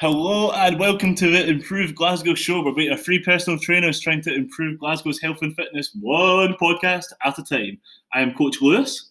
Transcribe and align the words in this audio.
Hello 0.00 0.50
and 0.52 0.78
welcome 0.78 1.14
to 1.16 1.30
the 1.30 1.46
Improve 1.46 1.94
Glasgow 1.94 2.32
show. 2.32 2.62
where 2.62 2.72
We're 2.72 2.90
about 2.90 3.00
a 3.00 3.02
free 3.04 3.18
personal 3.18 3.58
trainers 3.58 4.00
trying 4.00 4.22
to 4.22 4.34
improve 4.34 4.78
Glasgow's 4.78 5.20
health 5.20 5.42
and 5.42 5.54
fitness 5.54 5.94
one 6.00 6.54
podcast 6.54 7.04
at 7.22 7.38
a 7.38 7.42
time. 7.42 7.78
I 8.14 8.22
am 8.22 8.32
Coach 8.32 8.62
Lewis. 8.62 9.10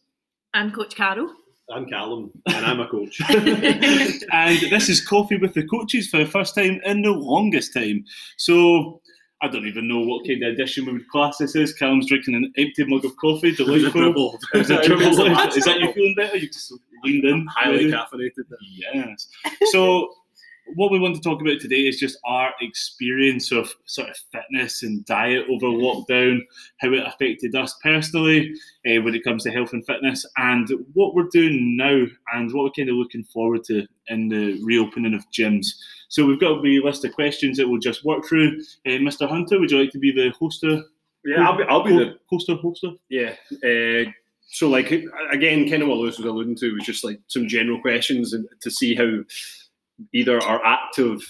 I'm 0.56 0.72
Coach 0.72 0.96
Carol. 0.96 1.32
I'm 1.72 1.86
Calum, 1.86 2.32
and 2.48 2.66
I'm 2.66 2.80
a 2.80 2.88
coach. 2.88 3.22
and 3.30 4.60
this 4.72 4.90
is 4.90 5.06
Coffee 5.06 5.38
with 5.38 5.54
the 5.54 5.68
Coaches 5.68 6.08
for 6.08 6.18
the 6.18 6.26
first 6.26 6.56
time 6.56 6.82
in 6.84 7.04
the 7.04 7.12
longest 7.12 7.72
time. 7.72 8.04
So 8.38 9.00
I 9.44 9.48
don't 9.48 9.68
even 9.68 9.88
know 9.88 10.00
what 10.00 10.26
kind 10.26 10.44
of 10.44 10.54
edition 10.54 10.88
we 10.88 10.94
would 10.94 11.08
class 11.10 11.38
this 11.38 11.56
as. 11.56 11.72
Calum's 11.72 12.08
drinking 12.08 12.34
an 12.34 12.52
empty 12.58 12.84
mug 12.86 13.06
of 13.06 13.16
coffee, 13.18 13.56
delightful. 13.56 14.40
It 14.56 14.58
was 14.58 14.72
a 14.72 14.84
dribble. 14.88 15.06
Is 15.56 15.66
that 15.66 15.80
you 15.80 15.94
feeling 15.94 16.16
better? 16.16 16.36
You 16.36 16.48
just 16.48 16.74
leaned 17.04 17.26
in. 17.26 17.46
Highly 17.46 17.92
caffeinated. 17.92 18.46
Yes. 18.92 19.28
So, 19.72 20.10
what 20.76 20.92
we 20.92 21.00
want 21.00 21.16
to 21.16 21.22
talk 21.22 21.42
about 21.42 21.60
today 21.60 21.88
is 21.88 22.00
just 22.00 22.18
our 22.26 22.52
experience 22.62 23.52
of 23.52 23.74
sort 23.86 24.10
of 24.10 24.18
fitness 24.32 24.84
and 24.84 25.06
diet 25.06 25.46
over 25.50 25.68
lockdown, 25.68 26.40
how 26.80 26.94
it 26.94 27.06
affected 27.06 27.56
us 27.56 27.76
personally 27.84 28.54
uh, 28.88 29.02
when 29.02 29.16
it 29.16 29.24
comes 29.24 29.44
to 29.44 29.52
health 29.52 29.74
and 29.74 29.86
fitness, 29.86 30.26
and 30.38 30.70
what 30.94 31.16
we're 31.16 31.30
doing 31.32 31.76
now, 31.78 32.06
and 32.34 32.54
what 32.54 32.66
we're 32.66 32.72
kind 32.72 32.90
of 32.90 32.96
looking 32.96 33.24
forward 33.24 33.64
to 33.66 33.86
in 34.08 34.30
the 34.30 34.60
reopening 34.64 35.14
of 35.14 35.30
gyms. 35.32 35.68
So, 36.10 36.26
we've 36.26 36.40
got 36.40 36.58
a 36.58 36.62
wee 36.62 36.82
list 36.84 37.06
of 37.06 37.14
questions 37.14 37.58
that 37.58 37.68
we'll 37.68 37.80
just 37.80 38.06
work 38.06 38.26
through. 38.26 38.60
Uh, 38.86 39.00
Mr. 39.00 39.28
Hunter, 39.28 39.60
would 39.60 39.72
you 39.72 39.80
like 39.80 39.92
to 39.92 40.00
be 40.00 40.12
the 40.12 40.34
hoster? 40.40 40.84
Yeah, 41.26 41.48
I'll 41.48 41.58
be, 41.58 41.64
I'll 41.64 41.84
be 41.84 41.98
the 41.98 42.18
hoster, 42.32 42.62
hoster. 42.64 42.98
yeah. 43.10 43.36
Uh, 43.64 44.12
so 44.52 44.68
like 44.68 44.92
again, 45.32 45.70
kind 45.70 45.84
of 45.84 45.90
what 45.90 46.00
Lewis 46.00 46.18
was 46.18 46.26
alluding 46.26 46.56
to 46.56 46.74
was 46.74 46.84
just 46.84 47.04
like 47.04 47.20
some 47.28 47.48
general 47.48 47.80
questions 47.82 48.34
and 48.34 48.48
to 48.62 48.72
see 48.72 48.96
how 48.96 49.20
either 50.14 50.42
our 50.42 50.64
active 50.66 51.22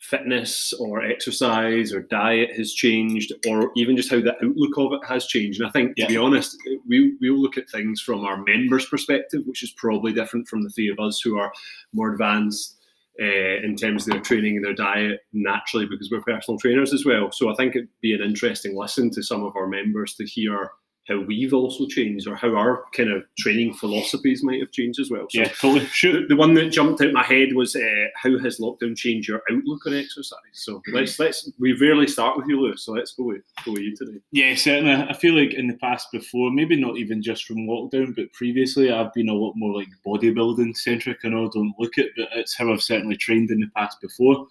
fitness 0.00 0.74
or 0.74 1.02
exercise 1.02 1.92
or 1.92 2.02
diet 2.02 2.50
has 2.56 2.74
changed, 2.74 3.32
or 3.48 3.70
even 3.74 3.96
just 3.96 4.10
how 4.10 4.20
the 4.20 4.34
outlook 4.44 4.76
of 4.76 4.92
it 4.92 5.06
has 5.08 5.26
changed. 5.26 5.60
And 5.60 5.68
I 5.68 5.72
think, 5.72 5.94
Yeah. 5.96 6.06
to 6.06 6.12
be 6.12 6.16
honest, 6.18 6.58
we 6.86 7.14
we 7.20 7.30
will 7.30 7.40
look 7.40 7.56
at 7.56 7.70
things 7.70 8.02
from 8.02 8.22
our 8.24 8.42
members' 8.44 8.86
perspective, 8.86 9.42
which 9.46 9.62
is 9.62 9.72
probably 9.72 10.12
different 10.12 10.46
from 10.46 10.62
the 10.62 10.68
three 10.70 10.90
of 10.90 10.98
us 11.00 11.20
who 11.20 11.38
are 11.38 11.52
more 11.92 12.12
advanced. 12.12 12.78
Uh, 13.22 13.62
in 13.62 13.76
terms 13.76 14.04
of 14.08 14.12
their 14.12 14.20
training 14.20 14.56
and 14.56 14.64
their 14.64 14.74
diet, 14.74 15.20
naturally, 15.32 15.86
because 15.86 16.10
we're 16.10 16.20
personal 16.22 16.58
trainers 16.58 16.92
as 16.92 17.04
well. 17.04 17.30
So 17.30 17.48
I 17.48 17.54
think 17.54 17.76
it'd 17.76 17.88
be 18.00 18.12
an 18.12 18.20
interesting 18.20 18.74
listen 18.74 19.08
to 19.10 19.22
some 19.22 19.44
of 19.44 19.54
our 19.54 19.68
members 19.68 20.14
to 20.16 20.26
hear 20.26 20.72
how 21.08 21.20
we've 21.20 21.52
also 21.52 21.86
changed 21.86 22.26
or 22.26 22.34
how 22.34 22.54
our 22.54 22.84
kind 22.96 23.10
of 23.10 23.24
training 23.38 23.74
philosophies 23.74 24.42
might 24.42 24.60
have 24.60 24.72
changed 24.72 24.98
as 24.98 25.10
well. 25.10 25.26
So 25.28 25.40
Yeah, 25.40 25.48
totally. 25.48 25.86
The, 26.00 26.26
the 26.28 26.36
one 26.36 26.54
that 26.54 26.70
jumped 26.70 27.02
out 27.02 27.12
my 27.12 27.22
head 27.22 27.52
was 27.54 27.76
uh, 27.76 28.06
how 28.14 28.38
has 28.38 28.58
lockdown 28.58 28.96
changed 28.96 29.28
your 29.28 29.42
outlook 29.50 29.86
on 29.86 29.94
exercise? 29.94 30.38
So 30.52 30.82
let's 30.92 31.18
let's 31.18 31.50
we 31.58 31.74
rarely 31.78 32.06
start 32.06 32.36
with 32.36 32.46
you, 32.46 32.60
Lewis. 32.60 32.84
So 32.84 32.92
let's 32.92 33.12
go 33.12 33.24
with 33.24 33.42
go 33.64 33.72
with 33.72 33.82
you 33.82 33.96
today. 33.96 34.18
Yeah, 34.30 34.54
certainly. 34.54 34.92
I 34.92 35.12
feel 35.12 35.34
like 35.34 35.54
in 35.54 35.68
the 35.68 35.76
past 35.76 36.10
before, 36.10 36.50
maybe 36.50 36.80
not 36.80 36.96
even 36.96 37.22
just 37.22 37.44
from 37.44 37.58
lockdown, 37.58 38.16
but 38.16 38.32
previously, 38.32 38.90
I've 38.90 39.12
been 39.12 39.28
a 39.28 39.34
lot 39.34 39.54
more 39.56 39.74
like 39.74 39.88
bodybuilding 40.06 40.76
centric. 40.76 41.18
I 41.24 41.28
know 41.28 41.46
I 41.46 41.50
don't 41.52 41.74
look 41.78 41.98
it, 41.98 42.12
but 42.16 42.28
it's 42.32 42.56
how 42.56 42.72
I've 42.72 42.82
certainly 42.82 43.16
trained 43.16 43.50
in 43.50 43.60
the 43.60 43.70
past 43.76 44.00
before. 44.00 44.46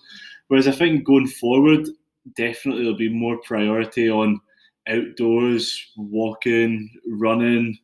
Whereas 0.50 0.68
I 0.68 0.72
think 0.72 1.04
going 1.04 1.28
forward, 1.28 1.88
definitely 2.36 2.84
there'll 2.84 2.98
be 2.98 3.10
more 3.10 3.38
priority 3.38 4.10
on 4.10 4.40
outdoors, 4.88 5.92
walking, 5.98 6.90
running, 7.08 7.78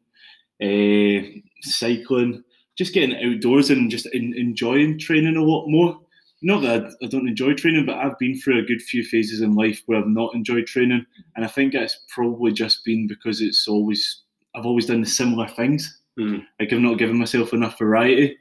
uh, 0.61 1.21
cycling, 1.61 2.43
just 2.77 2.93
getting 2.93 3.15
outdoors 3.33 3.69
and 3.69 3.89
just 3.91 4.07
en- 4.13 4.33
enjoying 4.35 4.99
training 4.99 5.37
a 5.37 5.43
lot 5.43 5.67
more. 5.67 5.99
Not 6.41 6.61
that 6.61 6.83
I, 7.01 7.05
I 7.05 7.07
don't 7.07 7.27
enjoy 7.27 7.53
training, 7.53 7.85
but 7.85 7.97
I've 7.97 8.17
been 8.17 8.39
through 8.39 8.59
a 8.59 8.65
good 8.65 8.81
few 8.81 9.03
phases 9.03 9.41
in 9.41 9.55
life 9.55 9.81
where 9.85 9.99
I've 9.99 10.07
not 10.07 10.33
enjoyed 10.33 10.67
training, 10.67 11.05
and 11.35 11.43
I 11.45 11.47
think 11.49 11.73
that's 11.73 11.99
probably 12.07 12.53
just 12.53 12.85
been 12.85 13.07
because 13.07 13.41
it's 13.41 13.67
always 13.67 14.23
I've 14.55 14.65
always 14.65 14.85
done 14.85 15.01
the 15.01 15.07
similar 15.07 15.47
things. 15.47 16.01
Hmm. 16.17 16.37
Like 16.59 16.73
I've 16.73 16.79
not 16.79 16.97
given 16.97 17.17
myself 17.17 17.53
enough 17.53 17.77
variety. 17.77 18.37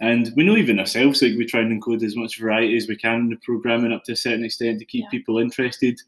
And 0.00 0.32
we 0.34 0.44
know 0.44 0.56
even 0.56 0.78
ourselves, 0.80 1.20
like 1.20 1.36
we 1.36 1.44
try 1.44 1.60
and 1.60 1.70
include 1.70 2.02
as 2.02 2.16
much 2.16 2.38
variety 2.40 2.74
as 2.76 2.88
we 2.88 2.96
can 2.96 3.16
in 3.16 3.28
the 3.28 3.36
programming 3.42 3.92
up 3.92 4.02
to 4.04 4.12
a 4.12 4.16
certain 4.16 4.44
extent 4.44 4.78
to 4.78 4.86
keep 4.86 5.04
Yeah. 5.04 5.10
people 5.10 5.38
interested. 5.38 6.00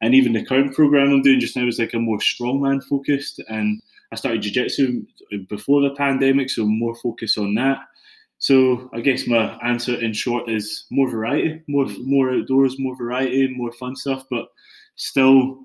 And 0.00 0.14
even 0.14 0.32
the 0.32 0.44
current 0.44 0.74
program 0.74 1.10
I'm 1.10 1.22
doing 1.22 1.40
just 1.40 1.56
now 1.56 1.66
is 1.66 1.78
like 1.78 1.94
a 1.94 1.98
more 1.98 2.18
strongman 2.18 2.84
focused. 2.84 3.40
And 3.48 3.82
I 4.12 4.16
started 4.16 4.42
jiu-jitsu 4.42 5.04
before 5.48 5.82
the 5.82 5.90
pandemic, 5.90 6.50
so 6.50 6.64
more 6.64 6.94
focus 6.96 7.36
on 7.36 7.54
that. 7.54 7.78
So 8.38 8.88
I 8.92 9.00
guess 9.00 9.26
my 9.26 9.58
answer 9.64 9.96
in 10.00 10.12
short 10.12 10.48
is 10.48 10.86
more 10.90 11.10
variety, 11.10 11.60
more 11.66 11.86
more 12.04 12.30
outdoors, 12.30 12.78
more 12.78 12.96
variety, 12.96 13.48
more 13.48 13.72
fun 13.72 13.96
stuff, 13.96 14.24
but 14.30 14.46
still 14.94 15.64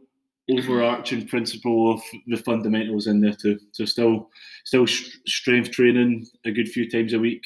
overarching 0.50 1.28
principle 1.28 1.94
of 1.94 2.02
the 2.28 2.36
fundamentals 2.36 3.06
in 3.06 3.22
there 3.22 3.36
too. 3.36 3.60
So 3.72 3.86
still 3.86 4.30
still 4.66 4.88
strength 4.88 5.72
training 5.72 6.26
a 6.46 6.52
good 6.52 6.68
few 6.68 6.90
times 6.90 7.14
a 7.14 7.20
week, 7.20 7.46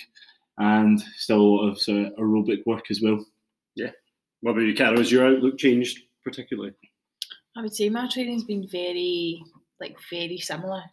and 0.58 1.04
still 1.18 1.42
a 1.42 1.46
lot 1.46 1.70
of 1.72 1.82
sort 1.82 2.06
of 2.06 2.14
aerobic 2.14 2.66
work 2.66 2.90
as 2.90 3.02
well. 3.02 3.24
Yeah. 3.76 3.92
What 4.42 4.52
about 4.52 4.62
you, 4.62 4.74
Carol? 4.74 4.98
Has 4.98 5.12
your 5.12 5.28
outlook 5.28 5.58
changed 5.58 6.04
particularly? 6.28 6.74
I 7.56 7.62
would 7.62 7.74
say 7.74 7.90
my 7.90 8.08
training's 8.08 8.44
been 8.44 8.68
very, 8.68 9.42
like, 9.80 9.98
very 10.12 10.38
similar, 10.38 10.84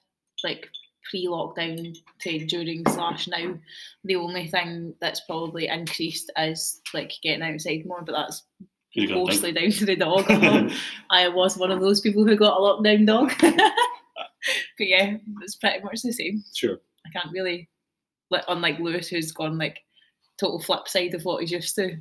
like 0.43 0.69
pre-lockdown 1.11 1.95
to 2.21 2.47
during 2.47 2.83
slash 2.89 3.28
now. 3.28 3.55
The 4.05 4.17
only 4.17 4.49
thing 4.49 4.94
that's 5.00 5.21
probably 5.27 5.67
increased 5.69 6.33
is 6.39 6.81
like 6.94 7.12
getting 7.23 7.43
outside 7.43 7.84
more, 7.84 8.03
but 8.03 8.12
that's 8.12 8.44
mostly 8.97 9.53
down 9.53 9.71
to 9.71 9.84
the 9.84 9.97
dog. 9.97 10.25
I 11.11 11.28
was 11.28 11.59
one 11.59 11.71
of 11.71 11.81
those 11.81 12.00
people 12.00 12.25
who 12.25 12.37
got 12.37 12.56
a 12.56 12.61
lockdown 12.61 13.06
dog. 13.06 13.33
but 13.41 14.87
yeah, 14.87 15.17
it's 15.43 15.56
pretty 15.56 15.83
much 15.83 16.03
the 16.03 16.12
same. 16.12 16.43
Sure. 16.55 16.78
I 17.06 17.11
can't 17.11 17.33
really, 17.33 17.69
like, 18.31 18.44
unlike 18.49 18.78
Lewis, 18.78 19.09
who's 19.09 19.33
gone 19.33 19.59
like 19.59 19.81
total 20.39 20.61
flip 20.61 20.89
side 20.89 21.15
of 21.15 21.25
what 21.25 21.41
he's 21.41 21.53
used 21.53 21.75
to. 21.77 21.99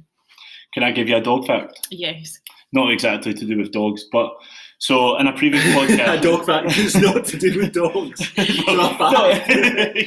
Can 0.73 0.83
I 0.83 0.91
give 0.91 1.07
you 1.09 1.15
a 1.17 1.21
dog 1.21 1.45
fact? 1.45 1.87
Yes. 1.91 2.39
Not 2.71 2.91
exactly 2.91 3.33
to 3.33 3.45
do 3.45 3.57
with 3.57 3.71
dogs, 3.71 4.05
but 4.11 4.33
so 4.79 5.17
in 5.17 5.27
a 5.27 5.33
previous 5.33 5.63
podcast. 5.75 6.19
a 6.19 6.21
dog 6.21 6.45
fact 6.45 6.77
is 6.77 6.95
not 6.95 7.25
to 7.25 7.37
do 7.37 7.57
with 7.59 7.73
dogs. 7.73 8.19
no, 8.37 8.43
a 8.43 8.97
fact. 8.97 9.49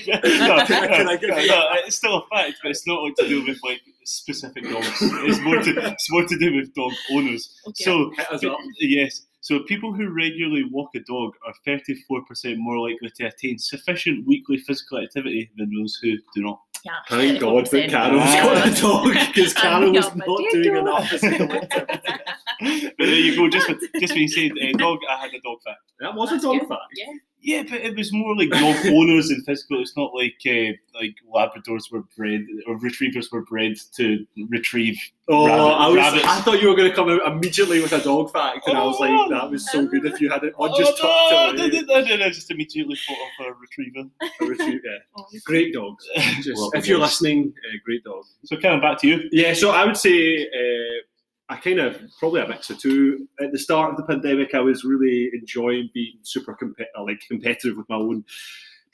no, 0.08 0.66
Can 0.66 1.08
I 1.08 1.16
give 1.16 1.30
no, 1.30 1.38
you- 1.38 1.48
no, 1.48 1.66
it's 1.84 1.96
still 1.96 2.16
a 2.16 2.26
fact, 2.36 2.58
but 2.62 2.70
it's 2.72 2.86
not 2.86 3.02
like 3.02 3.14
to 3.16 3.28
do 3.28 3.44
with 3.44 3.58
like 3.64 3.80
specific 4.04 4.64
dogs. 4.64 4.88
It's 5.00 5.40
more 5.40 5.62
to 5.62 5.70
it's 5.92 6.10
more 6.10 6.24
to 6.26 6.38
do 6.38 6.54
with 6.56 6.74
dog 6.74 6.92
owners. 7.12 7.54
Okay. 7.68 7.84
So 7.84 8.10
Hit 8.40 8.52
yes, 8.80 9.22
so 9.40 9.60
people 9.60 9.92
who 9.94 10.08
regularly 10.10 10.64
walk 10.72 10.90
a 10.96 11.00
dog 11.00 11.34
are 11.46 11.54
34% 11.66 12.56
more 12.58 12.80
likely 12.80 13.10
to 13.16 13.26
attain 13.26 13.58
sufficient 13.58 14.26
weekly 14.26 14.58
physical 14.58 14.98
activity 14.98 15.50
than 15.56 15.72
those 15.72 15.96
who 16.02 16.16
do 16.34 16.42
not. 16.42 16.60
Yeah, 16.86 16.92
Thank 17.08 17.40
God 17.40 17.66
that 17.66 17.72
34%. 17.72 17.90
Carol's 17.90 18.24
got 18.24 18.66
a 18.68 18.80
dog 18.80 19.26
because 19.34 19.52
Carol 19.52 19.92
was 19.92 20.14
not 20.14 20.26
doing 20.52 20.74
dog. 20.74 20.76
enough 20.76 21.08
physical. 21.08 21.46
But 21.48 23.06
there 23.06 23.08
you 23.26 23.36
go. 23.36 23.48
Just 23.48 23.66
for, 23.66 23.74
just 24.00 24.12
when 24.14 24.22
you 24.22 24.28
said 24.28 24.52
uh, 24.52 24.78
dog, 24.78 24.98
I 25.10 25.16
had 25.22 25.30
a 25.34 25.40
dog 25.40 25.58
fact. 25.64 25.80
That 26.00 26.14
was 26.14 26.32
a 26.32 26.40
dog 26.40 26.60
good. 26.60 26.68
fact. 26.68 26.80
Yeah. 26.96 27.12
Yeah, 27.46 27.62
but 27.62 27.74
it 27.80 27.96
was 27.96 28.12
more 28.12 28.36
like 28.36 28.50
dog 28.50 28.84
owners 28.86 29.30
and 29.30 29.44
physical. 29.46 29.80
It's 29.80 29.96
not 29.96 30.12
like 30.12 30.34
uh, 30.44 30.72
like 30.98 31.14
Labradors 31.32 31.92
were 31.92 32.02
bred 32.16 32.44
or 32.66 32.76
retrievers 32.76 33.30
were 33.30 33.42
bred 33.44 33.76
to 33.94 34.26
retrieve. 34.50 34.98
Oh, 35.28 35.46
Rabbit- 35.46 35.62
I 35.62 35.86
was. 35.86 35.96
rabbits. 35.96 36.24
I 36.26 36.40
thought 36.40 36.60
you 36.60 36.68
were 36.68 36.74
going 36.74 36.90
to 36.90 36.96
come 36.96 37.08
out 37.08 37.24
immediately 37.24 37.80
with 37.80 37.92
a 37.92 38.00
dog 38.00 38.32
fact, 38.32 38.66
and 38.66 38.76
I 38.76 38.82
was 38.84 38.98
like, 38.98 39.30
"That 39.30 39.48
was 39.48 39.70
so 39.70 39.86
good 39.86 40.04
if 40.06 40.20
you 40.20 40.28
had 40.28 40.42
it 40.42 40.54
on 40.58 40.76
just 40.76 40.94
oh, 41.00 41.46
tucked 41.46 41.58
no, 41.58 41.64
away." 41.64 41.70
no, 41.70 42.00
no, 42.00 42.04
no, 42.04 42.16
no, 42.16 42.30
just 42.30 42.50
immediately 42.50 42.96
thought 43.06 43.46
of 43.46 43.46
a 43.46 43.58
retriever. 43.60 44.08
A 44.22 44.44
retrieve- 44.44 44.80
yeah. 44.84 44.98
Oh, 45.16 45.24
Great 45.44 45.72
dogs. 45.72 46.04
Just, 46.42 46.60
if 46.74 46.86
you're 46.88 46.98
listening, 46.98 47.54
uh, 47.64 47.78
great 47.84 48.02
dog. 48.04 48.24
So, 48.44 48.56
coming 48.56 48.80
back 48.80 48.98
to 49.02 49.06
you. 49.06 49.28
Yeah, 49.30 49.54
so 49.54 49.70
I 49.70 49.84
would 49.84 49.96
say 49.96 50.42
uh, 50.42 51.00
I 51.48 51.56
kind 51.56 51.78
of 51.78 52.00
probably 52.18 52.40
a 52.40 52.48
mix 52.48 52.70
of 52.70 52.78
two. 52.78 53.28
At 53.40 53.52
the 53.52 53.58
start 53.58 53.90
of 53.90 53.96
the 53.96 54.02
pandemic, 54.02 54.54
I 54.54 54.60
was 54.60 54.84
really 54.84 55.30
enjoying 55.32 55.90
being 55.94 56.18
super 56.22 56.56
compet- 56.60 57.04
like 57.04 57.20
competitive 57.28 57.76
with 57.76 57.88
my 57.88 57.96
own 57.96 58.24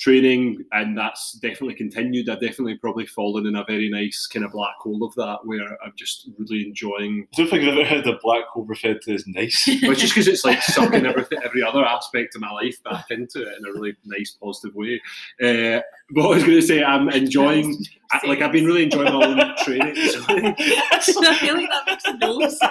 training, 0.03 0.65
and 0.73 0.99
that's 0.99 1.35
definitely 1.35 1.75
continued. 1.75 2.29
I've 2.29 2.41
definitely 2.41 2.77
probably 2.77 3.07
fallen 3.07 3.47
in 3.47 3.57
a 3.57 3.65
very 3.65 3.89
nice 3.89 4.27
kind 4.27 4.45
of 4.45 4.53
black 4.53 4.75
hole 4.81 5.05
of 5.05 5.15
that, 5.15 5.39
where 5.45 5.79
I'm 5.83 5.93
just 5.97 6.29
really 6.39 6.67
enjoying. 6.67 7.27
I 7.33 7.37
don't 7.37 7.49
think 7.49 7.63
I've 7.63 7.79
ever 7.79 7.85
heard 7.85 8.07
a 8.07 8.19
black 8.23 8.47
hole 8.49 8.65
referred 8.65 9.01
to 9.03 9.15
as 9.15 9.27
nice. 9.27 9.69
But 9.87 9.97
just 9.97 10.15
because 10.15 10.29
it's 10.29 10.45
like 10.45 10.63
sucking 10.63 11.07
everything, 11.07 11.39
every 11.45 11.63
other 11.63 11.85
aspect 11.85 12.35
of 12.35 12.41
my 12.41 12.51
life 12.51 12.83
back 12.83 13.07
into 13.11 13.43
it 13.43 13.59
in 13.59 13.65
a 13.67 13.73
really 13.73 13.97
nice, 14.05 14.37
positive 14.43 14.75
way. 14.75 15.01
Uh, 15.41 15.81
but 16.11 16.23
I 16.23 16.29
was 16.29 16.45
going 16.45 16.61
to 16.61 16.63
say, 16.63 16.83
I'm 16.83 17.09
enjoying. 17.09 17.79
I, 18.13 18.27
like 18.27 18.41
I've 18.43 18.53
been 18.53 18.67
really 18.67 18.85
enjoying 18.85 19.13
my 19.13 19.27
own 19.27 19.57
training. 19.65 19.95
So, 19.97 20.21
I 20.29 21.37
feel 21.41 21.55
like 21.57 21.69
that 21.71 21.83
makes 21.87 22.05
no 22.21 22.41
sense. 22.41 22.63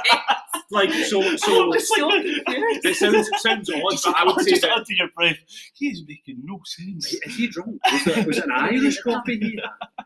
like 0.70 0.92
so, 0.92 1.22
so 1.38 1.74
It's 1.74 1.88
so 1.90 2.08
like- 2.08 2.22
it 2.26 2.96
sounds 2.96 3.28
it 3.28 3.40
sounds 3.40 3.70
odd, 3.70 4.00
but 4.06 4.16
I 4.18 4.24
would 4.26 4.40
say 4.46 4.52
just 4.52 4.62
that 4.64 4.72
under 4.72 4.94
your 4.94 5.10
breath. 5.16 5.38
He 5.74 5.88
is 5.88 6.04
making 6.08 6.42
no 6.44 6.60
sense. 6.66 7.14
is 7.14 7.36
he 7.36 7.48
drunk? 7.48 7.80
Was 7.92 8.08
it, 8.08 8.28
was 8.28 8.38
it 8.38 8.44
an 8.46 8.52
Irish 8.52 9.02
coffee 9.02 9.40
he 9.40 9.60
had? 9.62 10.06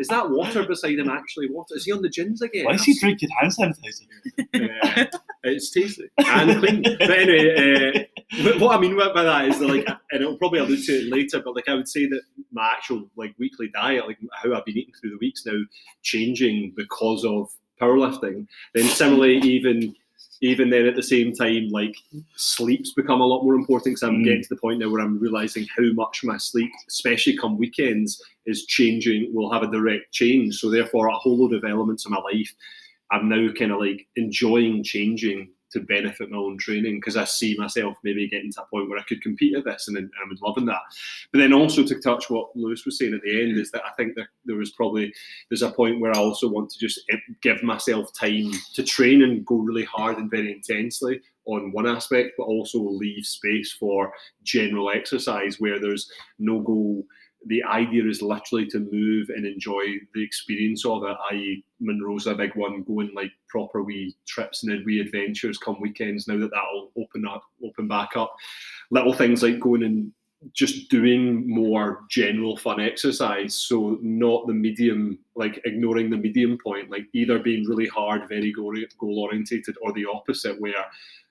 Is 0.00 0.08
that 0.08 0.30
water 0.30 0.64
beside 0.64 0.98
him 0.98 1.08
actually 1.08 1.50
water? 1.50 1.74
Is 1.76 1.84
he 1.84 1.92
on 1.92 2.02
the 2.02 2.08
gins 2.08 2.42
again? 2.42 2.64
Why 2.64 2.72
is 2.72 2.84
he 2.84 2.98
drinking 2.98 3.28
hand 3.38 3.52
sanitizer? 3.52 4.06
Uh, 4.52 5.06
it's 5.44 5.70
tasty 5.70 6.08
and 6.18 6.58
clean. 6.58 6.82
But 6.82 7.10
anyway, 7.10 8.08
uh, 8.34 8.58
what 8.58 8.76
I 8.76 8.80
mean 8.80 8.96
by 8.96 9.22
that 9.22 9.48
is 9.48 9.58
that, 9.58 9.68
like, 9.68 9.86
and 9.88 10.22
it'll 10.22 10.38
probably 10.38 10.58
allude 10.58 10.84
to 10.84 10.92
it 10.92 11.12
later, 11.12 11.40
but 11.44 11.54
like 11.54 11.68
I 11.68 11.74
would 11.74 11.88
say 11.88 12.06
that 12.06 12.22
my 12.52 12.72
actual 12.72 13.08
like 13.16 13.34
weekly 13.38 13.68
diet, 13.72 14.06
like 14.06 14.18
how 14.32 14.54
I've 14.54 14.64
been 14.64 14.78
eating 14.78 14.94
through 15.00 15.10
the 15.10 15.18
weeks 15.20 15.44
now, 15.46 15.60
changing 16.02 16.74
because 16.76 17.24
of 17.24 17.50
powerlifting. 17.80 18.46
Then 18.74 18.86
similarly, 18.86 19.38
even 19.38 19.94
even 20.42 20.70
then 20.70 20.86
at 20.86 20.96
the 20.96 21.02
same 21.02 21.34
time, 21.34 21.68
like 21.68 21.94
sleep's 22.36 22.92
become 22.94 23.20
a 23.20 23.26
lot 23.26 23.44
more 23.44 23.54
important 23.54 23.94
because 23.94 24.02
I'm 24.02 24.20
Mm. 24.20 24.24
getting 24.24 24.42
to 24.42 24.48
the 24.48 24.56
point 24.60 24.78
now 24.80 24.88
where 24.90 25.02
I'm 25.02 25.18
realizing 25.18 25.66
how 25.76 25.92
much 25.92 26.24
my 26.24 26.38
sleep, 26.38 26.70
especially 26.88 27.36
come 27.36 27.58
weekends, 27.58 28.22
is 28.46 28.64
changing, 28.66 29.34
will 29.34 29.52
have 29.52 29.62
a 29.62 29.70
direct 29.70 30.12
change. 30.12 30.56
So 30.56 30.70
therefore, 30.70 31.08
a 31.08 31.14
whole 31.16 31.38
load 31.38 31.52
of 31.52 31.64
elements 31.64 32.06
of 32.06 32.12
my 32.12 32.20
life, 32.20 32.52
I'm 33.12 33.28
now 33.28 33.52
kind 33.52 33.72
of 33.72 33.80
like 33.80 34.06
enjoying 34.16 34.82
changing 34.82 35.50
to 35.72 35.80
benefit 35.80 36.30
my 36.30 36.36
own 36.36 36.58
training 36.58 36.96
because 36.96 37.16
I 37.16 37.24
see 37.24 37.56
myself 37.58 37.96
maybe 38.02 38.28
getting 38.28 38.52
to 38.52 38.62
a 38.62 38.66
point 38.66 38.88
where 38.88 38.98
I 38.98 39.04
could 39.04 39.22
compete 39.22 39.56
at 39.56 39.64
this 39.64 39.88
and, 39.88 39.96
I'm 39.96 40.38
loving 40.42 40.66
that. 40.66 40.80
But 41.32 41.38
then 41.38 41.52
also 41.52 41.84
to 41.84 42.00
touch 42.00 42.30
what 42.30 42.54
Lewis 42.54 42.84
was 42.84 42.98
saying 42.98 43.14
at 43.14 43.22
the 43.22 43.42
end 43.42 43.58
is 43.58 43.70
that 43.70 43.82
I 43.84 43.92
think 43.96 44.14
that 44.16 44.26
there 44.44 44.56
was 44.56 44.72
probably 44.72 45.12
there's 45.48 45.62
a 45.62 45.70
point 45.70 46.00
where 46.00 46.14
I 46.14 46.18
also 46.18 46.48
want 46.48 46.70
to 46.70 46.78
just 46.78 47.00
eh, 47.10 47.16
give 47.42 47.62
myself 47.62 48.12
time 48.12 48.50
to 48.74 48.82
train 48.82 49.22
and 49.22 49.44
go 49.46 49.56
really 49.56 49.84
hard 49.84 50.18
and 50.18 50.30
very 50.30 50.52
intensely 50.52 51.20
on 51.46 51.72
one 51.72 51.86
aspect, 51.86 52.32
but 52.36 52.44
also 52.44 52.78
leave 52.80 53.24
space 53.24 53.72
for 53.72 54.12
general 54.42 54.90
exercise 54.90 55.58
where 55.58 55.80
there's 55.80 56.10
no 56.38 56.60
goal. 56.60 57.04
The 57.46 57.64
idea 57.64 58.06
is 58.06 58.20
literally 58.20 58.66
to 58.66 58.80
move 58.80 59.30
and 59.30 59.46
enjoy 59.46 59.98
the 60.14 60.22
experience 60.22 60.84
of 60.84 61.04
it, 61.04 61.16
i.e., 61.32 61.64
Munros 61.82 62.26
a 62.26 62.34
big 62.34 62.54
one, 62.54 62.82
going 62.82 63.10
like 63.14 63.32
proper 63.48 63.82
wee 63.82 64.14
trips 64.26 64.62
and 64.62 64.84
wee 64.84 65.00
adventures 65.00 65.56
come 65.56 65.80
weekends 65.80 66.28
now 66.28 66.38
that 66.38 66.50
that'll 66.50 66.90
open 66.96 67.26
up, 67.26 67.42
open 67.64 67.88
back 67.88 68.10
up. 68.16 68.36
Little 68.90 69.14
things 69.14 69.42
like 69.42 69.58
going 69.58 69.84
and 69.84 70.12
just 70.52 70.88
doing 70.88 71.48
more 71.48 72.00
general 72.10 72.56
fun 72.56 72.80
exercise. 72.80 73.54
So 73.54 73.98
not 74.02 74.46
the 74.46 74.54
medium, 74.54 75.18
like 75.34 75.60
ignoring 75.64 76.10
the 76.10 76.16
medium 76.16 76.58
point, 76.58 76.90
like 76.90 77.06
either 77.12 77.38
being 77.38 77.66
really 77.66 77.86
hard, 77.88 78.28
very 78.28 78.52
goal 78.52 78.74
orientated, 79.18 79.76
or 79.82 79.92
the 79.92 80.06
opposite 80.12 80.60
where 80.60 80.86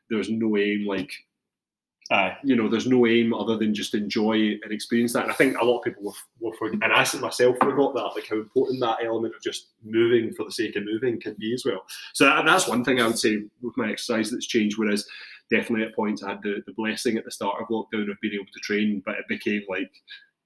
there's 0.09 0.29
no 0.29 0.57
aim, 0.57 0.85
like 0.85 1.11
Aye. 2.11 2.37
you 2.43 2.55
know, 2.55 2.67
there's 2.67 2.87
no 2.87 3.05
aim 3.05 3.35
other 3.35 3.55
than 3.55 3.73
just 3.73 3.93
enjoy 3.93 4.33
and 4.63 4.71
experience 4.71 5.13
that. 5.13 5.23
And 5.23 5.31
I 5.31 5.35
think 5.35 5.57
a 5.57 5.63
lot 5.63 5.77
of 5.77 5.83
people 5.83 6.03
were, 6.03 6.11
will 6.39 6.57
forget, 6.57 6.81
and 6.81 6.91
I 6.91 7.05
myself 7.19 7.57
forgot 7.61 7.93
that, 7.93 8.11
like 8.15 8.27
how 8.27 8.37
important 8.37 8.79
that 8.79 8.97
element 9.03 9.35
of 9.35 9.41
just 9.43 9.67
moving 9.83 10.33
for 10.33 10.43
the 10.43 10.51
sake 10.51 10.75
of 10.75 10.85
moving 10.85 11.21
can 11.21 11.35
be 11.39 11.53
as 11.53 11.63
well. 11.65 11.85
So 12.13 12.25
that, 12.25 12.45
that's 12.45 12.67
one 12.67 12.83
thing 12.83 12.99
I 12.99 13.05
would 13.05 13.19
say 13.19 13.43
with 13.61 13.77
my 13.77 13.91
exercise 13.91 14.31
that's 14.31 14.47
changed. 14.47 14.79
Whereas 14.79 15.05
definitely 15.51 15.85
at 15.85 15.95
points 15.95 16.23
I 16.23 16.29
had 16.29 16.41
the, 16.41 16.63
the 16.65 16.73
blessing 16.73 17.17
at 17.17 17.25
the 17.25 17.31
start 17.31 17.61
of 17.61 17.67
lockdown 17.67 18.09
of 18.09 18.19
being 18.21 18.33
able 18.33 18.45
to 18.45 18.59
train, 18.61 19.03
but 19.05 19.15
it 19.19 19.25
became 19.27 19.61
like 19.69 19.91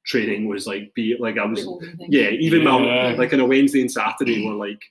training 0.06 0.50
was 0.50 0.68
like 0.68 0.94
be 0.95 1.16
like 1.18 1.38
I 1.38 1.45
was 1.45 1.66
yeah, 2.09 2.30
even 2.30 2.63
Yeah. 2.63 2.77
my 2.77 3.13
like 3.13 3.33
on 3.33 3.39
a 3.39 3.45
Wednesday 3.45 3.80
and 3.80 3.92
Saturday 3.92 4.45
were 4.45 4.54
like 4.54 4.81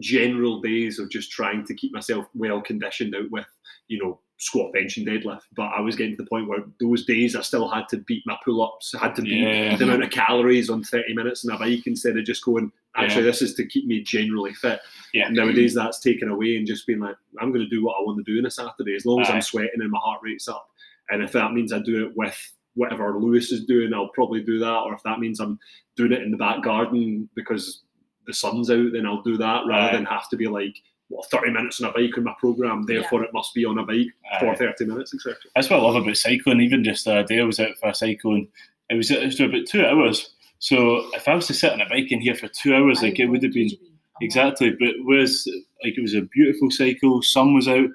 general 0.00 0.60
days 0.60 0.98
of 0.98 1.08
just 1.08 1.30
trying 1.30 1.64
to 1.66 1.74
keep 1.74 1.92
myself 1.92 2.26
well 2.34 2.60
conditioned 2.60 3.14
out 3.14 3.30
with, 3.30 3.46
you 3.86 4.02
know, 4.02 4.18
squat, 4.36 4.72
bench, 4.72 4.96
and 4.96 5.06
deadlift. 5.06 5.42
But 5.56 5.70
I 5.76 5.80
was 5.80 5.96
getting 5.96 6.16
to 6.16 6.22
the 6.22 6.28
point 6.28 6.48
where 6.48 6.64
those 6.80 7.04
days 7.06 7.36
I 7.36 7.42
still 7.42 7.68
had 7.68 7.88
to 7.90 7.98
beat 7.98 8.22
my 8.26 8.36
pull 8.44 8.62
ups, 8.62 8.94
had 9.00 9.14
to 9.16 9.22
beat 9.22 9.38
Yeah. 9.42 9.76
the 9.76 9.84
amount 9.84 10.02
of 10.02 10.10
calories 10.10 10.68
on 10.70 10.82
30 10.82 11.14
minutes 11.14 11.46
on 11.48 11.54
a 11.54 11.58
bike 11.58 11.86
instead 11.86 12.16
of 12.18 12.24
just 12.24 12.44
going, 12.44 12.72
actually, 12.96 13.22
this 13.22 13.42
is 13.42 13.54
to 13.54 13.66
keep 13.66 13.86
me 13.86 14.02
generally 14.02 14.52
fit. 14.54 14.80
Yeah. 15.12 15.28
Nowadays, 15.28 15.72
that's 15.74 16.00
taken 16.00 16.28
away 16.30 16.56
and 16.56 16.66
just 16.66 16.86
being 16.86 16.98
like, 17.00 17.16
I'm 17.40 17.52
going 17.52 17.64
to 17.64 17.68
do 17.70 17.84
what 17.84 17.96
I 17.98 18.02
want 18.02 18.24
to 18.24 18.32
do 18.32 18.38
on 18.38 18.46
a 18.46 18.50
Saturday 18.50 18.96
as 18.96 19.06
long 19.06 19.20
as 19.20 19.30
Aye. 19.30 19.34
I'm 19.36 19.42
sweating 19.42 19.80
and 19.80 19.90
my 19.90 19.98
heart 20.02 20.20
rate's 20.22 20.48
up. 20.48 20.68
And 21.10 21.22
if 21.22 21.32
that 21.32 21.52
means 21.52 21.72
I 21.72 21.78
do 21.78 22.06
it 22.06 22.16
with 22.16 22.36
whatever 22.74 23.16
Lewis 23.20 23.52
is 23.52 23.64
doing, 23.66 23.94
I'll 23.94 24.08
probably 24.08 24.42
do 24.42 24.58
that. 24.58 24.78
Or 24.80 24.94
if 24.94 25.02
that 25.04 25.20
means 25.20 25.38
I'm 25.38 25.60
doing 25.96 26.12
it 26.12 26.22
in 26.22 26.32
the 26.32 26.36
back 26.36 26.62
garden 26.62 27.28
because 27.36 27.82
the 28.26 28.32
sun's 28.34 28.70
out, 28.70 28.92
then 28.92 29.06
I'll 29.06 29.22
do 29.22 29.36
that 29.36 29.62
rather 29.68 29.90
Aye. 29.90 29.96
than 29.96 30.06
have 30.06 30.28
to 30.30 30.36
be 30.36 30.48
like, 30.48 30.74
well, 31.08 31.22
30 31.30 31.52
minutes 31.52 31.80
on 31.80 31.90
a 31.90 31.92
bike 31.92 32.16
in 32.16 32.24
my 32.24 32.34
program, 32.38 32.84
therefore 32.84 33.22
it 33.24 33.32
must 33.32 33.54
be 33.54 33.64
on 33.64 33.78
a 33.78 33.84
bike 33.84 34.08
for 34.40 34.50
Aye. 34.50 34.56
30 34.56 34.86
minutes, 34.86 35.14
etc. 35.14 35.36
That's 35.54 35.68
what 35.70 35.80
I 35.80 35.82
love 35.82 35.96
about 35.96 36.16
cycling. 36.16 36.60
Even 36.60 36.82
just 36.82 37.04
the 37.04 37.18
other 37.18 37.28
day, 37.28 37.40
I 37.40 37.44
was 37.44 37.60
out 37.60 37.76
for 37.78 37.90
a 37.90 37.94
cycling. 37.94 38.48
It 38.90 38.94
was, 38.94 39.10
it 39.10 39.24
was 39.24 39.40
about 39.40 39.66
two 39.66 39.84
hours. 39.84 40.34
So 40.58 41.04
if 41.14 41.28
I 41.28 41.34
was 41.34 41.46
to 41.48 41.54
sit 41.54 41.72
on 41.72 41.80
a 41.80 41.88
bike 41.88 42.10
in 42.10 42.20
here 42.20 42.34
for 42.34 42.48
two 42.48 42.74
hours, 42.74 43.02
like 43.02 43.18
it 43.18 43.26
would 43.26 43.42
have 43.42 43.52
been 43.52 43.70
exactly. 44.20 44.70
But 44.70 44.94
whereas 45.02 45.46
like 45.82 45.98
it 45.98 46.02
was 46.02 46.14
a 46.14 46.22
beautiful 46.22 46.70
cycle, 46.70 47.22
sun 47.22 47.54
was 47.54 47.68
out, 47.68 47.88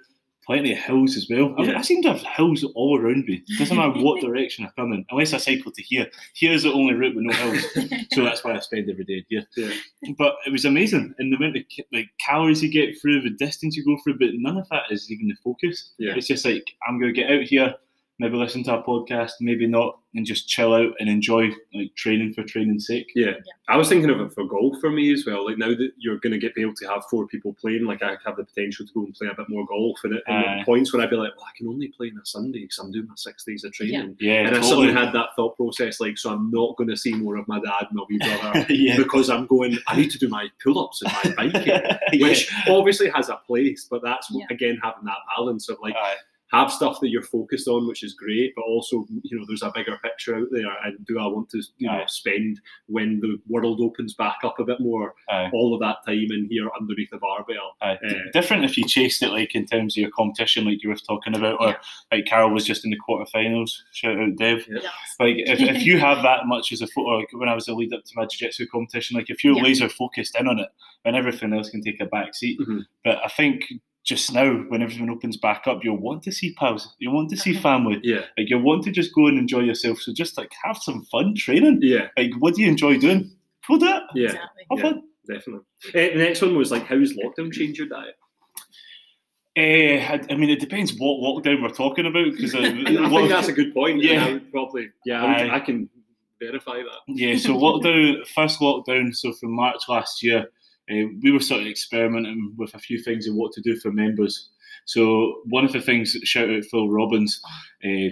plenty 0.50 0.72
of 0.74 0.80
hills 0.80 1.16
as 1.16 1.28
well. 1.30 1.54
I, 1.60 1.64
Yeah. 1.64 1.78
I 1.78 1.82
seem 1.84 2.02
to 2.02 2.12
have 2.12 2.24
hills 2.24 2.64
all 2.74 3.00
around 3.00 3.26
me. 3.26 3.44
Doesn't 3.60 3.78
matter 3.78 4.02
what 4.02 4.20
direction 4.26 4.66
I 4.66 4.70
come 4.76 4.94
in, 4.94 5.06
unless 5.12 5.32
I 5.32 5.38
cycle 5.38 5.72
to 5.72 5.82
here. 5.84 6.08
Here's 6.34 6.64
the 6.64 6.74
only 6.74 6.96
route 6.96 7.16
with 7.16 7.26
no 7.26 7.34
hills, 7.34 7.64
so 8.14 8.24
that's 8.24 8.44
why 8.44 8.56
I 8.56 8.60
spend 8.60 8.90
every 8.90 9.04
day 9.04 9.24
here. 9.30 9.46
Yeah. 9.56 9.72
But 10.18 10.38
it 10.48 10.52
was 10.52 10.66
amazing, 10.66 11.14
and 11.20 11.32
the 11.32 11.38
amount 11.38 11.58
of 11.58 11.64
like 11.94 12.10
calories 12.20 12.64
you 12.64 12.72
get 12.72 13.00
through, 13.00 13.22
the 13.22 13.30
distance 13.30 13.76
you 13.78 13.86
go 13.86 13.96
through, 14.04 14.18
but 14.18 14.30
none 14.34 14.58
of 14.58 14.68
that 14.70 14.84
is 14.90 15.12
even 15.12 15.28
the 15.28 15.36
focus. 15.44 15.94
Yeah. 16.00 16.16
It's 16.16 16.26
just 16.26 16.46
like 16.46 16.66
I'm 16.88 17.00
going 17.00 17.14
to 17.14 17.22
get 17.22 17.30
out 17.30 17.44
here, 17.44 17.76
maybe 18.20 18.36
listen 18.36 18.64
to 18.66 18.78
a 18.78 18.84
podcast, 18.84 19.32
maybe 19.40 19.66
not, 19.66 19.98
and 20.16 20.26
just 20.26 20.48
chill 20.50 20.74
out 20.74 20.92
and 21.00 21.08
enjoy 21.08 21.50
like 21.74 21.96
training 21.96 22.34
for 22.34 22.44
training's 22.44 22.88
sake. 22.88 23.08
Yeah. 23.16 23.34
I 23.70 23.78
was 23.78 23.88
thinking 23.88 24.10
of 24.10 24.20
it 24.20 24.34
for 24.34 24.44
golf 24.44 24.80
for 24.82 24.90
me 24.90 25.14
as 25.14 25.24
well. 25.26 25.46
Like 25.46 25.58
now 25.58 25.70
that 25.70 25.92
you're 25.98 26.18
going 26.18 26.34
to 26.34 26.40
get 26.40 26.56
be 26.56 26.62
able 26.64 26.74
to 26.76 26.88
have 26.88 27.04
four 27.10 27.28
people 27.28 27.56
playing, 27.62 27.86
like 27.86 28.02
I 28.04 28.16
have 28.26 28.36
the 28.36 28.44
potential 28.44 28.86
to 28.88 28.94
go 28.94 29.02
and 29.02 29.14
play 29.14 29.28
a 29.32 29.36
bit 29.36 29.48
more 29.50 29.66
golf. 29.68 30.00
And, 30.04 30.16
at- 30.16 30.24
and 30.28 30.62
Aye. 30.62 30.64
points 30.66 30.92
where 30.92 31.02
I'd 31.04 31.10
be 31.12 31.16
like, 31.16 31.36
well, 31.38 31.46
I 31.46 31.56
can 31.56 31.68
only 31.68 31.90
play 31.90 32.08
on 32.14 32.20
a 32.22 32.26
Sunday 32.26 32.62
because 32.62 32.80
I'm 32.80 32.92
doing 32.92 33.08
my 33.08 33.14
six 33.16 33.44
days 33.46 33.64
of 33.64 33.72
training. 33.72 34.18
Yeah, 34.20 34.48
And 34.48 34.56
I 34.56 34.62
suddenly 34.62 34.92
had 34.92 35.14
that 35.14 35.30
thought 35.36 35.56
process, 35.56 36.00
like, 36.02 36.18
so 36.18 36.32
I'm 36.32 36.50
not 36.52 36.76
going 36.78 36.90
to 36.90 36.98
see 36.98 37.14
more 37.14 37.38
of 37.38 37.48
my 37.48 37.60
dad 37.60 37.86
and 37.90 37.94
my 37.94 38.04
wee 38.10 38.18
brother 38.18 38.66
yeah. 38.74 38.98
because 38.98 39.30
I'm 39.30 39.46
going. 39.46 39.78
I 39.88 39.96
need 39.96 40.10
to 40.12 40.18
do 40.18 40.28
my 40.28 40.48
pull-ups 40.64 41.04
and 41.04 41.36
my 41.38 41.52
biking, 41.52 42.20
which 42.22 42.52
obviously 42.68 43.10
has 43.12 43.30
a 43.30 43.40
place, 43.46 43.88
but 43.90 44.02
that's 44.04 44.28
Yeah. 44.32 44.46
again 44.50 44.80
having 44.84 45.06
that 45.06 45.18
balance 45.38 45.70
of 45.70 45.78
like 45.82 45.96
Aye. 45.96 46.16
Have 46.52 46.72
stuff 46.72 47.00
that 47.00 47.10
you're 47.10 47.22
focused 47.22 47.68
on, 47.68 47.88
which 47.88 48.04
is 48.04 48.14
great, 48.14 48.54
but 48.56 48.64
also 48.64 49.06
you 49.24 49.38
know 49.38 49.46
there's 49.48 49.62
a 49.62 49.72
bigger 49.76 49.98
picture 50.04 50.36
out 50.36 50.48
there, 50.52 50.66
and 50.84 51.06
do 51.06 51.20
I 51.20 51.28
want 51.28 51.50
to 51.52 51.62
you 51.78 51.88
know 51.88 52.04
spend 52.08 52.60
when 52.88 53.20
the 53.20 53.38
world 53.48 53.80
opens 53.82 54.14
back 54.16 54.38
up 54.44 54.60
a 54.60 54.64
bit 54.66 54.80
more, 54.80 55.14
Aye. 55.30 55.50
all 55.54 55.74
of 55.74 55.80
that 55.82 55.98
time 56.06 56.28
in 56.32 56.48
here 56.50 56.68
underneath 56.80 57.10
the 57.12 57.18
barbell? 57.20 57.76
Aye. 57.82 57.98
Uh, 58.08 58.14
Different 58.34 58.66
if 58.66 58.78
you 58.78 58.86
chased 58.86 59.22
it 59.22 59.30
like 59.30 59.54
in 59.56 59.66
terms 59.66 59.96
of 59.96 60.02
your 60.02 60.12
competition, 60.12 60.66
like 60.66 60.82
you 60.84 60.90
were 60.90 60.96
talking 60.96 61.36
about, 61.36 61.60
or 61.62 61.68
Yeah. 61.70 61.78
like 62.12 62.26
Carol 62.26 62.52
was 62.52 62.66
just 62.66 62.84
in 62.84 62.92
the 62.92 62.98
quarterfinals. 63.08 63.72
Shout 63.94 64.20
out 64.20 64.36
Dev. 64.38 64.66
Yeah. 64.68 64.80
Yeah. 64.82 64.90
Like 65.20 65.36
if, 65.38 65.60
if 65.60 65.84
you 65.90 66.00
have 66.00 66.24
that 66.24 66.48
much 66.48 66.72
as 66.72 66.82
a 66.82 66.88
photo, 66.88 67.18
like 67.20 67.30
when 67.34 67.50
I 67.50 67.54
was 67.56 67.68
a 67.68 67.74
lead 67.74 67.94
up 67.94 68.04
to 68.06 68.12
my 68.16 68.26
jiu-jitsu 68.26 68.68
competition, 68.72 69.18
like 69.18 69.30
if 69.30 69.44
you're 69.44 69.56
Yeah. 69.56 69.64
laser 69.64 69.90
focused 69.90 70.36
in 70.40 70.48
on 70.48 70.60
it, 70.60 70.70
then 71.06 71.16
everything 71.16 71.54
else 71.54 71.70
can 71.70 71.82
take 71.84 72.02
a 72.02 72.06
back 72.06 72.34
seat. 72.36 72.60
Mhm. 72.60 72.86
But 73.04 73.20
I 73.24 73.28
think 73.30 73.62
just 74.06 74.34
now, 74.34 74.54
when 74.70 74.82
everything 74.82 75.10
opens 75.10 75.38
back 75.38 75.64
up, 75.68 75.84
you'll 75.84 75.98
want 75.98 76.24
to 76.24 76.32
see 76.32 76.54
pals, 76.54 76.96
you 77.00 77.12
want 77.12 77.30
to 77.30 77.38
see 77.38 77.54
family, 77.68 78.00
Yeah, 78.04 78.22
like 78.38 78.50
you 78.50 78.58
want 78.60 78.84
to 78.86 78.92
just 78.92 79.14
go 79.14 79.28
and 79.28 79.38
enjoy 79.38 79.60
yourself. 79.60 80.00
So 80.00 80.14
just 80.14 80.38
like 80.38 80.52
have 80.64 80.78
some 80.78 81.04
fun 81.06 81.36
training. 81.36 81.80
yeah, 81.82 82.08
Like 82.18 82.32
what 82.40 82.56
do 82.56 82.62
you 82.64 82.70
enjoy 82.70 82.98
doing? 82.98 83.32
Go 83.68 83.78
do 83.78 83.86
it. 83.88 84.04
yeah, 84.16 84.26
Exactly. 84.28 84.64
Have 84.72 84.80
Yeah. 84.80 84.84
fun. 84.92 85.02
definitely. 85.28 85.66
Uh, 85.90 86.18
the 86.18 86.24
next 86.24 86.42
one 86.42 86.56
was 86.58 86.72
like, 86.72 86.88
how's 86.88 87.14
lockdown 87.14 87.52
changed 87.54 87.78
your 87.78 87.88
diet? 87.88 88.16
Eh, 89.56 90.00
I, 90.08 90.34
I 90.34 90.36
mean, 90.38 90.50
it 90.50 90.60
depends 90.60 90.94
what 90.98 91.20
lockdown 91.20 91.62
we're 91.62 91.70
talking 91.70 92.06
about 92.06 92.32
because 92.32 92.56
I 92.56 92.72
think 92.72 93.30
that's 93.30 93.48
a 93.50 93.54
good 93.54 93.74
point. 93.74 94.02
Yeah. 94.02 94.14
Yeah, 94.14 94.26
I 94.26 94.34
would 94.34 94.52
probably. 94.52 94.90
Yeah, 95.06 95.24
I, 95.24 95.28
would- 95.44 95.52
Aye. 95.52 95.56
I 95.56 95.60
can 95.60 95.90
verify 96.42 96.78
that. 96.78 97.00
Yeah, 97.08 97.38
so 97.38 97.58
lockdown, 97.58 98.26
first 98.28 98.60
lockdown, 98.62 99.14
so 99.16 99.34
from 99.34 99.52
March 99.52 99.82
last 99.90 100.24
year, 100.24 100.46
uh, 100.92 101.08
we 101.22 101.32
were 101.32 101.40
sort 101.40 101.62
of 101.62 101.68
experimenting 101.68 102.54
with 102.58 102.74
a 102.76 102.80
few 102.80 103.00
things 103.02 103.28
and 103.28 103.36
what 103.38 103.52
to 103.54 103.62
do 103.62 103.76
for 103.80 103.92
members. 103.92 104.50
So 104.86 105.42
one 105.46 105.66
of 105.66 105.72
the 105.74 105.82
things, 105.82 106.18
shout 106.24 106.50
out 106.50 106.64
Phil 106.66 106.90
Robbins, 106.90 107.40
uh, 107.86 108.10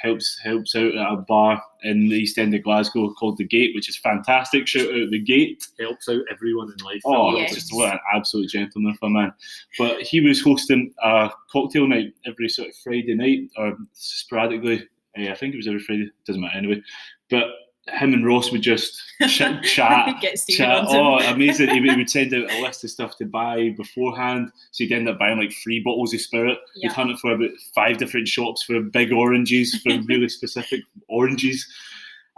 helps 0.00 0.38
helps 0.42 0.74
out 0.74 0.94
at 0.96 1.12
a 1.12 1.16
bar 1.28 1.62
in 1.84 2.08
the 2.08 2.16
East 2.16 2.38
End 2.38 2.54
of 2.54 2.64
Glasgow 2.64 3.12
called 3.14 3.36
The 3.38 3.44
Gate, 3.46 3.72
which 3.74 3.88
is 3.88 3.96
fantastic. 3.96 4.66
Shout 4.66 4.88
out 4.92 5.10
The 5.10 5.22
Gate. 5.22 5.64
Helps 5.78 6.08
out 6.08 6.22
everyone 6.30 6.72
in 6.76 6.84
life. 6.84 7.02
Oh, 7.04 7.36
Yes. 7.36 7.54
just 7.54 7.72
what 7.74 7.92
an 7.92 8.00
absolute 8.14 8.50
gentleman 8.50 8.94
for 8.94 9.06
a 9.06 9.10
man. 9.10 9.32
But 9.78 10.02
he 10.02 10.20
was 10.20 10.42
hosting 10.42 10.92
a 11.04 11.30
cocktail 11.52 11.86
night 11.86 12.14
every 12.26 12.48
sort 12.48 12.68
of 12.68 12.74
Friday 12.76 13.14
night 13.14 13.50
or 13.56 13.76
sporadically. 13.92 14.88
eh, 15.16 15.30
I 15.30 15.34
think 15.36 15.54
it 15.54 15.58
was 15.58 15.68
every 15.68 15.80
Friday. 15.80 16.10
Doesn't 16.26 16.42
matter 16.42 16.58
anyway. 16.58 16.82
But 17.30 17.46
him 17.88 18.12
and 18.14 18.26
Ross 18.26 18.50
would 18.50 18.62
just 18.62 19.00
ch- 19.28 19.38
chat. 19.62 20.20
Chat. 20.48 20.84
Oh, 20.88 21.18
amazing! 21.20 21.68
He 21.70 21.80
would- 21.80 21.90
he 21.90 21.96
would 21.96 22.10
send 22.16 22.34
out 22.34 22.50
a 22.50 22.60
list 22.62 22.82
of 22.84 22.90
stuff 22.90 23.16
to 23.18 23.24
buy 23.26 23.70
beforehand, 23.76 24.50
so 24.72 24.84
he'd 24.84 24.92
end 24.92 25.08
up 25.08 25.18
buying 25.18 25.38
like 25.38 25.52
three 25.62 25.80
bottles 25.80 26.12
of 26.12 26.20
spirit. 26.20 26.58
Yeah. 26.74 26.88
He'd 26.88 26.94
hunt 26.94 27.10
it 27.10 27.18
for 27.18 27.32
about 27.32 27.50
five 27.74 27.98
different 27.98 28.28
shops 28.28 28.62
for 28.64 28.80
big 28.80 29.12
oranges, 29.12 29.74
for 29.82 29.98
really 30.06 30.28
specific 30.28 30.80
oranges, 31.08 31.66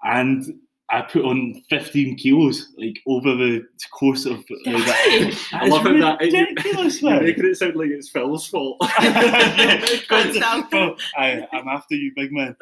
and 0.04 0.44
I 0.90 1.02
put 1.02 1.24
on 1.24 1.62
15 1.68 2.16
kilos 2.16 2.72
like 2.78 2.98
over 3.06 3.34
the 3.34 3.62
course 3.90 4.24
of 4.24 4.38
like, 4.38 4.84
that. 4.86 5.48
I 5.52 5.68
love 5.68 5.86
it 5.86 6.00
that 6.00 6.20
ridiculous, 6.20 7.02
you're 7.02 7.20
making 7.20 7.44
it 7.44 7.56
sound 7.56 7.76
like 7.76 7.90
it's 7.90 8.08
Phil's 8.08 8.46
fault. 8.46 8.78
Yeah, 10.70 10.90
I, 11.16 11.46
I'm 11.52 11.68
after 11.68 11.94
you, 11.94 12.12
big 12.16 12.32
man. 12.32 12.56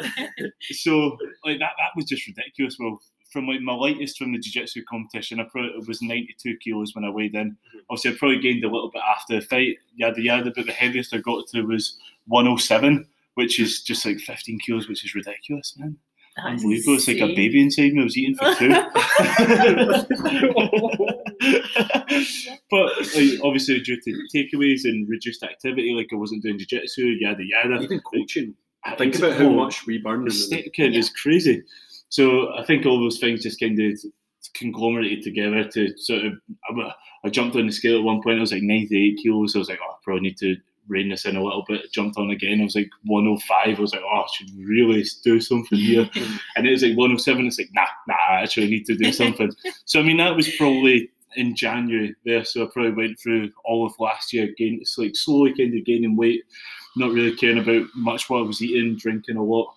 So 0.72 1.16
like 1.44 1.58
that, 1.60 1.72
that 1.78 1.90
was 1.94 2.06
just 2.06 2.26
ridiculous. 2.26 2.76
Well, 2.78 3.00
from 3.30 3.46
like 3.46 3.60
my 3.60 3.74
lightest 3.74 4.18
from 4.18 4.32
the 4.32 4.38
jiu-jitsu 4.38 4.82
competition, 4.88 5.40
I 5.40 5.44
probably 5.44 5.70
it 5.70 5.86
was 5.86 6.02
92 6.02 6.56
kilos 6.58 6.94
when 6.94 7.04
I 7.04 7.10
weighed 7.10 7.34
in. 7.34 7.56
Obviously, 7.90 8.12
I 8.12 8.18
probably 8.18 8.40
gained 8.40 8.64
a 8.64 8.68
little 8.68 8.90
bit 8.90 9.02
after 9.02 9.36
the 9.36 9.46
fight, 9.46 9.76
yada 9.94 10.20
yada. 10.20 10.52
But 10.54 10.66
the 10.66 10.72
heaviest 10.72 11.14
I 11.14 11.18
got 11.18 11.46
to 11.48 11.62
was 11.62 11.98
107, 12.26 13.06
which 13.34 13.60
is 13.60 13.82
just 13.82 14.04
like 14.04 14.18
15 14.18 14.58
kilos, 14.60 14.88
which 14.88 15.04
is 15.04 15.14
ridiculous, 15.14 15.74
man. 15.76 15.96
That's 16.36 16.62
Unbelievable. 16.62 16.94
It's 16.96 17.08
like 17.08 17.16
a 17.20 17.34
baby 17.34 17.62
inside 17.62 17.92
me. 17.94 18.02
I 18.02 18.04
was 18.04 18.16
eating 18.16 18.36
for 18.36 18.54
two. 18.56 18.68
but 22.70 22.92
like, 23.16 23.40
obviously, 23.42 23.80
due 23.80 24.00
to 24.00 24.18
takeaways 24.34 24.84
and 24.84 25.08
reduced 25.08 25.42
activity, 25.42 25.92
like 25.92 26.08
I 26.12 26.16
wasn't 26.16 26.42
doing 26.42 26.58
jiu-jitsu, 26.58 27.02
yada 27.20 27.42
yada. 27.42 27.82
Even 27.82 28.00
coaching. 28.00 28.54
I 28.84 28.94
Think 28.96 29.14
think 29.14 29.24
about 29.24 29.40
how 29.40 29.48
much 29.50 29.86
we 29.86 29.98
burn. 29.98 30.20
in 30.20 30.24
the 30.26 30.30
the 30.30 30.36
stick 30.36 30.72
kid 30.74 30.94
is 30.94 31.10
crazy. 31.10 31.62
So 32.08 32.54
I 32.56 32.64
think 32.64 32.86
all 32.86 33.00
those 33.00 33.18
things 33.18 33.42
just 33.42 33.58
kind 33.58 33.80
of 33.80 33.98
conglomerated 34.54 35.22
together 35.24 35.64
to 35.64 35.96
sort 35.98 36.24
of. 36.24 36.32
I, 36.70 36.92
I 37.24 37.28
jumped 37.30 37.56
on 37.56 37.66
the 37.66 37.72
scale 37.72 37.98
at 37.98 38.04
one 38.04 38.22
point. 38.22 38.38
I 38.38 38.40
was 38.40 38.52
like 38.52 38.62
98 38.62 39.18
kilos. 39.22 39.56
I 39.56 39.58
was 39.58 39.68
like, 39.68 39.80
oh, 39.82 39.90
I 39.92 39.96
probably 40.04 40.22
need 40.22 40.36
to 40.38 40.56
rein 40.88 41.08
this 41.08 41.24
in 41.24 41.36
a 41.36 41.42
little 41.42 41.64
bit. 41.68 41.92
Jumped 41.92 42.18
on 42.18 42.30
again. 42.30 42.60
I 42.60 42.64
was 42.64 42.74
like 42.74 42.90
105. 43.04 43.78
I 43.78 43.80
was 43.80 43.92
like, 43.92 44.02
oh, 44.02 44.22
I 44.22 44.26
should 44.32 44.50
really 44.58 45.04
do 45.24 45.40
something 45.40 45.78
here. 45.78 46.08
and 46.56 46.66
it 46.66 46.70
was 46.70 46.82
like 46.82 46.96
107. 46.96 47.46
It's 47.46 47.58
like, 47.58 47.70
nah, 47.72 47.86
nah, 48.06 48.14
I 48.30 48.42
actually 48.42 48.70
need 48.70 48.86
to 48.86 48.96
do 48.96 49.12
something. 49.12 49.50
so 49.84 50.00
I 50.00 50.02
mean, 50.02 50.18
that 50.18 50.36
was 50.36 50.54
probably 50.56 51.10
in 51.36 51.54
January 51.54 52.14
there. 52.24 52.44
So 52.44 52.64
I 52.64 52.68
probably 52.72 52.92
went 52.92 53.18
through 53.18 53.52
all 53.64 53.86
of 53.86 53.94
last 53.98 54.32
year, 54.32 54.48
gain, 54.56 54.78
it's 54.80 54.98
like 54.98 55.14
slowly 55.14 55.54
kind 55.54 55.76
of 55.76 55.84
gaining 55.84 56.16
weight, 56.16 56.44
not 56.96 57.12
really 57.12 57.36
caring 57.36 57.58
about 57.58 57.86
much 57.94 58.28
what 58.28 58.38
I 58.38 58.42
was 58.42 58.62
eating, 58.62 58.96
drinking 58.96 59.36
a 59.36 59.42
lot. 59.42 59.74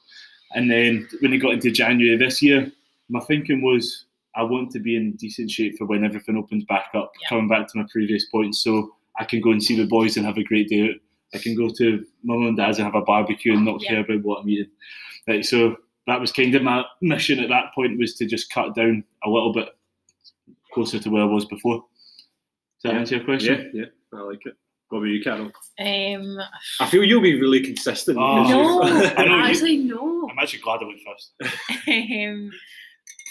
And 0.55 0.69
then 0.69 1.07
when 1.19 1.33
it 1.33 1.39
got 1.39 1.53
into 1.53 1.71
January 1.71 2.17
this 2.17 2.41
year, 2.41 2.71
my 3.09 3.19
thinking 3.21 3.61
was 3.61 4.05
I 4.35 4.43
want 4.43 4.71
to 4.71 4.79
be 4.79 4.95
in 4.95 5.13
decent 5.13 5.51
shape 5.51 5.77
for 5.77 5.85
when 5.85 6.03
everything 6.03 6.37
opens 6.37 6.63
back 6.65 6.89
up. 6.95 7.11
Yeah. 7.21 7.29
Coming 7.29 7.49
back 7.49 7.67
to 7.67 7.77
my 7.77 7.85
previous 7.91 8.25
point, 8.25 8.55
so 8.55 8.95
I 9.19 9.25
can 9.25 9.41
go 9.41 9.51
and 9.51 9.61
see 9.61 9.75
the 9.75 9.85
boys 9.85 10.17
and 10.17 10.25
have 10.25 10.37
a 10.37 10.43
great 10.43 10.69
day. 10.69 10.95
I 11.33 11.37
can 11.37 11.55
go 11.55 11.69
to 11.77 12.05
mum 12.23 12.47
and 12.47 12.57
dad's 12.57 12.77
and 12.79 12.85
have 12.85 12.95
a 12.95 13.01
barbecue 13.05 13.53
and 13.53 13.65
not 13.65 13.81
Yeah. 13.83 13.89
care 13.89 13.99
about 13.99 14.23
what 14.23 14.41
I'm 14.41 14.49
eating. 14.49 14.71
Like 15.27 15.43
so, 15.45 15.75
that 16.07 16.19
was 16.19 16.31
kind 16.31 16.55
of 16.55 16.63
my 16.63 16.83
mission 17.01 17.39
at 17.39 17.49
that 17.49 17.73
point 17.75 17.99
was 17.99 18.15
to 18.15 18.25
just 18.25 18.51
cut 18.51 18.73
down 18.75 19.03
a 19.23 19.29
little 19.29 19.53
bit 19.53 19.69
closer 20.73 20.99
to 20.99 21.09
where 21.09 21.21
I 21.21 21.25
was 21.25 21.45
before. 21.45 21.83
Does 22.81 22.83
that 22.83 22.93
Yeah. 22.93 22.99
answer 22.99 23.15
your 23.17 23.25
question? 23.25 23.71
Yeah, 23.73 23.81
yeah, 24.13 24.19
I 24.19 24.21
like 24.23 24.45
it. 24.45 24.55
What 24.89 24.99
about 24.99 25.07
you, 25.09 25.21
Carol? 25.23 25.51
Um, 25.79 26.39
I 26.79 26.87
feel 26.89 27.03
you'll 27.03 27.21
be 27.21 27.39
really 27.39 27.59
consistent. 27.61 28.17
Oh. 28.17 28.43
no, 28.49 28.87
you've- 28.87 29.05
I 29.17 29.25
know 29.25 29.35
you- 29.37 29.43
actually 29.43 29.77
no. 29.77 30.27
I'm 30.31 30.39
actually 30.39 30.61
glad 30.61 30.79
I 30.81 30.85
went 30.85 30.99
first. 31.05 31.33
um, 31.87 32.51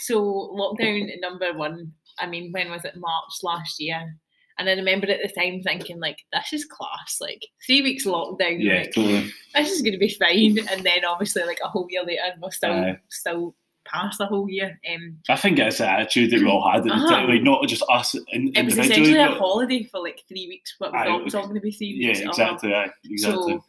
so 0.03 0.23
lockdown 0.57 1.09
number 1.21 1.53
one. 1.55 1.93
I 2.21 2.27
mean, 2.27 2.53
when 2.53 2.71
was 2.71 2.85
it? 2.85 2.97
March 2.97 3.33
last 3.43 3.81
year. 3.81 4.17
And 4.59 4.69
I 4.69 4.73
remember 4.73 5.09
at 5.09 5.21
the 5.23 5.29
time 5.41 5.63
thinking, 5.63 6.01
like, 6.01 6.19
this 6.33 6.53
is 6.53 6.65
class. 6.65 7.19
Like 7.21 7.47
three 7.67 7.81
weeks 7.83 8.05
lockdown. 8.05 8.57
Yeah, 8.63 8.81
like, 8.81 8.93
totally. 8.93 9.31
this 9.55 9.71
is 9.71 9.83
going 9.83 9.93
to 9.93 9.99
be 9.99 10.09
fine. 10.09 10.59
And 10.71 10.85
then 10.85 11.05
obviously, 11.05 11.45
like 11.45 11.61
a 11.65 11.69
whole 11.69 11.87
year 11.91 12.03
later, 12.05 12.23
and 12.33 12.43
we're 12.43 12.51
still 12.51 12.73
Aye. 12.73 12.99
still 13.09 13.55
past 13.87 14.19
the 14.19 14.27
whole 14.27 14.51
year. 14.51 14.79
Um, 14.93 15.19
I 15.29 15.37
think 15.37 15.59
it's 15.59 15.79
the 15.79 15.89
attitude 15.89 16.31
that 16.33 16.41
we 16.41 16.47
all 16.51 16.71
had 16.71 16.85
at 16.87 16.93
Uh-huh. 16.93 17.09
time, 17.09 17.29
like 17.29 17.43
not 17.43 17.67
just 17.69 17.85
us 17.89 18.15
in, 18.33 18.53
it 18.55 18.65
was 18.65 18.77
essentially 18.79 19.17
a 19.19 19.29
holiday 19.29 19.85
for 19.85 20.01
like 20.01 20.21
three 20.29 20.47
weeks. 20.49 20.75
We 20.81 20.89
Aye, 20.89 21.05
thought 21.05 21.21
it 21.21 21.25
was 21.25 21.35
all 21.35 21.45
going 21.45 21.55
to 21.55 21.61
be 21.61 21.71
three 21.71 21.97
yeah, 21.99 22.09
weeks. 22.09 22.21
uh-huh. 22.21 22.29
exactly. 22.31 22.75
Aye, 22.75 22.91
exactly. 23.05 23.53
So, 23.55 23.65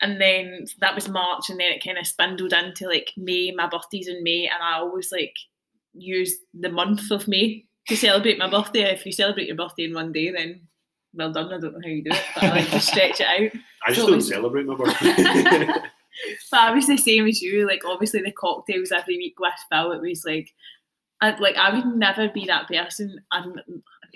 and 0.00 0.20
then 0.20 0.66
that 0.80 0.94
was 0.94 1.08
March, 1.08 1.48
and 1.48 1.58
then 1.60 1.72
it 1.72 1.82
kind 1.84 1.96
of 1.96 2.06
spindled 2.06 2.52
into 2.52 2.86
like 2.88 3.12
May. 3.16 3.52
My 3.52 3.68
birthday's 3.68 4.08
in 4.08 4.22
May, 4.22 4.46
and 4.52 4.62
I 4.62 4.78
always 4.80 5.10
like 5.12 5.34
use 5.94 6.34
the 6.54 6.70
month 6.70 7.10
of 7.10 7.26
May 7.28 7.64
to 7.88 7.96
celebrate 7.96 8.38
my 8.38 8.48
birthday. 8.50 8.82
If 8.92 9.04
you 9.06 9.12
celebrate 9.12 9.46
your 9.46 9.56
birthday 9.56 9.84
in 9.84 9.94
one 9.94 10.12
day, 10.12 10.30
then 10.30 10.60
well 11.14 11.32
done. 11.32 11.46
I 11.52 11.58
don't 11.58 11.72
know 11.74 11.80
how 11.82 11.88
you 11.88 12.04
do 12.04 12.10
it, 12.12 12.22
but 12.34 12.44
I 12.44 12.50
like 12.50 12.70
to 12.70 12.80
stretch 12.80 13.20
it 13.20 13.26
out. 13.26 13.60
I 13.86 13.92
just 13.92 14.00
So 14.00 14.06
don't 14.06 14.18
it's- 14.18 14.28
celebrate 14.28 14.66
my 14.66 14.74
birthday. 14.76 15.68
But 16.50 16.60
I 16.60 16.72
was 16.74 16.88
the 16.88 16.96
same 16.96 17.28
as 17.28 17.40
you. 17.40 17.64
Like 17.64 17.82
obviously 17.86 18.22
the 18.22 18.32
cocktails 18.32 18.90
every 18.90 19.16
week 19.18 19.38
with 19.38 19.52
Phil. 19.70 19.92
It 19.92 20.00
was 20.00 20.24
like, 20.26 20.52
I 21.20 21.36
like 21.38 21.54
I 21.54 21.72
would 21.72 21.86
never 21.96 22.28
be 22.28 22.44
that 22.46 22.66
person. 22.66 23.20
I'm. 23.30 23.54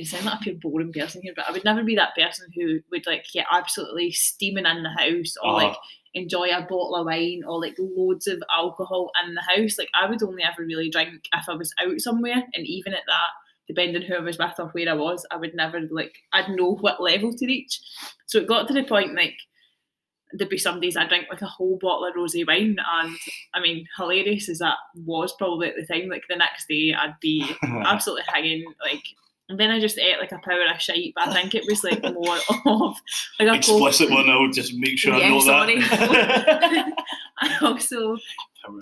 I 0.00 0.02
sound 0.05 0.25
like 0.25 0.41
a 0.41 0.43
pure 0.43 0.55
boring 0.57 0.93
person 0.93 1.21
here, 1.23 1.33
but 1.37 1.47
I 1.49 1.52
would 1.52 1.64
never 1.64 1.85
be 1.85 1.95
that 1.97 2.14
person 2.17 2.49
who 2.57 2.81
would 2.91 3.07
like 3.07 3.26
get 3.33 3.47
absolutely 3.52 4.11
steaming 4.11 4.67
in 4.67 4.83
the 4.83 4.88
house 4.88 5.37
or 5.45 5.50
Uh-huh. 5.50 5.67
like 5.69 5.76
enjoy 6.14 6.49
a 6.49 6.62
bottle 6.62 6.97
of 6.97 7.07
wine 7.07 7.43
or 7.47 7.61
like 7.61 7.76
loads 7.79 8.26
of 8.26 8.43
alcohol 8.50 9.12
in 9.25 9.35
the 9.35 9.43
house. 9.43 9.79
Like 9.79 9.91
I 9.95 10.09
would 10.09 10.23
only 10.25 10.43
ever 10.43 10.62
really 10.64 10.91
drink 10.91 11.29
if 11.33 11.49
I 11.49 11.55
was 11.55 11.73
out 11.81 12.00
somewhere, 12.00 12.43
and 12.55 12.67
even 12.67 12.95
at 12.95 13.02
that, 13.07 13.31
depending 13.75 14.02
who 14.02 14.14
I 14.14 14.21
was 14.21 14.38
with 14.38 14.59
or 14.59 14.67
where 14.69 14.88
I 14.91 14.95
was, 14.95 15.26
I 15.31 15.37
would 15.37 15.55
never 15.55 15.81
like 15.91 16.14
I'd 16.33 16.49
know 16.50 16.75
what 16.76 17.02
level 17.02 17.33
to 17.33 17.47
reach. 17.47 17.81
So 18.26 18.38
it 18.38 18.49
got 18.49 18.69
to 18.69 18.75
the 18.75 18.85
point 18.85 19.14
like 19.14 19.37
there'd 20.35 20.49
be 20.49 20.59
some 20.59 20.81
days 20.81 20.97
I 20.97 21.07
drink 21.07 21.26
like 21.31 21.43
a 21.43 21.47
whole 21.47 21.79
bottle 21.81 22.07
of 22.07 22.14
rosé 22.14 22.47
wine, 22.47 22.76
and 22.95 23.17
I 23.55 23.61
mean, 23.61 23.87
hilarious 23.97 24.49
as 24.49 24.59
that 24.59 24.76
was 25.05 25.35
probably 25.38 25.69
at 25.69 25.75
the 25.76 25.87
time. 25.87 26.09
Like 26.09 26.25
the 26.29 26.37
next 26.37 26.69
day, 26.69 26.95
I'd 26.95 27.19
be 27.21 27.50
absolutely 27.62 28.25
hanging 28.29 28.64
like. 28.83 29.02
And 29.49 29.61
then 29.61 29.71
I 29.71 29.81
just 29.81 29.99
ate 29.99 30.19
like 30.19 30.33
a 30.33 30.38
power 30.38 30.62
of 30.73 30.81
shite, 30.81 31.12
but 31.14 31.29
I 31.29 31.35
think 31.35 31.55
it 31.55 31.64
was 31.69 31.85
like 31.85 32.02
more 32.14 32.37
of 32.64 32.97
like 33.38 33.49
a 33.49 33.67
cold- 33.67 33.88
Explicit 33.88 34.11
one. 34.11 34.31
I'll 34.31 34.49
just 34.50 34.73
make 34.75 34.97
sure 34.97 35.12
I 35.12 35.29
know 35.29 35.41
sorry. 35.41 35.79
that. 35.81 36.93
I 37.41 37.59
also 37.61 38.17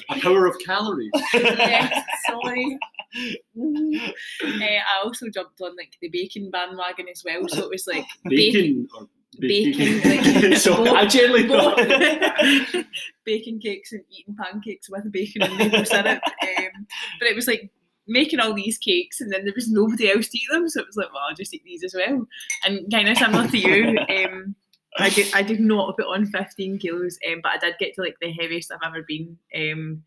a 0.09 0.21
power 0.21 0.47
of 0.47 0.57
calories. 0.65 1.11
yes, 1.35 2.05
sorry. 2.29 2.79
Uh, 3.17 3.33
I 4.45 5.01
also 5.05 5.29
jumped 5.29 5.61
on 5.61 5.77
like 5.77 5.93
the 6.01 6.09
bacon 6.09 6.51
bandwagon 6.51 7.09
as 7.09 7.23
well, 7.25 7.49
so 7.49 7.65
it 7.65 7.71
was 7.71 7.87
like 7.87 8.07
Bacon 8.25 8.89
or 8.99 9.09
Bacon, 9.39 10.01
like, 10.49 10.57
so 10.59 10.77
both- 10.77 10.89
I 10.89 11.07
generally 11.07 11.47
thought. 11.47 11.77
both 11.77 12.85
bacon 13.25 13.61
cakes 13.61 13.93
and 13.93 14.03
eating 14.11 14.37
pancakes 14.37 14.91
with 14.91 15.11
bacon 15.13 15.43
and 15.43 15.57
maple 15.57 15.85
syrup. 15.85 16.21
Um, 16.43 16.87
but 17.21 17.29
it 17.29 17.37
was 17.37 17.47
like 17.47 17.71
making 18.09 18.41
all 18.41 18.53
these 18.55 18.77
cakes 18.77 19.21
and 19.21 19.33
then 19.33 19.45
there 19.45 19.55
was 19.55 19.71
nobody 19.71 20.11
else 20.11 20.29
to 20.29 20.39
eat 20.39 20.49
them, 20.51 20.69
so 20.69 20.81
it 20.81 20.87
was 20.87 20.97
like, 20.97 21.13
well, 21.13 21.23
I'll 21.29 21.35
just 21.37 21.55
eat 21.55 21.63
these 21.65 21.85
as 21.85 21.95
well. 21.95 22.27
And 22.65 22.91
kind 22.91 23.09
of 23.09 23.17
similar 23.19 23.47
to 23.47 23.59
you, 23.59 23.99
um, 23.99 24.55
I 24.99 25.09
did 25.11 25.33
I 25.35 25.43
did 25.43 25.61
not 25.61 25.97
put 25.97 26.07
on 26.07 26.27
15 26.27 26.79
kilos, 26.79 27.17
um, 27.31 27.41
but 27.43 27.53
I 27.53 27.59
did 27.59 27.79
get 27.79 27.95
to 27.95 28.03
like 28.03 28.17
the 28.21 28.33
heaviest 28.33 28.73
I've 28.73 28.81
ever 28.85 29.03
been. 29.07 29.39
Um, 29.55 30.03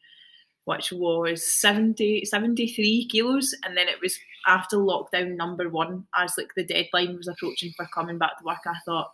which 0.65 0.91
was 0.91 1.45
70, 1.59 2.25
73 2.25 3.07
kilos, 3.11 3.53
and 3.65 3.75
then 3.77 3.87
it 3.87 3.99
was 4.01 4.17
after 4.47 4.77
lockdown 4.77 5.35
number 5.35 5.69
one, 5.69 6.05
as 6.15 6.33
like 6.37 6.49
the 6.55 6.63
deadline 6.65 7.15
was 7.17 7.27
approaching 7.27 7.73
for 7.75 7.87
coming 7.93 8.17
back 8.17 8.37
to 8.39 8.45
work. 8.45 8.59
I 8.65 8.75
thought, 8.85 9.11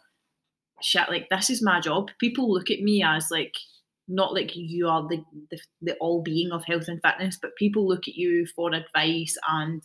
shit, 0.82 1.10
like 1.10 1.30
this 1.30 1.50
is 1.50 1.62
my 1.62 1.80
job. 1.80 2.10
People 2.20 2.52
look 2.52 2.70
at 2.72 2.82
me 2.82 3.04
as 3.04 3.28
like 3.32 3.56
not 4.08 4.34
like 4.34 4.56
you 4.56 4.88
are 4.88 5.08
the 5.08 5.24
the, 5.52 5.60
the 5.82 5.96
all 5.98 6.22
being 6.24 6.52
of 6.52 6.64
health 6.66 6.88
and 6.88 7.02
fitness, 7.04 7.38
but 7.42 7.56
people 7.58 7.88
look 7.88 8.08
at 8.08 8.16
you 8.16 8.46
for 8.56 8.74
advice 8.74 9.38
and 9.50 9.84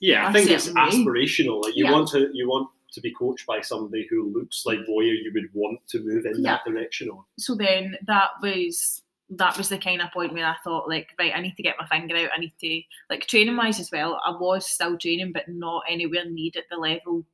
Yeah, 0.00 0.26
I 0.28 0.32
think 0.32 0.50
it's 0.50 0.68
way. 0.68 0.74
aspirational. 0.74 1.62
Like 1.62 1.76
you 1.76 1.84
Yeah. 1.84 1.92
want 1.92 2.08
to, 2.08 2.28
you 2.32 2.48
want 2.48 2.68
to 2.92 3.00
be 3.00 3.12
coached 3.14 3.46
by 3.46 3.60
somebody 3.60 4.06
who 4.10 4.32
looks 4.32 4.64
like 4.66 4.80
Voya. 4.80 5.14
You 5.22 5.30
would 5.34 5.48
want 5.54 5.80
to 5.90 6.00
move 6.00 6.26
in 6.26 6.42
that 6.42 6.64
direction. 6.66 7.08
On. 7.10 7.24
so 7.38 7.54
then 7.54 7.96
that 8.06 8.30
was 8.42 9.02
that 9.38 9.56
was 9.56 9.68
the 9.68 9.78
kind 9.78 10.02
of 10.02 10.10
point 10.12 10.32
where 10.32 10.46
I 10.46 10.56
thought 10.64 10.88
like 10.88 11.10
right 11.18 11.32
I 11.34 11.40
need 11.40 11.56
to 11.56 11.62
get 11.62 11.76
my 11.80 11.86
finger 11.86 12.16
out 12.16 12.30
I 12.34 12.40
need 12.40 12.52
to 12.60 12.82
like 13.10 13.26
training 13.26 13.56
wise 13.56 13.80
as 13.80 13.90
well 13.90 14.20
I 14.24 14.30
was 14.30 14.66
still 14.66 14.98
training 14.98 15.32
but 15.32 15.48
not 15.48 15.84
anywhere 15.88 16.24
near 16.28 16.50
at 16.56 16.64
the 16.70 16.76
level 16.76 17.24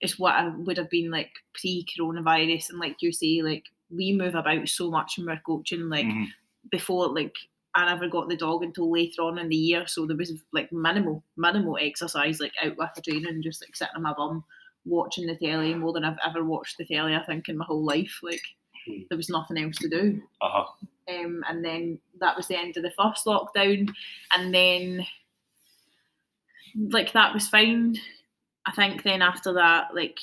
is 0.00 0.18
what 0.18 0.34
I 0.34 0.48
would 0.48 0.76
have 0.78 0.90
been 0.90 1.10
like 1.10 1.30
pre 1.54 1.86
coronavirus 1.98 2.70
and 2.70 2.78
like 2.78 2.96
you 3.00 3.12
say 3.12 3.42
like 3.42 3.64
we 3.90 4.12
move 4.12 4.34
about 4.34 4.68
so 4.68 4.90
much 4.90 5.16
when 5.18 5.26
we're 5.26 5.40
coaching 5.46 5.88
like 5.88 6.06
Mhm. 6.06 6.26
before 6.70 7.08
like 7.14 7.34
I 7.74 7.84
never 7.86 8.08
got 8.08 8.28
the 8.28 8.36
dog 8.36 8.62
until 8.62 8.90
later 8.90 9.22
on 9.22 9.38
in 9.38 9.48
the 9.48 9.56
year 9.56 9.86
so 9.86 10.06
there 10.06 10.16
was 10.16 10.32
like 10.52 10.72
minimal 10.72 11.24
minimal 11.36 11.78
exercise 11.80 12.40
like 12.40 12.54
out 12.62 12.76
with 12.76 12.90
a 12.96 13.02
trainer 13.02 13.28
and 13.28 13.42
just 13.44 13.62
like 13.62 13.76
sitting 13.76 13.94
on 13.96 14.02
my 14.02 14.14
bum 14.14 14.44
watching 14.84 15.26
the 15.26 15.36
telly 15.36 15.74
more 15.74 15.92
than 15.92 16.04
I've 16.04 16.18
ever 16.24 16.44
watched 16.44 16.78
the 16.78 16.84
telly 16.86 17.14
I 17.14 17.24
think 17.24 17.48
in 17.48 17.58
my 17.58 17.64
whole 17.64 17.84
life 17.84 18.20
like 18.22 18.42
Hmm. 18.86 19.02
there 19.08 19.16
was 19.16 19.28
nothing 19.28 19.58
else 19.58 19.76
to 19.78 19.88
do 19.88 20.22
Uh-huh. 20.40 20.64
um, 21.08 21.42
and 21.48 21.64
then 21.64 21.98
that 22.20 22.36
was 22.36 22.46
the 22.48 22.56
end 22.58 22.76
of 22.76 22.82
the 22.82 22.92
first 22.92 23.26
lockdown 23.26 23.90
and 24.32 24.54
then 24.54 25.06
like 26.90 27.12
that 27.12 27.32
was 27.34 27.48
fine 27.48 27.96
i 28.66 28.72
think 28.72 29.02
then 29.02 29.22
after 29.22 29.52
that 29.54 29.94
like 29.94 30.18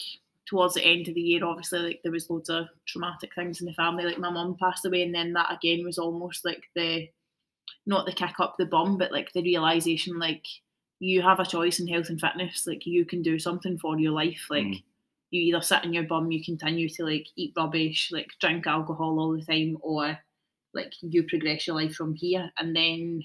towards 0.45 0.75
the 0.75 0.83
end 0.85 1.07
of 1.07 1.15
the 1.15 1.21
year 1.21 1.43
obviously 1.45 1.79
like 1.79 1.99
there 2.03 2.11
was 2.11 2.29
loads 2.29 2.49
of 2.49 2.67
traumatic 2.85 3.33
things 3.33 3.59
in 3.61 3.65
the 3.65 3.73
family 3.73 4.03
like 4.03 4.19
my 4.19 4.29
mum 4.29 4.55
passed 4.59 4.85
away 4.85 5.01
and 5.03 5.15
then 5.15 5.33
that 5.33 5.51
again 5.51 5.83
was 5.83 5.97
almost 5.97 6.45
like 6.45 6.63
the 6.75 7.09
not 7.85 8.05
the 8.05 8.11
kick 8.13 8.39
up 8.39 8.55
the 8.57 8.65
bum, 8.65 8.97
but 8.97 9.11
like 9.11 9.31
the 9.33 9.41
realization 9.41 10.19
like 10.19 10.45
you 10.99 11.21
have 11.21 11.39
a 11.39 11.45
choice 11.45 11.79
in 11.79 11.87
health 11.87 12.07
and 12.09 12.19
fitness. 12.19 12.65
Like 12.67 12.85
you 12.85 13.03
can 13.05 13.21
do 13.21 13.37
something 13.39 13.77
for 13.77 13.97
your 13.99 14.11
life. 14.11 14.47
Like 14.49 14.63
Mm. 14.65 14.83
You 15.33 15.41
either 15.41 15.61
sit 15.63 15.83
in 15.83 15.93
your 15.93 16.03
bum, 16.03 16.31
you 16.31 16.43
continue 16.43 16.87
to 16.87 17.03
like 17.03 17.25
eat 17.35 17.53
rubbish, 17.57 18.09
like 18.11 18.29
drink 18.39 18.67
alcohol 18.67 19.19
all 19.19 19.33
the 19.33 19.43
time, 19.43 19.77
or 19.81 20.17
like 20.75 20.93
you 21.01 21.23
progress 21.23 21.65
your 21.65 21.75
life 21.75 21.95
from 21.95 22.13
here. 22.13 22.51
And 22.59 22.75
then 22.75 23.23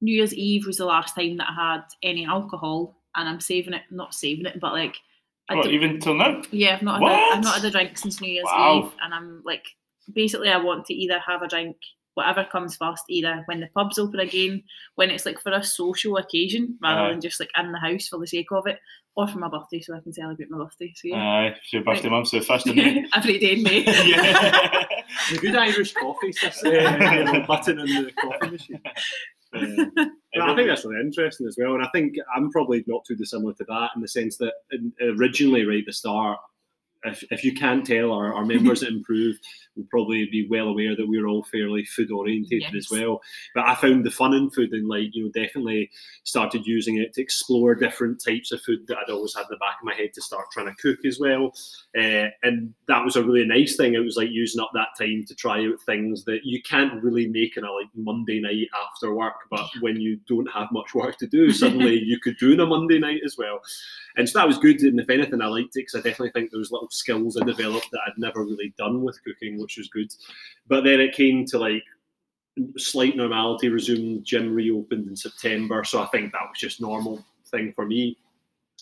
New 0.00 0.14
Year's 0.14 0.34
Eve 0.34 0.66
was 0.66 0.78
the 0.78 0.84
last 0.84 1.14
time 1.14 1.36
that 1.36 1.48
I 1.48 1.74
had 1.74 1.84
any 2.02 2.26
alcohol, 2.26 2.96
and 3.14 3.28
I'm 3.28 3.40
saving 3.40 3.72
it, 3.72 3.82
not 3.90 4.14
saving 4.14 4.46
it, 4.46 4.58
but 4.58 4.72
like 4.72 4.96
I 5.48 5.60
even 5.68 6.00
till 6.00 6.14
now? 6.14 6.42
yeah, 6.50 6.74
I've 6.74 6.82
not 6.82 7.00
had 7.00 7.10
a, 7.10 7.36
I've 7.36 7.44
not 7.44 7.54
had 7.56 7.64
a 7.64 7.70
drink 7.70 7.98
since 7.98 8.20
New 8.20 8.32
Year's 8.32 8.44
Wow. 8.46 8.86
Eve, 8.86 8.92
and 9.00 9.14
I'm 9.14 9.42
like, 9.44 9.64
basically, 10.12 10.48
I 10.48 10.56
want 10.56 10.86
to 10.86 10.94
either 10.94 11.20
have 11.20 11.42
a 11.42 11.48
drink, 11.48 11.76
whatever 12.14 12.46
comes 12.50 12.76
first, 12.76 13.04
either 13.08 13.42
when 13.46 13.60
the 13.60 13.68
pubs 13.68 13.98
open 13.98 14.20
again, 14.20 14.62
when 14.96 15.10
it's 15.10 15.26
like 15.26 15.40
for 15.40 15.52
a 15.52 15.62
social 15.62 16.16
occasion, 16.16 16.78
rather 16.82 17.02
Aye. 17.02 17.10
than 17.12 17.20
just 17.20 17.40
like 17.40 17.50
in 17.58 17.72
the 17.72 17.78
house 17.78 18.08
for 18.08 18.18
the 18.18 18.26
sake 18.26 18.52
of 18.52 18.66
it, 18.66 18.78
or 19.14 19.28
for 19.28 19.38
my 19.38 19.48
birthday, 19.48 19.80
so 19.80 19.94
I 19.94 20.00
can 20.00 20.12
celebrate 20.12 20.50
my 20.50 20.58
birthday. 20.58 20.92
So 20.96 21.08
yeah, 21.08 21.16
Aye, 21.16 21.46
it's 21.56 21.72
your 21.72 21.84
birthday 21.84 22.08
month, 22.08 22.28
so 22.28 22.38
the 22.38 22.44
first 22.44 22.66
of 22.66 22.76
May. 22.76 23.04
every 23.14 23.38
day 23.38 23.52
in 23.52 23.62
May. 23.62 23.84
yeah. 24.08 24.84
The 25.30 25.38
good 25.38 25.56
Irish 25.56 25.92
coffee 25.94 26.32
system, 26.32 26.74
uh, 26.74 27.46
button 27.46 27.78
in 27.80 27.86
the 27.86 28.12
coffee 28.20 28.50
machine. 28.50 28.80
Uh, 29.54 29.84
I 30.40 30.54
think 30.56 30.66
that's 30.66 30.82
really 30.82 31.02
interesting 31.02 31.46
as 31.46 31.58
well, 31.60 31.74
and 31.74 31.84
I 31.84 31.88
think 31.92 32.14
I'm 32.34 32.50
probably 32.50 32.82
not 32.86 33.04
too 33.04 33.14
dissimilar 33.14 33.52
to 33.52 33.64
that 33.68 33.90
in 33.94 34.00
the 34.00 34.08
sense 34.08 34.38
that 34.38 34.54
originally, 35.02 35.66
right 35.66 35.80
at 35.80 35.84
the 35.84 35.92
start, 35.92 36.38
if, 37.04 37.22
if 37.30 37.44
you 37.44 37.52
can't 37.52 37.84
tell 37.84 38.12
our, 38.12 38.32
our 38.32 38.44
members 38.44 38.80
that 38.80 38.88
improve 38.88 39.36
will 39.76 39.86
probably 39.90 40.26
be 40.26 40.46
well 40.48 40.68
aware 40.68 40.94
that 40.96 41.08
we're 41.08 41.26
all 41.26 41.44
fairly 41.44 41.84
food 41.84 42.10
orientated 42.10 42.74
as 42.74 42.88
well. 42.90 43.20
But 43.54 43.66
I 43.66 43.74
found 43.74 44.04
the 44.04 44.10
fun 44.10 44.34
in 44.34 44.50
food 44.50 44.72
and 44.72 44.88
like 44.88 45.14
you 45.14 45.24
know 45.24 45.30
definitely 45.32 45.90
started 46.24 46.66
using 46.66 46.98
it 46.98 47.14
to 47.14 47.22
explore 47.22 47.74
different 47.74 48.22
types 48.24 48.52
of 48.52 48.60
food 48.62 48.86
that 48.88 48.98
I'd 48.98 49.10
always 49.10 49.34
had 49.34 49.42
in 49.42 49.48
the 49.50 49.56
back 49.56 49.76
of 49.80 49.84
my 49.84 49.94
head 49.94 50.12
to 50.14 50.22
start 50.22 50.46
trying 50.52 50.66
to 50.66 50.82
cook 50.82 51.04
as 51.04 51.18
well. 51.20 51.52
Uh, 51.96 52.28
and 52.42 52.72
that 52.88 53.04
was 53.04 53.16
a 53.16 53.22
really 53.22 53.46
nice 53.46 53.76
thing. 53.76 53.94
It 53.94 54.00
was 54.00 54.16
like 54.16 54.30
using 54.30 54.60
up 54.60 54.70
that 54.74 54.88
time 54.98 55.24
to 55.26 55.34
try 55.34 55.66
out 55.66 55.80
things 55.86 56.24
that 56.24 56.40
you 56.44 56.62
can't 56.62 57.02
really 57.02 57.28
make 57.28 57.56
in 57.56 57.64
a 57.64 57.72
like 57.72 57.88
Monday 57.94 58.40
night 58.40 58.68
after 58.86 59.14
work, 59.14 59.34
but 59.50 59.68
when 59.80 60.00
you 60.00 60.18
don't 60.28 60.50
have 60.52 60.68
much 60.72 60.94
work 60.94 61.16
to 61.18 61.26
do, 61.26 61.52
suddenly 61.52 61.98
you 62.04 62.18
could 62.20 62.36
do 62.38 62.52
on 62.52 62.60
a 62.60 62.66
Monday 62.66 62.98
night 62.98 63.20
as 63.24 63.36
well. 63.36 63.60
And 64.16 64.28
so 64.28 64.38
that 64.38 64.46
was 64.46 64.58
good. 64.58 64.80
And 64.80 65.00
if 65.00 65.08
anything, 65.08 65.40
I 65.40 65.46
liked 65.46 65.76
it 65.76 65.86
because 65.86 65.94
I 65.94 65.98
definitely 65.98 66.32
think 66.32 66.50
there 66.50 66.58
was 66.58 66.70
little 66.70 66.90
skills 66.90 67.36
I 67.40 67.44
developed 67.44 67.88
that 67.92 68.00
I'd 68.06 68.18
never 68.18 68.44
really 68.44 68.74
done 68.76 69.02
with 69.02 69.22
cooking, 69.24 69.58
which 69.62 69.78
was 69.78 69.88
good. 69.88 70.12
But 70.68 70.84
then 70.84 71.00
it 71.00 71.14
came 71.14 71.46
to 71.46 71.58
like 71.58 71.84
slight 72.76 73.16
normality 73.16 73.68
resumed. 73.68 74.24
Gym 74.24 74.54
reopened 74.54 75.08
in 75.08 75.16
September, 75.16 75.84
so 75.84 76.02
I 76.02 76.06
think 76.06 76.32
that 76.32 76.42
was 76.42 76.58
just 76.58 76.80
normal 76.80 77.24
thing 77.46 77.72
for 77.74 77.86
me. 77.86 78.18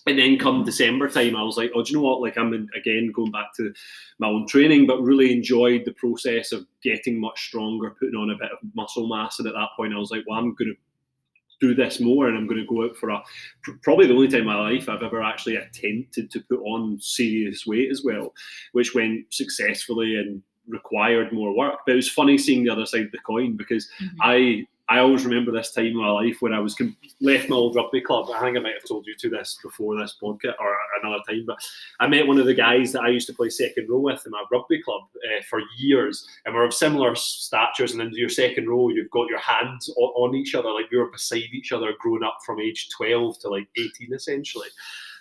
And 0.06 0.18
then 0.18 0.38
come 0.38 0.64
December 0.64 1.10
time, 1.10 1.36
I 1.36 1.42
was 1.42 1.58
like, 1.58 1.72
oh, 1.74 1.82
do 1.82 1.92
you 1.92 1.98
know 1.98 2.04
what? 2.04 2.22
Like 2.22 2.38
I'm 2.38 2.54
in, 2.54 2.68
again 2.74 3.12
going 3.14 3.30
back 3.30 3.54
to 3.56 3.72
my 4.18 4.28
own 4.28 4.46
training, 4.46 4.86
but 4.86 5.02
really 5.02 5.30
enjoyed 5.30 5.84
the 5.84 5.92
process 5.92 6.52
of 6.52 6.66
getting 6.82 7.20
much 7.20 7.48
stronger, 7.48 7.94
putting 7.98 8.14
on 8.14 8.30
a 8.30 8.38
bit 8.38 8.50
of 8.50 8.58
muscle 8.74 9.08
mass. 9.08 9.38
And 9.38 9.48
at 9.48 9.54
that 9.54 9.68
point, 9.76 9.92
I 9.92 9.98
was 9.98 10.10
like, 10.10 10.24
well, 10.26 10.38
I'm 10.38 10.54
going 10.54 10.74
to 10.74 10.76
do 11.60 11.74
this 11.74 12.00
more, 12.00 12.28
and 12.28 12.38
I'm 12.38 12.46
going 12.46 12.60
to 12.60 12.66
go 12.66 12.84
out 12.84 12.96
for 12.96 13.10
a 13.10 13.22
probably 13.82 14.06
the 14.06 14.14
only 14.14 14.28
time 14.28 14.40
in 14.40 14.46
my 14.46 14.58
life 14.58 14.88
I've 14.88 15.02
ever 15.02 15.22
actually 15.22 15.56
attempted 15.56 16.30
to 16.30 16.40
put 16.40 16.60
on 16.60 16.98
serious 16.98 17.66
weight 17.66 17.90
as 17.90 18.02
well, 18.02 18.32
which 18.72 18.94
went 18.94 19.26
successfully 19.30 20.16
and 20.16 20.42
required 20.68 21.32
more 21.32 21.54
work. 21.56 21.80
But 21.86 21.92
it 21.92 21.96
was 21.96 22.10
funny 22.10 22.38
seeing 22.38 22.64
the 22.64 22.70
other 22.72 22.86
side 22.86 23.06
of 23.06 23.12
the 23.12 23.18
coin 23.18 23.56
because 23.56 23.88
Mhm. 24.00 24.10
I 24.20 24.66
I 24.92 24.98
always 24.98 25.24
remember 25.24 25.52
this 25.52 25.70
time 25.70 25.86
in 25.86 25.96
my 25.96 26.10
life 26.10 26.38
when 26.42 26.52
I 26.52 26.58
was 26.58 26.74
com- 26.74 26.96
left 27.20 27.48
my 27.48 27.54
old 27.54 27.76
rugby 27.76 28.00
club. 28.00 28.28
I 28.34 28.40
think 28.40 28.56
I 28.56 28.60
might 28.60 28.74
have 28.74 28.88
told 28.88 29.06
you 29.06 29.14
to 29.20 29.30
this 29.30 29.56
before 29.62 29.96
this 29.96 30.16
podcast 30.20 30.56
or 30.58 30.76
another 31.00 31.22
time, 31.28 31.44
but 31.46 31.58
I 32.00 32.08
met 32.08 32.26
one 32.26 32.40
of 32.40 32.46
the 32.46 32.54
guys 32.54 32.90
that 32.90 33.02
I 33.04 33.08
used 33.10 33.28
to 33.28 33.32
play 33.32 33.50
second 33.50 33.88
row 33.88 34.00
with 34.00 34.26
in 34.26 34.32
my 34.32 34.42
rugby 34.50 34.82
club 34.82 35.02
uh, 35.14 35.42
for 35.48 35.60
years, 35.78 36.26
and 36.44 36.52
we're 36.56 36.64
of 36.64 36.74
similar 36.74 37.14
statures. 37.14 37.92
And 37.92 38.02
in 38.02 38.10
your 38.14 38.28
second 38.28 38.68
row, 38.68 38.88
you've 38.88 39.10
got 39.12 39.28
your 39.28 39.38
hands 39.38 39.88
on, 39.96 40.30
on 40.30 40.34
each 40.34 40.56
other, 40.56 40.72
like 40.72 40.90
we 40.90 40.98
were 40.98 41.06
beside 41.12 41.44
each 41.52 41.70
other, 41.70 41.94
growing 42.00 42.24
up 42.24 42.38
from 42.44 42.58
age 42.58 42.88
twelve 42.90 43.38
to 43.42 43.48
like 43.48 43.68
eighteen, 43.78 44.12
essentially. 44.12 44.66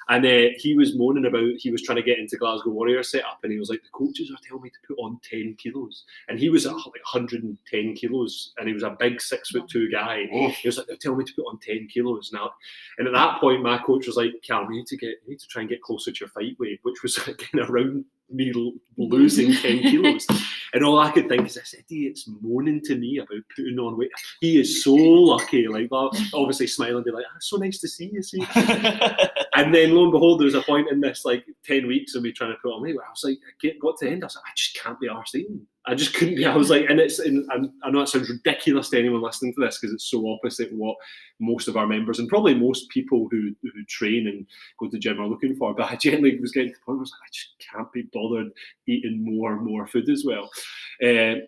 And 0.10 0.26
uh, 0.26 0.50
he 0.58 0.76
was 0.76 0.98
moaning 0.98 1.28
about 1.28 1.52
he 1.60 1.70
was 1.70 1.84
trying 1.84 1.98
to 1.98 2.04
get 2.04 2.18
into 2.18 2.36
Glasgow 2.36 2.72
Warriors 2.72 3.12
setup, 3.12 3.40
and 3.44 3.52
he 3.52 3.60
was 3.60 3.70
like, 3.70 3.84
"The 3.84 3.90
coaches 3.92 4.32
are 4.32 4.42
telling 4.46 4.64
me 4.64 4.70
to 4.72 4.80
put 4.88 4.98
on 4.98 5.20
ten 5.24 5.56
kilos," 5.56 6.06
and 6.28 6.40
he 6.40 6.50
was 6.50 6.66
at 6.66 6.74
like 6.74 6.86
110 7.14 7.94
kilos, 7.94 8.54
and 8.58 8.68
he 8.68 8.74
was 8.74 8.84
a 8.84 8.98
big 9.00 9.22
six 9.22 9.52
foot 9.52 9.70
two 9.70 9.90
guy. 9.92 10.26
He 10.32 10.68
was 10.68 10.78
like, 10.78 10.88
"They're 10.88 10.98
telling 10.98 11.20
me 11.20 11.26
to 11.26 11.34
put 11.34 11.46
on 11.46 11.60
10 11.60 11.88
kilos 11.94 12.32
now," 12.34 12.52
and 12.98 13.08
at 13.08 13.14
that 13.14 13.40
point, 13.40 13.62
my 13.62 13.78
coach 13.78 14.08
was 14.08 14.16
like, 14.18 14.34
"Cal, 14.42 14.64
you 14.64 14.78
need 14.78 14.88
to 14.88 14.98
get, 14.98 15.10
you 15.26 15.30
need 15.30 15.40
to 15.40 15.48
try 15.48 15.62
and 15.62 15.70
get 15.70 15.84
closer 15.84 16.12
to 16.12 16.20
your 16.20 16.30
fight 16.30 16.60
weight," 16.60 16.80
which 16.82 17.04
was 17.04 17.18
again 17.28 17.62
around 17.70 18.04
me 18.32 18.52
losing 18.98 19.54
10 19.54 19.80
kilos. 19.80 20.28
And 20.74 20.84
all 20.84 21.00
I 21.00 21.12
could 21.12 21.28
think 21.28 21.48
is, 21.48 21.56
this 21.56 21.76
idiot's 21.78 22.30
moaning 22.42 22.82
to 22.82 22.96
me 22.96 23.18
about 23.18 23.44
putting 23.56 23.80
on 23.80 23.98
weight. 23.98 24.12
He 24.42 24.60
is 24.60 24.84
so 24.84 24.94
lucky. 24.94 25.68
Like, 25.68 25.90
obviously, 25.92 26.68
smile 26.68 26.98
and 26.98 27.06
be 27.06 27.12
like, 27.12 27.26
"Ah, 27.28 27.38
so 27.40 27.58
nice 27.58 27.80
to 27.80 27.88
see 27.88 28.12
you." 28.14 28.22
See, 28.22 28.46
and 29.56 29.74
then 29.74 29.96
lo 29.96 30.04
and 30.04 30.12
behold, 30.12 30.40
there 30.40 30.46
was 30.46 30.56
a 30.56 30.62
point 30.62 30.90
in 30.92 31.02
this 31.02 31.26
like 31.26 31.46
10 31.66 31.88
weeks 31.88 32.16
of 32.16 32.24
me 32.24 32.32
trying 32.32 32.52
to 32.52 32.58
put 32.62 32.74
on 32.74 32.82
weight 32.82 32.96
where 32.96 33.06
I 33.06 33.10
was 33.10 33.24
like, 33.24 33.38
I 33.38 33.52
get, 33.62 33.80
got 33.80 33.98
to 33.98 34.06
the 34.06 34.12
end, 34.12 34.24
I 34.24 34.28
was 34.28 34.36
like, 34.36 34.46
I 34.46 34.52
just 34.56 34.78
can't 34.78 35.00
be 35.00 35.08
arsed 35.08 35.36
eating. 35.36 35.66
I 35.90 35.96
just 35.96 36.14
couldn't 36.14 36.36
be. 36.36 36.46
I 36.46 36.56
was 36.56 36.70
like, 36.70 36.86
and 36.88 37.00
it's, 37.00 37.18
and, 37.18 37.50
I 37.84 37.90
know 37.90 38.02
it 38.02 38.10
sounds 38.10 38.30
ridiculous 38.30 38.90
to 38.90 39.00
anyone 39.00 39.22
listening 39.22 39.56
to 39.56 39.62
this 39.62 39.80
because 39.80 39.94
it's 39.94 40.10
so 40.10 40.32
opposite 40.32 40.72
what 40.72 40.96
most 41.40 41.68
of 41.68 41.78
our 41.78 41.88
members 41.88 42.20
and 42.20 42.30
probably 42.30 42.54
most 42.54 42.90
people 42.90 43.28
who, 43.32 43.56
who 43.64 43.84
train 43.88 44.28
and 44.28 44.46
go 44.80 44.86
to 44.86 44.92
the 44.92 45.00
gym 45.00 45.20
are 45.20 45.28
looking 45.28 45.56
for. 45.56 45.74
But 45.74 45.92
I 45.92 45.96
genuinely 45.96 46.40
was 46.40 46.52
getting 46.52 46.70
to 46.70 46.76
the 46.76 46.86
point 46.86 46.98
where 46.98 47.00
I 47.00 47.02
was 47.02 47.12
like, 47.12 47.28
I 47.28 47.32
just 47.34 47.50
can't 47.72 47.92
be 47.92 48.04
bothered 48.14 48.52
eating 48.88 49.26
more 49.26 49.54
and 49.54 49.66
more 49.66 49.88
food 49.88 50.10
as 50.10 50.24
well. 50.24 50.50
Uh, 51.04 51.46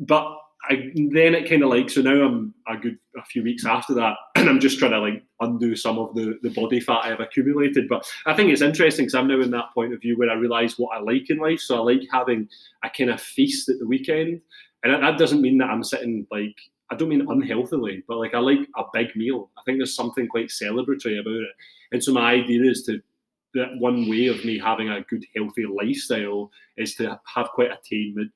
but 0.00 0.36
I, 0.64 0.90
then 0.94 1.34
it 1.34 1.48
kind 1.48 1.62
of 1.62 1.70
like 1.70 1.88
so 1.88 2.02
now 2.02 2.24
I'm 2.24 2.54
a 2.66 2.76
good 2.76 2.98
a 3.16 3.24
few 3.24 3.42
weeks 3.42 3.64
after 3.64 3.94
that, 3.94 4.16
and 4.36 4.48
I'm 4.48 4.60
just 4.60 4.78
trying 4.78 4.90
to 4.90 5.00
like 5.00 5.22
undo 5.40 5.76
some 5.76 5.98
of 5.98 6.14
the 6.14 6.38
the 6.42 6.50
body 6.50 6.80
fat 6.80 7.04
I 7.04 7.08
have 7.08 7.20
accumulated. 7.20 7.88
But 7.88 8.10
I 8.26 8.34
think 8.34 8.50
it's 8.50 8.62
interesting 8.62 9.04
because 9.04 9.14
I'm 9.14 9.28
now 9.28 9.40
in 9.40 9.50
that 9.52 9.72
point 9.74 9.94
of 9.94 10.00
view 10.00 10.18
where 10.18 10.30
I 10.30 10.34
realise 10.34 10.78
what 10.78 10.96
I 10.96 11.00
like 11.00 11.30
in 11.30 11.38
life. 11.38 11.60
So 11.60 11.76
I 11.76 11.94
like 11.94 12.08
having 12.12 12.48
a 12.84 12.90
kind 12.90 13.10
of 13.10 13.20
feast 13.20 13.68
at 13.68 13.78
the 13.78 13.86
weekend, 13.86 14.40
and 14.82 15.02
that, 15.02 15.18
doesn't 15.18 15.40
mean 15.40 15.58
that 15.58 15.70
I'm 15.70 15.84
sitting 15.84 16.26
like 16.30 16.56
I 16.90 16.96
don't 16.96 17.08
mean 17.08 17.26
unhealthily, 17.28 18.02
but 18.08 18.18
like 18.18 18.34
I 18.34 18.38
like 18.38 18.66
a 18.76 18.84
big 18.92 19.14
meal. 19.14 19.50
I 19.58 19.62
think 19.62 19.78
there's 19.78 19.94
something 19.94 20.26
quite 20.26 20.48
celebratory 20.48 21.20
about 21.20 21.34
it, 21.34 21.54
and 21.92 22.02
so 22.02 22.12
my 22.12 22.32
idea 22.32 22.68
is 22.68 22.82
to 22.84 23.00
that 23.54 23.68
one 23.78 24.08
way 24.08 24.26
of 24.26 24.44
me 24.44 24.58
having 24.58 24.90
a 24.90 25.00
good 25.02 25.24
healthy 25.34 25.64
lifestyle 25.64 26.50
is 26.76 26.94
to 26.96 27.18
have 27.34 27.48
quite 27.50 27.70
a 27.70 27.78
tame 27.88 28.30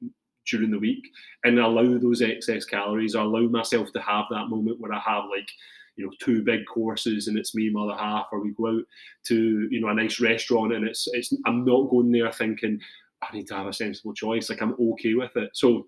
during 0.46 0.70
the 0.70 0.78
week 0.78 1.08
and 1.44 1.58
allow 1.58 1.98
those 1.98 2.22
excess 2.22 2.64
calories. 2.64 3.14
Or 3.14 3.22
allow 3.22 3.48
myself 3.48 3.92
to 3.92 4.00
have 4.00 4.26
that 4.30 4.48
moment 4.48 4.80
where 4.80 4.92
I 4.92 5.00
have 5.00 5.24
like 5.30 5.48
you 5.96 6.06
know 6.06 6.12
two 6.20 6.42
big 6.42 6.60
courses 6.66 7.28
and 7.28 7.36
it's 7.36 7.54
me 7.54 7.66
and 7.66 7.74
my 7.74 7.82
other 7.82 8.00
half 8.00 8.28
or 8.32 8.40
we 8.40 8.52
go 8.52 8.68
out 8.68 8.84
to 9.24 9.68
you 9.70 9.80
know 9.80 9.88
a 9.88 9.94
nice 9.94 10.20
restaurant 10.20 10.72
and 10.72 10.86
it's 10.86 11.06
it's 11.12 11.34
I'm 11.44 11.64
not 11.64 11.90
going 11.90 12.10
there 12.10 12.32
thinking 12.32 12.80
I 13.22 13.34
need 13.34 13.46
to 13.48 13.54
have 13.54 13.66
a 13.66 13.72
sensible 13.72 14.14
choice 14.14 14.48
like 14.48 14.62
I'm 14.62 14.74
okay 14.92 15.14
with 15.14 15.36
it. 15.36 15.50
So 15.52 15.86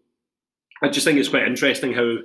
I 0.82 0.88
just 0.88 1.06
think 1.06 1.18
it's 1.18 1.28
quite 1.28 1.46
interesting 1.48 1.92
how 1.92 2.16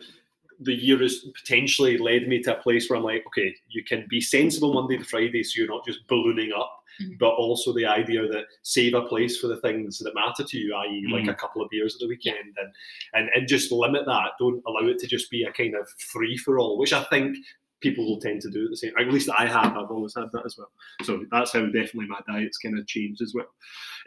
the 0.61 0.73
year 0.73 0.99
has 0.99 1.25
potentially 1.41 1.97
led 1.97 2.27
me 2.27 2.41
to 2.43 2.57
a 2.57 2.61
place 2.61 2.89
where 2.89 2.97
I'm 2.97 3.05
like 3.05 3.25
okay 3.27 3.55
you 3.69 3.83
can 3.83 4.05
be 4.09 4.19
sensible 4.19 4.73
Monday 4.73 4.97
to 4.97 5.05
Friday 5.05 5.43
so 5.43 5.59
you're 5.59 5.73
not 5.73 5.85
just 5.85 6.05
ballooning 6.07 6.51
up 6.57 6.78
Mhm. 7.01 7.17
but 7.19 7.29
also 7.29 7.73
the 7.73 7.85
idea 7.85 8.27
that 8.27 8.45
save 8.63 8.93
a 8.93 9.01
place 9.01 9.37
for 9.39 9.47
the 9.47 9.57
things 9.57 9.99
that 9.99 10.13
matter 10.15 10.43
to 10.43 10.57
you, 10.57 10.75
i.e., 10.75 11.07
like 11.11 11.23
Mhm. 11.25 11.29
a 11.31 11.33
couple 11.35 11.61
of 11.61 11.69
beers 11.69 11.95
at 11.95 11.99
the 12.01 12.07
weekend, 12.07 12.55
and, 12.57 12.71
and 13.13 13.29
and 13.35 13.47
just 13.47 13.71
limit 13.71 14.05
that. 14.05 14.31
Don't 14.39 14.61
allow 14.67 14.87
it 14.87 14.99
to 14.99 15.07
just 15.07 15.29
be 15.31 15.43
a 15.43 15.51
kind 15.51 15.75
of 15.75 15.87
free 16.11 16.37
for 16.37 16.59
all, 16.59 16.77
which 16.77 16.93
I 16.93 17.03
think 17.05 17.37
people 17.81 18.05
will 18.05 18.19
tend 18.19 18.41
to 18.41 18.49
do 18.49 18.65
at 18.65 18.69
the 18.71 18.75
same. 18.75 18.91
At 18.99 19.07
least 19.07 19.29
I 19.29 19.45
have. 19.45 19.77
I've 19.77 19.89
always 19.89 20.13
had 20.13 20.29
that 20.33 20.45
as 20.45 20.57
well. 20.57 20.69
So 21.03 21.23
that's 21.31 21.53
how 21.53 21.65
definitely 21.67 22.07
my 22.07 22.19
diet's 22.27 22.57
kind 22.57 22.77
of 22.77 22.85
changed 22.87 23.21
as 23.21 23.33
well. 23.33 23.47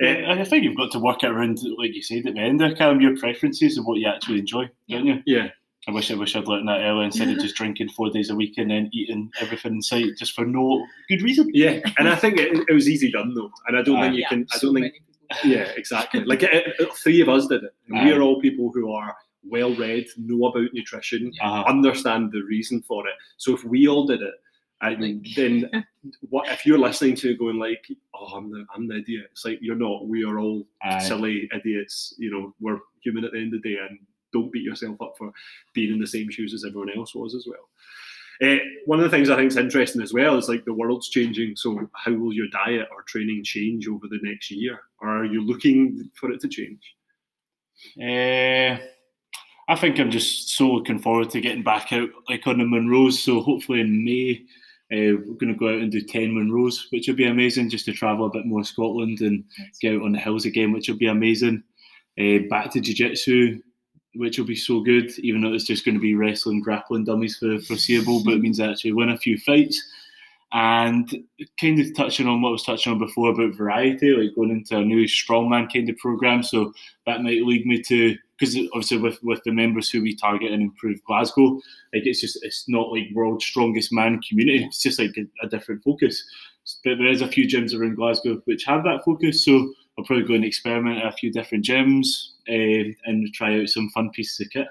Uh, 0.03 0.07
Yeah, 0.09 0.33
I 0.39 0.45
think 0.45 0.63
you've 0.65 0.77
got 0.77 0.91
to 0.93 0.99
work 0.99 1.23
it 1.25 1.31
around, 1.31 1.59
like 1.79 1.95
you 1.95 2.03
said 2.03 2.27
at 2.27 2.35
the 2.35 2.41
end 2.41 2.61
there, 2.61 2.75
Calum, 2.75 3.01
your 3.01 3.17
preferences 3.17 3.79
and 3.79 3.87
what 3.87 3.99
you 3.99 4.07
actually 4.09 4.41
enjoy, 4.41 4.69
don't 4.91 5.07
you? 5.07 5.23
yeah, 5.25 5.49
I 5.89 5.91
wish 5.91 6.11
I 6.11 6.15
wish 6.15 6.37
I'd 6.37 6.47
learned 6.47 6.69
that 6.69 6.81
earlier 6.81 7.05
instead 7.05 7.29
of 7.29 7.39
just 7.39 7.57
drinking 7.57 7.89
four 7.89 8.09
days 8.11 8.31
a 8.31 8.35
week 8.37 8.57
and 8.59 8.71
then 8.71 8.89
eating 8.93 9.31
everything 9.41 9.75
in 9.75 9.83
sight 9.83 10.17
just 10.17 10.33
for 10.35 10.45
no 10.45 10.87
good 11.09 11.23
reason. 11.23 11.51
yeah, 11.53 11.81
and 11.99 12.09
I 12.09 12.15
think 12.15 12.39
it, 12.39 12.53
it 12.69 12.73
was 12.73 12.89
easy 12.89 13.11
done 13.11 13.35
though, 13.35 13.51
and 13.67 13.77
I 13.77 13.83
don't 13.83 13.97
Aye. 13.97 14.03
think 14.03 14.15
you 14.15 14.21
Yeah, 14.23 14.29
can. 14.29 14.47
I 14.55 14.59
don't 14.59 14.75
think 14.75 14.95
many. 15.43 15.55
Yeah, 15.55 15.63
exactly. 15.77 16.25
Like 16.25 16.43
it, 16.45 16.75
it- 16.79 16.95
three 16.95 17.21
of 17.21 17.29
us 17.29 17.47
did 17.49 17.65
it. 17.65 17.75
And 17.89 18.05
we 18.05 18.13
Aye. 18.13 18.17
are 18.17 18.23
all 18.23 18.41
people 18.41 18.71
who 18.73 18.93
are 18.93 19.17
well 19.45 19.75
read, 19.75 20.07
know 20.19 20.47
about 20.47 20.73
nutrition, 20.73 21.33
Uh-huh. 21.41 21.65
understand 21.67 22.31
the 22.31 22.43
reason 22.43 22.81
for 22.83 23.07
it. 23.09 23.15
So 23.39 23.53
if 23.55 23.65
we 23.65 23.89
all 23.89 24.07
did 24.07 24.23
it, 24.23 24.35
I 24.83 24.95
mean, 24.95 25.25
then 25.35 25.69
what 26.31 26.49
if 26.49 26.65
you're 26.65 26.79
listening 26.79 27.17
to 27.17 27.31
it 27.33 27.39
going 27.41 27.59
like, 27.59 27.85
"Oh, 28.15 28.27
I'm 28.37 28.51
the 28.53 28.65
I'm 28.75 28.87
the 28.87 28.99
idiot"? 28.99 29.29
It's 29.33 29.45
like 29.45 29.59
you're 29.61 29.75
not. 29.75 30.07
We 30.07 30.23
are 30.25 30.39
all 30.39 30.65
Aye. 30.85 31.01
silly 31.01 31.49
idiots. 31.53 32.15
You 32.19 32.31
know, 32.31 32.55
we're 32.61 32.79
human 33.03 33.25
at 33.25 33.33
the 33.33 33.39
end 33.39 33.53
of 33.55 33.63
the 33.63 33.71
day, 33.75 33.79
and 33.89 33.99
don't 34.33 34.53
beat 34.53 34.65
yourself 34.65 35.01
up 35.01 35.15
for 35.19 35.33
being 35.75 35.93
in 35.93 36.01
the 36.01 36.07
same 36.07 36.31
shoes 36.31 36.55
as 36.55 36.65
everyone 36.65 36.91
else 36.97 37.15
was 37.15 37.35
as 37.35 37.47
well. 37.47 37.69
Uh, 38.43 38.59
one 38.87 38.99
of 38.99 39.05
the 39.05 39.11
things 39.11 39.31
I 39.31 39.37
think 39.37 39.51
is 39.53 39.57
interesting 39.57 40.03
as 40.03 40.13
well 40.13 40.37
is 40.37 40.49
like 40.49 40.65
the 40.65 40.75
world's 40.75 41.09
changing. 41.09 41.55
So 41.55 41.89
how 41.95 42.13
will 42.13 42.33
your 42.33 42.49
diet 42.49 42.89
or 42.91 43.03
training 43.03 43.45
change 43.45 43.87
over 43.87 44.09
the 44.09 44.19
next 44.23 44.51
year, 44.51 44.81
or 45.01 45.09
are 45.09 45.25
you 45.25 45.43
looking 45.43 46.11
for 46.19 46.33
it 46.33 46.41
to 46.41 46.49
change? 46.49 46.81
Uh, 48.01 48.83
I 49.69 49.77
think 49.77 49.99
I'm 49.99 50.11
just 50.11 50.51
so 50.51 50.73
looking 50.73 50.99
forward 50.99 51.31
to 51.31 51.41
getting 51.41 51.63
back 51.63 51.93
out 51.93 52.09
like 52.29 52.47
on 52.47 52.59
the 52.59 52.65
Munros. 52.65 53.13
So 53.13 53.41
hopefully 53.41 53.81
in 53.81 54.05
May, 54.05 54.45
uh, 54.93 55.17
we're 55.25 55.39
going 55.39 55.53
to 55.53 55.59
go 55.59 55.69
out 55.69 55.81
and 55.81 55.93
do 55.93 56.01
10 56.01 56.33
Munros, 56.33 56.91
which 56.91 57.07
would 57.07 57.17
be 57.17 57.27
amazing 57.27 57.71
just 57.71 57.85
to 57.87 57.93
travel 57.93 58.27
a 58.27 58.31
bit 58.31 58.45
more 58.45 58.65
Scotland 58.65 59.21
and 59.21 59.45
get 59.81 59.95
out 59.95 60.03
on 60.03 60.13
the 60.13 60.19
hills 60.19 60.45
again, 60.45 60.73
which 60.73 60.89
will 60.89 60.99
be 60.99 61.07
amazing. 61.07 61.63
Uh, 62.21 62.39
back 62.51 62.71
to 62.73 62.81
Jiu 62.81 62.95
Jitsu, 62.95 63.61
which 64.15 64.39
will 64.39 64.47
be 64.47 64.57
so 64.57 64.81
good, 64.81 65.11
even 65.21 65.41
though 65.41 65.53
it's 65.53 65.65
just 65.65 65.85
going 65.85 65.95
to 65.95 66.01
be 66.01 66.15
wrestling, 66.15 66.61
grappling 66.61 67.05
dummies 67.05 67.39
for 67.39 67.59
foreseeable, 67.61 68.23
but 68.25 68.35
it 68.35 68.41
means 68.41 68.61
I 68.61 68.71
actually 68.71 68.93
win 68.93 69.11
a 69.11 69.19
few 69.19 69.39
fights. 69.39 69.83
And 70.55 71.11
kind 71.59 71.81
of 71.81 71.97
touching 71.97 72.27
on 72.29 72.43
what 72.43 72.51
I 72.51 72.53
was 72.53 72.63
touching 72.63 72.93
on 72.93 72.99
before 72.99 73.31
about 73.31 73.55
variety, 73.55 74.11
like 74.11 74.35
going 74.35 74.51
into 74.51 74.77
a 74.77 74.85
new 74.85 75.07
strongman 75.07 75.73
kind 75.73 75.89
of 75.89 75.97
program. 75.97 76.43
So 76.43 76.75
that 77.07 77.23
might 77.23 77.43
lead 77.43 77.65
me 77.65 77.81
to 77.85 78.19
because 78.39 78.59
obviously 78.75 78.99
with 78.99 79.19
with 79.23 79.43
the 79.45 79.53
members 79.53 79.89
who 79.89 80.03
we 80.03 80.15
target 80.15 80.53
and 80.53 80.63
improve 80.63 81.03
Glasgow, 81.05 81.55
like 81.95 82.05
it's 82.05 82.21
just 82.21 82.39
it's 82.43 82.69
not 82.69 82.93
like 82.93 83.05
world's 83.15 83.47
strongest 83.47 83.95
man 83.95 84.21
community. 84.29 84.65
It's 84.65 84.83
just 84.83 84.99
like 84.99 85.17
a, 85.17 85.47
a 85.47 85.49
different 85.49 85.83
focus. 85.83 86.23
But 86.85 86.99
there 86.99 87.11
is 87.11 87.23
a 87.23 87.29
few 87.29 87.47
gyms 87.47 87.75
around 87.75 87.97
Glasgow 87.97 88.43
which 88.45 88.65
have 88.65 88.85
that 88.85 89.07
focus. 89.07 89.47
So 89.47 89.73
I'll 89.97 90.05
probably 90.05 90.27
go 90.27 90.35
and 90.35 90.45
experiment 90.45 90.99
at 90.99 91.15
a 91.15 91.17
few 91.17 91.33
different 91.33 91.65
gyms 91.65 92.32
uh, 92.49 92.93
and 93.05 93.33
try 93.35 93.61
out 93.61 93.69
some 93.69 93.91
fun 93.91 94.11
pieces 94.11 94.41
of 94.41 94.51
kit. 94.51 94.69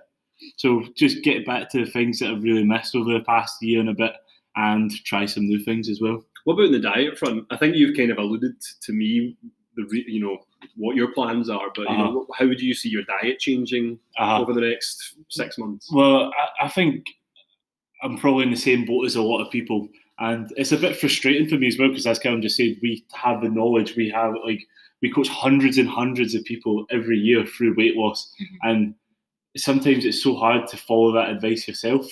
So 0.58 0.84
just 0.96 1.24
get 1.24 1.46
back 1.46 1.70
to 1.70 1.86
the 1.86 1.92
things 1.92 2.20
that 2.20 2.32
I've 2.32 2.44
really 2.44 2.64
missed 2.64 2.96
over 2.96 3.14
the 3.14 3.24
past 3.24 3.62
year 3.62 3.80
and 3.80 3.90
a 3.90 3.94
bit, 3.94 4.14
and 4.56 4.92
try 5.06 5.26
some 5.26 5.48
new 5.48 5.64
things 5.64 5.90
as 5.90 6.02
well. 6.02 6.24
What 6.44 6.56
about 6.56 6.72
the 6.72 6.80
diet 6.80 7.18
front? 7.18 7.46
I 7.52 7.58
think 7.58 7.76
you've 7.76 7.96
kind 7.96 8.12
of 8.12 8.18
alluded 8.18 8.56
to 8.82 8.94
me 8.94 9.38
the 9.76 9.86
re- 9.86 10.06
you 10.08 10.22
know 10.22 10.40
what 10.76 10.96
your 10.96 11.14
plans 11.14 11.50
are, 11.50 11.70
but 11.76 11.88
uh-huh. 11.88 11.94
you 11.94 11.98
know 12.00 12.28
how 12.38 12.46
do 12.46 12.66
you 12.66 12.74
see 12.74 12.90
your 12.90 13.04
diet 13.04 13.40
changing 13.40 14.00
uh-huh. 14.18 14.42
over 14.42 14.54
the 14.54 14.62
next 14.62 15.16
six 15.30 15.58
months? 15.58 15.90
Well, 15.92 16.32
I, 16.60 16.66
I 16.66 16.70
think 16.70 17.06
I'm 18.04 18.18
probably 18.18 18.44
in 18.44 18.52
the 18.52 18.58
same 18.58 18.86
boat 18.86 19.06
as 19.06 19.16
a 19.16 19.22
lot 19.22 19.46
of 19.46 19.52
people, 19.52 19.88
and 20.20 20.52
it's 20.58 20.72
a 20.72 20.78
bit 20.78 20.98
frustrating 20.98 21.48
for 21.48 21.56
me 21.56 21.68
as 21.68 21.78
well 21.78 21.90
because 21.90 22.08
as 22.08 22.20
Kevin 22.20 22.42
just 22.42 22.58
said, 22.58 22.78
we 22.82 23.06
have 23.14 23.42
the 23.42 23.50
knowledge, 23.50 23.96
we 23.96 24.10
have 24.10 24.34
like 24.44 24.66
we 25.02 25.12
coach 25.12 25.30
hundreds 25.30 25.78
and 25.78 25.90
hundreds 25.90 26.36
of 26.36 26.44
people 26.44 26.86
every 26.92 27.18
year 27.18 27.46
through 27.46 27.76
weight 27.76 27.96
loss, 27.96 28.32
mm-hmm. 28.42 28.70
and 28.70 28.96
sometimes 29.58 30.06
it's 30.06 30.24
so 30.24 30.36
hard 30.36 30.68
to 30.68 30.78
follow 30.78 31.12
that 31.14 31.30
advice 31.30 31.68
yourself. 31.68 32.06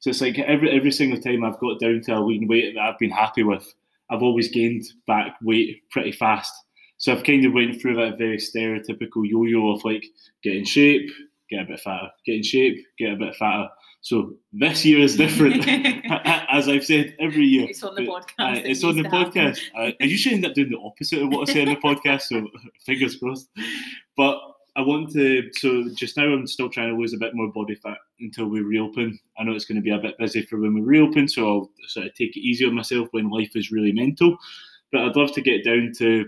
So 0.00 0.10
it's 0.10 0.20
like 0.20 0.38
every 0.38 0.70
every 0.70 0.92
single 0.92 1.20
time 1.20 1.44
I've 1.44 1.60
got 1.60 1.78
down 1.78 2.00
to 2.02 2.16
a 2.16 2.20
lean 2.20 2.48
weight 2.48 2.74
that 2.74 2.80
I've 2.80 2.98
been 2.98 3.10
happy 3.10 3.42
with, 3.42 3.72
I've 4.10 4.22
always 4.22 4.48
gained 4.48 4.84
back 5.06 5.36
weight 5.42 5.82
pretty 5.90 6.12
fast. 6.12 6.52
So 6.96 7.12
I've 7.12 7.24
kind 7.24 7.44
of 7.44 7.52
went 7.52 7.80
through 7.80 7.96
that 7.96 8.18
very 8.18 8.36
stereotypical 8.36 9.26
yo-yo 9.26 9.74
of 9.74 9.84
like 9.84 10.04
get 10.42 10.56
in 10.56 10.64
shape, 10.64 11.10
get 11.48 11.62
a 11.62 11.64
bit 11.64 11.80
fatter, 11.80 12.10
get 12.26 12.36
in 12.36 12.42
shape, 12.42 12.84
get 12.98 13.12
a 13.12 13.16
bit 13.16 13.34
fatter. 13.36 13.68
So 14.02 14.34
this 14.52 14.84
year 14.84 15.00
is 15.00 15.16
different, 15.16 15.66
as 16.48 16.68
I've 16.68 16.84
said 16.84 17.14
every 17.20 17.44
year. 17.44 17.66
It's 17.68 17.82
on 17.82 17.94
the 17.94 18.06
podcast. 18.06 18.22
Uh, 18.38 18.60
it's 18.64 18.82
on 18.82 18.96
the 18.96 19.02
podcast. 19.02 19.60
I, 19.76 19.94
I 20.00 20.04
usually 20.04 20.36
end 20.36 20.46
up 20.46 20.54
doing 20.54 20.70
the 20.70 20.78
opposite 20.78 21.22
of 21.22 21.28
what 21.28 21.48
I 21.48 21.52
say 21.52 21.62
on 21.62 21.68
the 21.68 21.76
podcast, 21.76 22.22
so 22.22 22.48
fingers 22.86 23.16
crossed. 23.16 23.48
But 24.16 24.40
I 24.76 24.80
want 24.80 25.12
to. 25.12 25.50
So 25.52 25.84
just 25.94 26.16
now, 26.16 26.24
I'm 26.24 26.46
still 26.46 26.70
trying 26.70 26.88
to 26.88 26.96
lose 26.98 27.12
a 27.12 27.18
bit 27.18 27.34
more 27.34 27.52
body 27.52 27.74
fat 27.74 27.98
until 28.20 28.46
we 28.46 28.60
reopen. 28.60 29.18
I 29.38 29.44
know 29.44 29.52
it's 29.52 29.66
going 29.66 29.76
to 29.76 29.82
be 29.82 29.90
a 29.90 29.98
bit 29.98 30.16
busy 30.18 30.42
for 30.42 30.58
when 30.58 30.72
we 30.72 30.80
reopen, 30.80 31.28
so 31.28 31.46
I'll 31.46 31.70
sort 31.88 32.06
of 32.06 32.14
take 32.14 32.36
it 32.36 32.40
easy 32.40 32.64
on 32.64 32.74
myself 32.74 33.08
when 33.10 33.28
life 33.28 33.54
is 33.54 33.70
really 33.70 33.92
mental. 33.92 34.38
But 34.92 35.02
I'd 35.02 35.16
love 35.16 35.32
to 35.34 35.42
get 35.42 35.64
down 35.64 35.92
to 35.98 36.26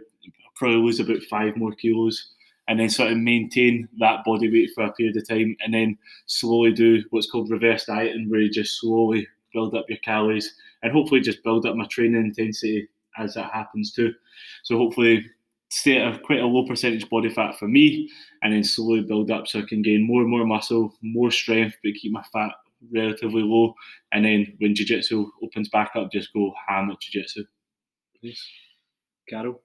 probably 0.56 0.76
lose 0.76 1.00
about 1.00 1.22
five 1.22 1.56
more 1.56 1.72
kilos 1.72 2.34
and 2.72 2.80
then 2.80 2.88
sort 2.88 3.12
of 3.12 3.18
maintain 3.18 3.86
that 3.98 4.24
body 4.24 4.50
weight 4.50 4.70
for 4.74 4.84
a 4.84 4.92
period 4.94 5.14
of 5.14 5.28
time 5.28 5.54
and 5.60 5.74
then 5.74 5.98
slowly 6.24 6.72
do 6.72 7.04
what's 7.10 7.30
called 7.30 7.50
reverse 7.50 7.84
dieting 7.84 8.30
where 8.30 8.40
you 8.40 8.50
just 8.50 8.80
slowly 8.80 9.28
build 9.52 9.74
up 9.74 9.84
your 9.90 9.98
calories 9.98 10.54
and 10.82 10.90
hopefully 10.90 11.20
just 11.20 11.44
build 11.44 11.66
up 11.66 11.76
my 11.76 11.84
training 11.90 12.24
intensity 12.24 12.88
as 13.18 13.34
that 13.34 13.52
happens 13.52 13.92
too. 13.92 14.14
So 14.62 14.78
hopefully 14.78 15.22
stay 15.68 15.98
at 15.98 16.14
a, 16.14 16.18
quite 16.20 16.40
a 16.40 16.46
low 16.46 16.66
percentage 16.66 17.06
body 17.10 17.28
fat 17.28 17.58
for 17.58 17.68
me 17.68 18.10
and 18.40 18.54
then 18.54 18.64
slowly 18.64 19.02
build 19.02 19.30
up 19.30 19.46
so 19.46 19.58
I 19.58 19.66
can 19.68 19.82
gain 19.82 20.06
more 20.06 20.22
and 20.22 20.30
more 20.30 20.46
muscle, 20.46 20.94
more 21.02 21.30
strength, 21.30 21.76
but 21.84 21.92
keep 21.92 22.10
my 22.10 22.24
fat 22.32 22.52
relatively 22.90 23.42
low. 23.42 23.74
And 24.12 24.24
then 24.24 24.56
when 24.60 24.74
jiu-jitsu 24.74 25.30
opens 25.42 25.68
back 25.68 25.90
up, 25.94 26.10
just 26.10 26.32
go 26.32 26.54
ham 26.66 26.90
at 26.90 27.00
jiu-jitsu. 27.00 27.44
Yes. 28.22 28.42
Carol? 29.28 29.60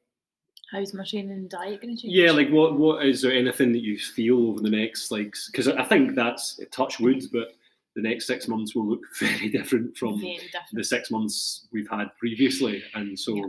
How's 0.72 0.94
my 0.94 1.04
training 1.04 1.32
and 1.32 1.50
diet 1.50 1.82
going 1.82 1.96
to 1.96 2.02
change? 2.02 2.14
Yeah, 2.14 2.32
like 2.32 2.50
what 2.50 2.78
what 2.78 3.06
is 3.06 3.22
there 3.22 3.34
anything 3.34 3.72
that 3.74 3.84
you 3.84 3.98
feel 3.98 4.50
over 4.50 4.62
the 4.62 4.70
next 4.70 5.12
like 5.12 5.36
because 5.52 5.68
I 5.68 5.84
think 5.84 6.16
that's 6.16 6.60
touch 6.72 7.00
wood, 7.00 7.24
but 7.32 7.50
the 7.96 8.02
next 8.02 8.28
six 8.28 8.48
months 8.48 8.76
will 8.76 8.88
look 8.88 9.02
very 9.20 9.50
different 9.50 9.98
from 9.98 10.20
very 10.20 10.36
different. 10.38 10.68
the 10.74 10.84
six 10.84 11.12
months 11.12 11.68
we've 11.72 11.90
had 11.90 12.08
previously, 12.18 12.84
and 12.94 13.18
so. 13.18 13.36
Yeah. 13.36 13.44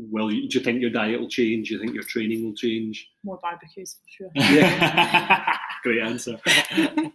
Well, 0.00 0.28
do 0.28 0.36
you 0.36 0.60
think 0.60 0.80
your 0.80 0.90
diet 0.90 1.18
will 1.18 1.28
change? 1.28 1.66
Do 1.70 1.74
you 1.74 1.80
think 1.80 1.92
your 1.92 2.04
training 2.04 2.44
will 2.44 2.54
change? 2.54 3.08
More 3.24 3.36
barbecues 3.42 3.96
for 4.00 4.08
sure. 4.08 4.30
Yeah. 4.36 5.56
Great 5.82 6.02
answer. 6.02 6.32
um, 6.76 7.12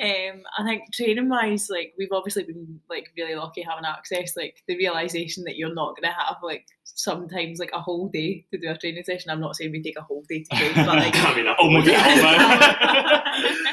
I 0.00 0.64
think 0.64 0.92
training 0.92 1.28
wise, 1.28 1.68
like 1.70 1.94
we've 1.98 2.12
obviously 2.12 2.44
been 2.44 2.80
like 2.88 3.08
really 3.16 3.34
lucky 3.34 3.62
having 3.62 3.84
access. 3.84 4.36
Like 4.36 4.62
the 4.66 4.76
realization 4.76 5.44
that 5.44 5.56
you're 5.56 5.74
not 5.74 5.96
going 5.96 6.10
to 6.10 6.16
have 6.18 6.36
like 6.42 6.66
sometimes 6.84 7.58
like 7.58 7.70
a 7.72 7.80
whole 7.80 8.08
day 8.08 8.44
to 8.52 8.58
do 8.58 8.70
a 8.70 8.76
training 8.76 9.04
session. 9.04 9.30
I'm 9.30 9.40
not 9.40 9.56
saying 9.56 9.72
we 9.72 9.82
take 9.82 9.98
a 9.98 10.02
whole 10.02 10.24
day 10.28 10.42
to 10.42 10.56
train, 10.56 10.72
but 10.74 10.86
like 10.96 11.14
I 11.16 11.34
mean, 11.34 11.46
oh 11.58 11.70
my 11.70 11.84
god. 11.84 13.64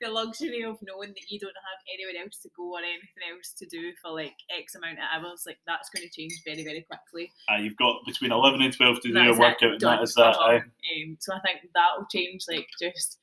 the 0.00 0.10
luxury 0.10 0.62
of 0.62 0.78
knowing 0.82 1.10
that 1.10 1.30
you 1.30 1.38
don't 1.38 1.54
have 1.54 1.80
anyone 1.92 2.24
else 2.24 2.38
to 2.42 2.48
go 2.56 2.74
or 2.74 2.78
anything 2.78 3.22
else 3.34 3.52
to 3.58 3.66
do 3.66 3.92
for 4.00 4.12
like 4.12 4.34
X 4.56 4.74
amount 4.74 4.98
of 4.98 5.04
hours, 5.12 5.44
like 5.46 5.58
that's 5.66 5.90
going 5.90 6.06
to 6.08 6.14
change 6.14 6.40
very, 6.44 6.64
very 6.64 6.86
quickly. 6.88 7.32
Uh, 7.50 7.56
you've 7.56 7.76
got 7.76 8.04
between 8.06 8.32
11 8.32 8.62
and 8.62 8.72
12 8.72 9.00
to 9.02 9.12
do 9.12 9.22
your 9.22 9.38
workout, 9.38 9.72
and 9.72 9.80
that 9.80 10.02
is 10.02 10.14
that. 10.14 10.36
Um, 10.36 11.16
so 11.18 11.34
I 11.34 11.40
think 11.40 11.60
that 11.74 11.88
will 11.98 12.06
change, 12.10 12.44
like 12.48 12.68
just 12.80 13.18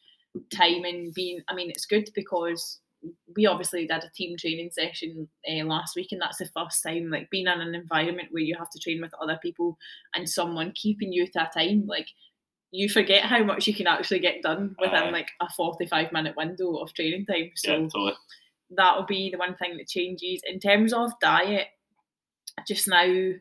timing 0.53 1.11
being. 1.15 1.41
I 1.47 1.55
mean, 1.55 1.69
it's 1.69 1.85
good 1.85 2.09
because 2.15 2.79
we 3.35 3.45
obviously 3.45 3.85
did 3.85 4.03
a 4.03 4.09
team 4.15 4.35
training 4.37 4.71
session 4.71 5.27
uh, 5.49 5.63
last 5.65 5.95
week, 5.95 6.11
and 6.11 6.21
that's 6.21 6.37
the 6.37 6.49
first 6.57 6.81
time 6.83 7.09
like 7.09 7.29
being 7.29 7.47
in 7.47 7.61
an 7.61 7.75
environment 7.75 8.29
where 8.31 8.43
you 8.43 8.55
have 8.57 8.69
to 8.71 8.79
train 8.79 9.01
with 9.01 9.13
other 9.21 9.39
people 9.41 9.77
and 10.15 10.29
someone 10.29 10.71
keeping 10.73 11.13
you 11.13 11.27
to 11.27 11.41
a 11.41 11.49
time. 11.53 11.85
Like 11.87 12.07
you 12.71 12.89
forget 12.89 13.23
how 13.23 13.43
much 13.43 13.67
you 13.67 13.73
can 13.73 13.87
actually 13.87 14.19
get 14.19 14.41
done 14.41 14.75
within 14.79 15.11
like 15.11 15.29
a 15.39 15.47
forty-five 15.55 16.11
minute 16.11 16.35
window 16.35 16.77
of 16.77 16.93
training 16.93 17.25
time. 17.25 17.51
So 17.55 17.71
yeah, 17.71 17.77
totally. 17.87 18.13
that'll 18.71 19.05
be 19.05 19.29
the 19.29 19.37
one 19.37 19.55
thing 19.55 19.77
that 19.77 19.87
changes 19.87 20.41
in 20.45 20.59
terms 20.59 20.91
of 20.91 21.11
diet. 21.21 21.67
Just 22.67 22.87
now, 22.87 23.31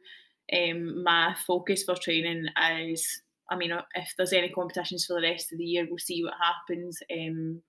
um, 0.53 1.03
my 1.03 1.35
focus 1.47 1.85
for 1.85 1.95
training 1.95 2.49
is 2.91 3.23
I 3.51 3.57
mean, 3.57 3.73
if 3.95 4.15
there's 4.17 4.33
any 4.33 4.49
competitions 4.49 5.05
for 5.05 5.15
the 5.15 5.27
rest 5.27 5.53
of 5.53 5.59
the 5.59 5.65
year, 5.65 5.87
we'll 5.89 5.99
see 5.99 6.23
what 6.25 6.35
happens. 6.41 6.99
Um, 7.13 7.63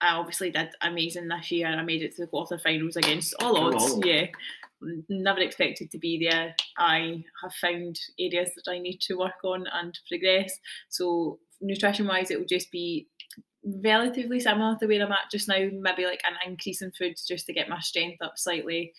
I 0.00 0.14
obviously 0.14 0.50
did 0.50 0.70
amazing 0.80 1.28
this 1.28 1.50
year. 1.50 1.68
I 1.68 1.82
made 1.82 2.02
it 2.02 2.16
to 2.16 2.22
the 2.22 2.30
quarterfinals 2.30 2.96
against 2.96 3.34
all 3.40 3.56
odds. 3.56 3.98
Yeah, 4.04 4.26
never 5.08 5.40
expected 5.40 5.90
to 5.92 5.98
be 5.98 6.28
there. 6.28 6.56
I 6.76 7.22
have 7.42 7.54
found 7.54 7.98
areas 8.18 8.50
that 8.56 8.70
I 8.70 8.78
need 8.78 9.00
to 9.02 9.14
work 9.14 9.44
on 9.44 9.64
and 9.72 9.96
progress. 10.08 10.58
So 10.88 11.38
nutrition 11.60 12.08
wise, 12.08 12.30
it 12.30 12.38
will 12.38 12.46
just 12.46 12.72
be 12.72 13.08
relatively 13.64 14.40
similar 14.40 14.76
to 14.80 14.86
where 14.86 15.02
I'm 15.02 15.12
at 15.12 15.30
just 15.30 15.48
now. 15.48 15.68
Maybe 15.72 16.04
like 16.04 16.22
an 16.24 16.34
increase 16.50 16.82
in 16.82 16.90
foods 16.90 17.24
just 17.24 17.46
to 17.46 17.52
get 17.52 17.68
my 17.68 17.78
strength 17.78 18.22
up 18.22 18.34
slightly. 18.36 18.92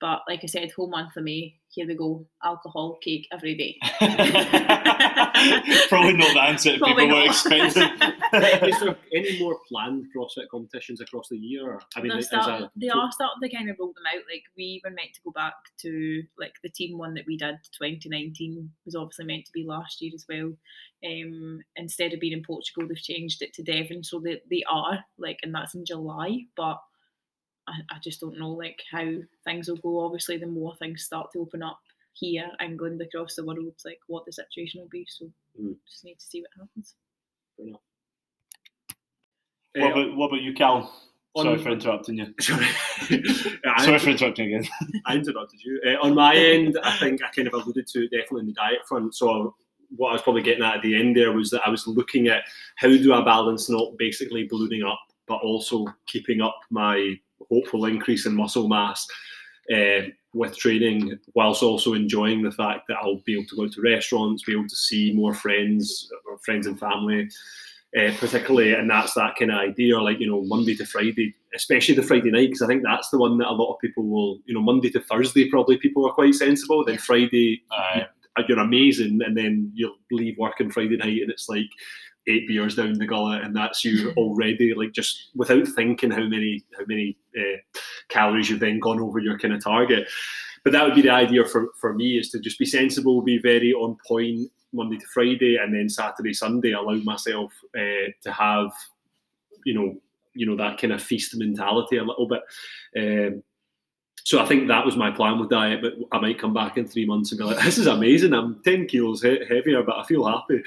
But 0.00 0.20
like 0.28 0.40
I 0.42 0.46
said, 0.46 0.70
whole 0.70 0.88
month 0.88 1.16
of 1.16 1.24
May, 1.24 1.56
here 1.70 1.86
we 1.86 1.94
go, 1.94 2.26
alcohol, 2.44 2.98
cake 3.02 3.26
every 3.32 3.54
day. 3.54 3.76
Probably 5.88 6.14
not 6.14 6.34
the 6.34 6.42
answer 6.42 6.72
that 6.72 6.82
people 6.82 7.08
were 7.08 7.24
expecting. 7.24 7.82
Is 8.68 8.80
there 8.80 8.96
any 9.14 9.38
more 9.40 9.58
planned 9.68 10.06
CrossFit 10.14 10.48
competitions 10.50 11.00
across 11.00 11.28
the 11.28 11.36
year? 11.36 11.80
I 11.96 12.00
mean, 12.00 12.22
start, 12.22 12.62
a, 12.62 12.70
they 12.76 12.88
are 12.88 13.10
starting 13.12 13.40
to 13.42 13.54
kind 13.54 13.70
of 13.70 13.76
roll 13.78 13.92
them 13.92 14.04
out. 14.06 14.22
Like 14.30 14.44
we 14.56 14.80
were 14.84 14.90
meant 14.90 15.14
to 15.14 15.20
go 15.24 15.32
back 15.32 15.54
to 15.82 16.22
like 16.38 16.54
the 16.62 16.68
team 16.68 16.98
one 16.98 17.14
that 17.14 17.26
we 17.26 17.36
did 17.36 17.56
2019 17.78 18.70
was 18.84 18.94
obviously 18.94 19.24
meant 19.24 19.46
to 19.46 19.52
be 19.52 19.64
last 19.64 20.00
year 20.00 20.12
as 20.14 20.26
well. 20.28 20.52
Um, 21.04 21.60
instead 21.76 22.12
of 22.12 22.20
being 22.20 22.32
in 22.32 22.42
Portugal, 22.42 22.88
they've 22.88 23.02
changed 23.02 23.42
it 23.42 23.54
to 23.54 23.62
Devon, 23.62 24.02
so 24.02 24.20
they, 24.20 24.40
they 24.50 24.64
are 24.68 25.04
like, 25.18 25.38
and 25.42 25.54
that's 25.54 25.74
in 25.74 25.84
July, 25.84 26.40
but 26.56 26.78
I, 27.68 27.96
I 27.96 27.98
just 28.02 28.20
don't 28.20 28.38
know 28.38 28.50
like 28.50 28.82
how 28.90 29.06
things 29.44 29.68
will 29.68 29.76
go. 29.76 30.00
Obviously, 30.00 30.38
the 30.38 30.46
more 30.46 30.74
things 30.76 31.04
start 31.04 31.32
to 31.32 31.40
open 31.40 31.62
up 31.62 31.78
here, 32.14 32.50
England, 32.62 33.00
across 33.00 33.34
the 33.34 33.44
world, 33.44 33.74
like 33.84 34.00
what 34.06 34.24
the 34.26 34.32
situation 34.32 34.80
will 34.80 34.88
be. 34.88 35.06
So 35.08 35.26
mm. 35.60 35.76
just 35.88 36.04
need 36.04 36.18
to 36.18 36.24
see 36.24 36.42
what 36.42 36.50
happens. 36.58 36.94
What 39.74 39.92
about, 39.92 40.16
what 40.16 40.26
about 40.28 40.42
you, 40.42 40.54
Cal? 40.54 40.92
on- 41.34 41.44
Sorry 41.44 41.58
for 41.58 41.70
interrupting 41.70 42.18
you. 42.18 42.34
Sorry, 42.40 42.66
Sorry 43.78 43.98
for 43.98 44.10
interrupting 44.10 44.54
again. 44.54 44.68
I 45.06 45.14
interrupted 45.14 45.60
you. 45.62 45.80
Uh, 45.86 46.04
on 46.04 46.14
my 46.14 46.34
end, 46.36 46.78
I 46.82 46.96
think 46.98 47.22
I 47.22 47.28
kind 47.28 47.48
of 47.48 47.54
alluded 47.54 47.86
to 47.88 48.04
it 48.04 48.10
definitely 48.10 48.40
in 48.40 48.46
the 48.46 48.52
diet 48.52 48.86
front. 48.88 49.14
So 49.14 49.54
what 49.96 50.10
I 50.10 50.12
was 50.12 50.22
probably 50.22 50.42
getting 50.42 50.64
at 50.64 50.76
at 50.76 50.82
the 50.82 50.98
end 50.98 51.16
there 51.16 51.32
was 51.32 51.50
that 51.50 51.62
I 51.64 51.70
was 51.70 51.86
looking 51.86 52.28
at 52.28 52.44
how 52.76 52.88
do 52.88 53.12
I 53.12 53.24
balance 53.24 53.70
not 53.70 53.96
basically 53.98 54.44
ballooning 54.44 54.82
up, 54.82 55.00
but 55.26 55.36
also 55.36 55.86
keeping 56.06 56.40
up 56.40 56.58
my 56.70 57.18
hopeful 57.50 57.86
increase 57.86 58.26
in 58.26 58.34
muscle 58.34 58.68
mass 58.68 59.06
uh, 59.74 60.02
with 60.34 60.56
training, 60.56 61.18
whilst 61.34 61.62
also 61.62 61.94
enjoying 61.94 62.42
the 62.42 62.52
fact 62.52 62.82
that 62.88 62.98
I'll 63.02 63.22
be 63.24 63.34
able 63.34 63.46
to 63.46 63.56
go 63.56 63.68
to 63.68 63.82
restaurants, 63.82 64.44
be 64.44 64.52
able 64.52 64.68
to 64.68 64.76
see 64.76 65.12
more 65.12 65.34
friends 65.34 66.10
or 66.30 66.38
friends 66.38 66.66
and 66.66 66.78
family. 66.78 67.28
Uh, 67.98 68.12
particularly, 68.18 68.74
and 68.74 68.90
that's 68.90 69.14
that 69.14 69.34
kind 69.36 69.50
of 69.50 69.56
idea, 69.56 69.98
like 69.98 70.20
you 70.20 70.28
know, 70.28 70.42
Monday 70.44 70.74
to 70.74 70.84
Friday, 70.84 71.34
especially 71.54 71.94
the 71.94 72.02
Friday 72.02 72.30
night, 72.30 72.48
because 72.48 72.60
I 72.60 72.66
think 72.66 72.82
that's 72.82 73.08
the 73.08 73.16
one 73.16 73.38
that 73.38 73.48
a 73.48 73.50
lot 73.50 73.72
of 73.72 73.80
people 73.80 74.06
will, 74.06 74.40
you 74.44 74.52
know, 74.52 74.60
Monday 74.60 74.90
to 74.90 75.00
Thursday, 75.00 75.48
probably 75.48 75.78
people 75.78 76.06
are 76.06 76.12
quite 76.12 76.34
sensible. 76.34 76.84
Then 76.84 76.98
Friday, 76.98 77.62
Aye. 77.72 78.06
you're 78.46 78.58
amazing, 78.58 79.20
and 79.24 79.34
then 79.34 79.72
you'll 79.74 79.96
leave 80.10 80.36
work 80.36 80.60
on 80.60 80.70
Friday 80.70 80.98
night, 80.98 81.22
and 81.22 81.30
it's 81.30 81.48
like 81.48 81.70
eight 82.28 82.46
beers 82.46 82.76
down 82.76 82.94
the 82.94 83.06
gullet, 83.06 83.42
and 83.42 83.56
that's 83.56 83.84
you 83.84 84.12
already, 84.16 84.74
like 84.74 84.92
just 84.92 85.30
without 85.34 85.66
thinking 85.68 86.10
how 86.10 86.26
many 86.26 86.64
how 86.76 86.84
many 86.86 87.16
uh, 87.36 87.58
calories 88.08 88.48
you've 88.48 88.60
then 88.60 88.78
gone 88.78 89.00
over 89.00 89.18
your 89.18 89.38
kind 89.38 89.54
of 89.54 89.62
target. 89.62 90.08
But 90.64 90.72
that 90.72 90.84
would 90.84 90.94
be 90.94 91.02
the 91.02 91.10
idea 91.10 91.44
for 91.44 91.68
for 91.80 91.94
me 91.94 92.18
is 92.18 92.30
to 92.30 92.40
just 92.40 92.58
be 92.58 92.66
sensible, 92.66 93.22
be 93.22 93.38
very 93.38 93.72
on 93.72 93.96
point 94.06 94.50
Monday 94.72 94.98
to 94.98 95.06
Friday, 95.06 95.56
and 95.56 95.74
then 95.74 95.88
Saturday 95.88 96.32
Sunday 96.32 96.72
allow 96.72 96.94
myself 96.96 97.52
uh, 97.76 98.10
to 98.22 98.32
have, 98.32 98.70
you 99.64 99.74
know, 99.74 99.96
you 100.34 100.46
know 100.46 100.56
that 100.56 100.78
kind 100.78 100.92
of 100.92 101.02
feast 101.02 101.36
mentality 101.36 101.96
a 101.96 102.04
little 102.04 102.28
bit. 102.28 102.42
Um, 102.96 103.42
so 104.28 104.38
I 104.38 104.44
think 104.44 104.68
that 104.68 104.84
was 104.84 104.94
my 104.94 105.10
plan 105.10 105.38
with 105.38 105.48
diet, 105.48 105.80
but 105.80 105.94
I 106.12 106.20
might 106.20 106.38
come 106.38 106.52
back 106.52 106.76
in 106.76 106.86
three 106.86 107.06
months 107.06 107.32
and 107.32 107.38
be 107.38 107.44
like, 107.44 107.64
"This 107.64 107.78
is 107.78 107.86
amazing. 107.86 108.34
I'm 108.34 108.60
ten 108.62 108.86
kilos 108.86 109.22
he- 109.22 109.42
heavier, 109.48 109.82
but 109.82 109.96
I 109.96 110.04
feel 110.04 110.26
happy, 110.26 110.62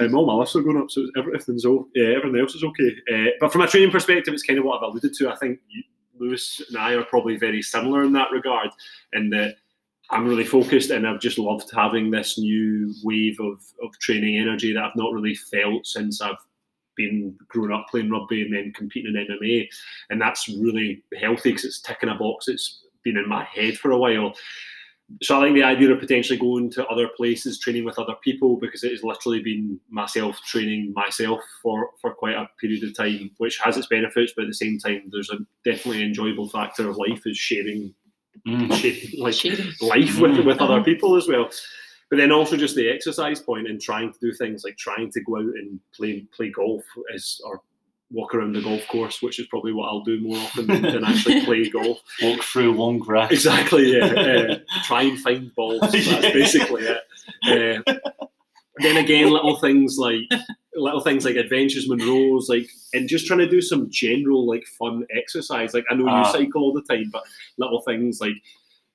and 0.00 0.12
all 0.16 0.26
my 0.26 0.32
lifts 0.34 0.56
are 0.56 0.62
going 0.62 0.78
up, 0.78 0.90
so 0.90 1.06
everything's 1.16 1.64
o- 1.64 1.86
yeah, 1.94 2.08
everything 2.16 2.40
else 2.40 2.56
is 2.56 2.64
okay." 2.64 2.96
Uh, 3.12 3.30
but 3.38 3.52
from 3.52 3.60
a 3.60 3.68
training 3.68 3.92
perspective, 3.92 4.34
it's 4.34 4.42
kind 4.42 4.58
of 4.58 4.64
what 4.64 4.78
I've 4.78 4.90
alluded 4.90 5.14
to. 5.14 5.30
I 5.30 5.36
think 5.36 5.60
you, 5.68 5.84
Lewis 6.18 6.60
and 6.66 6.76
I 6.76 6.94
are 6.94 7.04
probably 7.04 7.36
very 7.36 7.62
similar 7.62 8.02
in 8.02 8.12
that 8.14 8.32
regard, 8.32 8.70
in 9.12 9.30
that 9.30 9.58
I'm 10.10 10.26
really 10.26 10.44
focused, 10.44 10.90
and 10.90 11.06
I've 11.06 11.20
just 11.20 11.38
loved 11.38 11.70
having 11.70 12.10
this 12.10 12.36
new 12.36 12.92
wave 13.04 13.38
of 13.38 13.60
of 13.80 13.96
training 14.00 14.38
energy 14.38 14.72
that 14.72 14.82
I've 14.82 14.96
not 14.96 15.12
really 15.12 15.36
felt 15.36 15.86
since 15.86 16.20
I've 16.20 16.44
been 16.96 17.36
growing 17.46 17.70
up 17.70 17.86
playing 17.92 18.10
rugby 18.10 18.42
and 18.42 18.52
then 18.52 18.72
competing 18.72 19.14
in 19.14 19.24
MMA, 19.28 19.68
and 20.10 20.20
that's 20.20 20.48
really 20.48 21.04
healthy 21.16 21.50
because 21.50 21.64
it's 21.64 21.80
ticking 21.80 22.08
a 22.08 22.16
box. 22.16 22.48
It's 22.48 22.80
been 23.04 23.16
in 23.16 23.28
my 23.28 23.44
head 23.44 23.76
for 23.78 23.90
a 23.92 23.98
while. 23.98 24.34
So 25.22 25.36
I 25.36 25.44
like 25.44 25.54
the 25.54 25.62
idea 25.62 25.92
of 25.92 26.00
potentially 26.00 26.38
going 26.38 26.70
to 26.72 26.86
other 26.86 27.08
places, 27.14 27.58
training 27.58 27.84
with 27.84 27.98
other 27.98 28.14
people, 28.24 28.56
because 28.56 28.82
it 28.82 28.90
has 28.92 29.04
literally 29.04 29.42
been 29.42 29.78
myself 29.90 30.40
training 30.46 30.92
myself 30.94 31.40
for, 31.62 31.90
for 32.00 32.14
quite 32.14 32.34
a 32.36 32.48
period 32.58 32.82
of 32.84 32.96
time, 32.96 33.30
which 33.36 33.58
has 33.58 33.76
its 33.76 33.86
benefits, 33.86 34.32
but 34.34 34.42
at 34.44 34.48
the 34.48 34.54
same 34.54 34.78
time, 34.78 35.02
there's 35.12 35.28
a 35.30 35.38
definitely 35.64 36.02
enjoyable 36.02 36.48
factor 36.48 36.88
of 36.88 36.96
life 36.96 37.22
is 37.26 37.36
sharing, 37.36 37.94
Mm. 38.46 38.72
sharing 38.74 39.20
like 39.22 39.34
Sharing. 39.34 39.72
life 39.80 40.18
with, 40.18 40.32
Mm. 40.32 40.44
with 40.46 40.60
other 40.60 40.82
people 40.82 41.16
as 41.16 41.28
well. 41.28 41.48
But 42.10 42.16
then 42.16 42.32
also 42.32 42.56
just 42.56 42.74
the 42.74 42.88
exercise 42.90 43.40
point 43.40 43.68
and 43.68 43.80
trying 43.80 44.12
to 44.12 44.18
do 44.20 44.32
things 44.32 44.64
like 44.64 44.76
trying 44.76 45.10
to 45.12 45.20
go 45.22 45.36
out 45.36 45.42
and 45.44 45.78
play 45.94 46.26
play 46.36 46.50
golf 46.50 46.82
is 47.14 47.40
or 47.44 47.60
walk 48.14 48.34
around 48.34 48.54
the 48.54 48.62
golf 48.62 48.86
course, 48.88 49.20
which 49.20 49.38
is 49.40 49.46
probably 49.48 49.72
what 49.72 49.88
I'll 49.88 50.02
do 50.04 50.20
more 50.20 50.36
often 50.38 50.66
than, 50.66 50.82
than 50.82 51.04
actually 51.04 51.44
play 51.44 51.68
golf. 51.78 51.98
Walk 52.22 52.42
through 52.42 52.72
long 52.74 52.98
grass. 52.98 53.30
Exactly, 53.32 53.96
yeah. 53.96 54.04
Uh, 54.54 54.56
try 54.84 55.02
and 55.02 55.18
find 55.20 55.54
balls. 55.54 55.80
That's 55.80 56.06
Yeah. 56.06 56.32
basically 56.32 56.84
it. 56.84 57.82
Uh, 57.86 57.94
then 58.78 58.96
again, 58.96 59.30
little 59.30 59.56
things 59.58 59.96
like 59.98 60.20
little 60.74 61.00
things 61.00 61.24
like 61.24 61.36
adventures 61.36 61.88
Munros, 61.88 62.48
like 62.48 62.66
and 62.92 63.08
just 63.08 63.26
trying 63.26 63.38
to 63.40 63.48
do 63.48 63.60
some 63.60 63.88
general 63.90 64.48
like 64.48 64.64
fun 64.78 65.04
exercise. 65.16 65.74
Like 65.74 65.84
I 65.90 65.94
know 65.94 66.06
Ah. 66.08 66.26
you 66.26 66.32
cycle 66.44 66.62
all 66.62 66.72
the 66.72 66.82
time, 66.82 67.08
but 67.12 67.22
little 67.58 67.82
things 67.82 68.18
like 68.20 68.34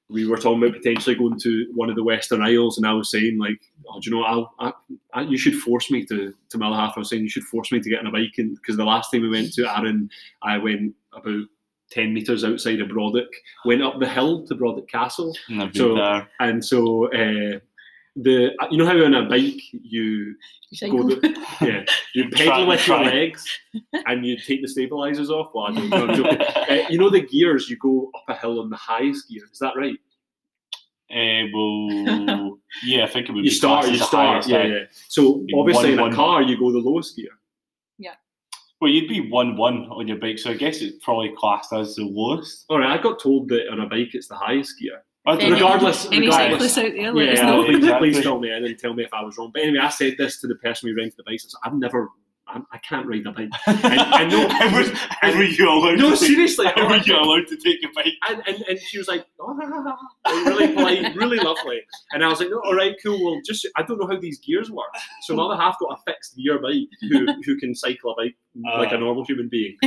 we 0.10 0.26
were 0.28 0.38
talking 0.38 0.62
about 0.64 0.76
potentially 0.78 1.16
going 1.16 1.40
to 1.40 1.68
one 1.76 1.90
of 1.90 1.96
the 1.96 2.04
Western 2.04 2.42
Isles, 2.42 2.78
and 2.78 2.88
I 2.88 2.94
was 2.94 3.12
saying 3.12 3.38
like, 3.38 3.62
oh, 3.88 4.00
do 4.00 4.10
you 4.10 4.16
know, 4.16 4.24
I'll, 4.24 4.54
I, 4.60 4.74
I, 5.14 5.22
you 5.22 5.38
should 5.38 5.56
force 5.56 5.92
me 5.92 6.04
to 6.06 6.34
to 6.50 6.58
Malahath. 6.58 6.94
I 6.96 7.00
was 7.00 7.10
saying 7.10 7.24
you 7.24 7.30
should 7.30 7.44
force 7.44 7.72
me 7.72 7.80
to 7.80 7.90
get 7.90 8.00
on 8.00 8.08
a 8.08 8.12
bike, 8.12 8.34
and 8.38 8.56
because 8.56 8.76
the 8.78 8.86
last 8.86 9.12
time 9.12 9.22
we 9.22 9.30
went 9.30 9.54
to 9.54 9.66
Arran, 9.78 10.10
I 10.42 10.58
went 10.58 10.96
about. 11.14 11.44
10 11.92 12.14
metres 12.14 12.44
outside 12.44 12.80
of 12.82 12.88
Brodick, 12.90 13.26
went 13.66 13.82
up 13.82 14.00
the 14.00 14.08
hill 14.08 14.46
to 14.46 14.54
Brodick 14.54 14.88
Castle, 14.88 15.36
And 15.48 15.64
I've 15.64 15.74
been 15.74 15.82
So- 15.82 15.96
there. 15.96 16.28
and 16.40 16.64
so 16.64 17.06
uh, 17.12 17.58
the 18.16 18.52
you 18.72 18.78
know 18.78 18.86
how 18.86 19.04
on 19.04 19.14
a 19.14 19.30
bike 19.30 19.62
you 19.72 20.36
You 20.72 20.92
go 20.92 21.04
the, 21.04 21.46
yeah 21.62 21.86
you 22.14 22.30
pedal 22.30 22.68
with 22.68 22.86
your 22.88 23.00
legs 23.04 23.46
and 24.06 24.26
you 24.26 24.38
take 24.38 24.62
the 24.62 24.68
stabilizers 24.68 25.30
off. 25.30 25.52
Well, 25.54 25.68
I 25.68 25.76
don't 25.76 25.90
know. 25.90 26.08
I'm 26.08 26.16
joking. 26.16 26.40
Uh, 26.70 26.86
you 26.90 27.00
know 27.00 27.10
the 27.10 27.22
gears 27.22 27.68
you 27.70 27.78
go 27.78 28.12
up 28.16 28.24
a 28.28 28.40
hill 28.40 28.60
on 28.60 28.70
the 28.70 28.76
highest 28.76 29.28
gear. 29.30 29.44
Is 29.52 29.58
that 29.60 29.76
right? 29.76 29.96
Eh, 31.12 31.48
well, 31.52 32.60
yeah, 32.84 33.06
I 33.06 33.08
think 33.08 33.28
it 33.28 33.32
would 33.32 33.44
You 33.44 33.50
be 33.50 33.56
start. 33.56 33.88
You 33.88 33.98
start. 33.98 34.46
Yeah, 34.48 34.66
yeah. 34.66 34.84
So 35.08 35.38
Be 35.48 35.54
obviously 35.56 35.86
one, 35.86 35.94
in 35.94 36.00
a 36.00 36.02
one. 36.04 36.14
car 36.14 36.42
you 36.44 36.60
go 36.60 36.72
the 36.72 36.78
lowest 36.78 37.16
gear. 37.16 37.32
Yeah. 37.98 38.14
Well, 38.80 38.92
you'd 38.92 39.10
be 39.10 39.30
one 39.30 39.58
one 39.58 39.86
on 39.90 40.08
your 40.08 40.18
bike, 40.18 40.38
so 40.38 40.52
I 40.52 40.54
guess 40.54 40.82
it's 40.82 41.04
probably 41.04 41.34
classed 41.36 41.74
as 41.74 41.96
the 41.96 42.04
lowest. 42.06 42.66
All 42.70 42.78
right. 42.80 42.98
I 42.98 43.02
got 43.02 43.20
told 43.20 43.50
that 43.50 43.70
on 43.72 43.80
a 43.80 43.88
bike 43.88 44.14
it's 44.14 44.28
the 44.28 44.36
highest 44.36 44.78
gear. 44.80 45.04
I 45.26 45.34
don't 45.34 45.42
Any- 45.44 45.52
regardless- 45.54 46.06
any 46.08 46.20
regardless- 46.28 46.74
cyclists 46.74 46.78
out 46.78 46.96
there, 46.98 47.14
let 47.14 47.36
yeah, 47.36 47.46
know. 47.46 47.66
please, 47.66 47.92
please 48.14 48.24
tell 48.24 48.40
me 48.40 48.52
in 48.52 48.66
and 48.66 48.80
tell 48.80 48.94
me 48.94 49.04
if 49.04 49.14
I 49.14 49.22
was 49.24 49.38
wrong. 49.38 49.52
But 49.54 49.64
anyway, 49.64 49.80
I 49.80 49.90
said 49.90 50.16
this 50.18 50.40
to 50.42 50.48
the 50.48 50.56
person 50.56 50.88
we 50.90 50.94
rented 50.94 51.18
the 51.18 51.24
bike. 51.24 51.34
I 51.34 51.38
said, 51.38 51.52
I've 51.64 51.74
never. 51.76 52.10
I'm, 52.52 52.66
I 52.72 52.80
can't 52.80 53.06
ride 53.06 53.28
a 53.28 53.32
bike. 53.32 53.50
I 53.68 54.26
know- 54.26 54.48
How 54.50 54.76
was- 54.76 54.90
how 54.92 55.32
were 55.38 55.44
you 55.44 55.70
allowed 55.70 55.98
No, 56.00 56.10
to 56.12 56.18
take, 56.18 56.30
seriously. 56.30 56.66
How 56.76 56.90
were 56.90 56.98
you 56.98 57.16
allowed 57.16 57.46
to 57.48 57.58
take 57.58 57.78
a 57.84 57.90
bike? 57.94 58.14
and, 58.28 58.42
and, 58.48 58.62
and 58.68 58.80
she 58.80 58.98
was 58.98 59.08
like, 59.08 59.24
oh, 59.40 59.54
ha, 59.54 59.68
ha, 59.68 59.98
ha," 60.26 60.50
really 60.50 60.74
polite, 60.74 61.16
really 61.16 61.38
lovely. 61.38 61.80
And 62.12 62.24
I 62.24 62.28
was 62.28 62.40
like, 62.40 62.50
no, 62.50 62.60
all 62.66 62.74
right, 62.74 62.96
cool. 63.04 63.24
Well, 63.24 63.40
just 63.46 63.68
I 63.76 63.84
don't 63.84 64.00
know 64.00 64.08
how 64.08 64.20
these 64.20 64.40
gears 64.40 64.72
work. 64.72 64.88
So 65.24 65.36
my 65.36 65.44
other 65.44 65.58
half 65.62 65.78
got 65.80 66.00
a 66.00 66.12
fixed 66.12 66.38
gear 66.38 66.60
bike 66.60 66.88
who, 67.02 67.28
who 67.46 67.56
can 67.60 67.76
cycle 67.76 68.14
a 68.14 68.16
bike 68.16 68.36
uh. 68.74 68.80
like 68.80 68.94
a 68.94 68.98
normal 68.98 69.26
human 69.26 69.48
being. 69.48 69.78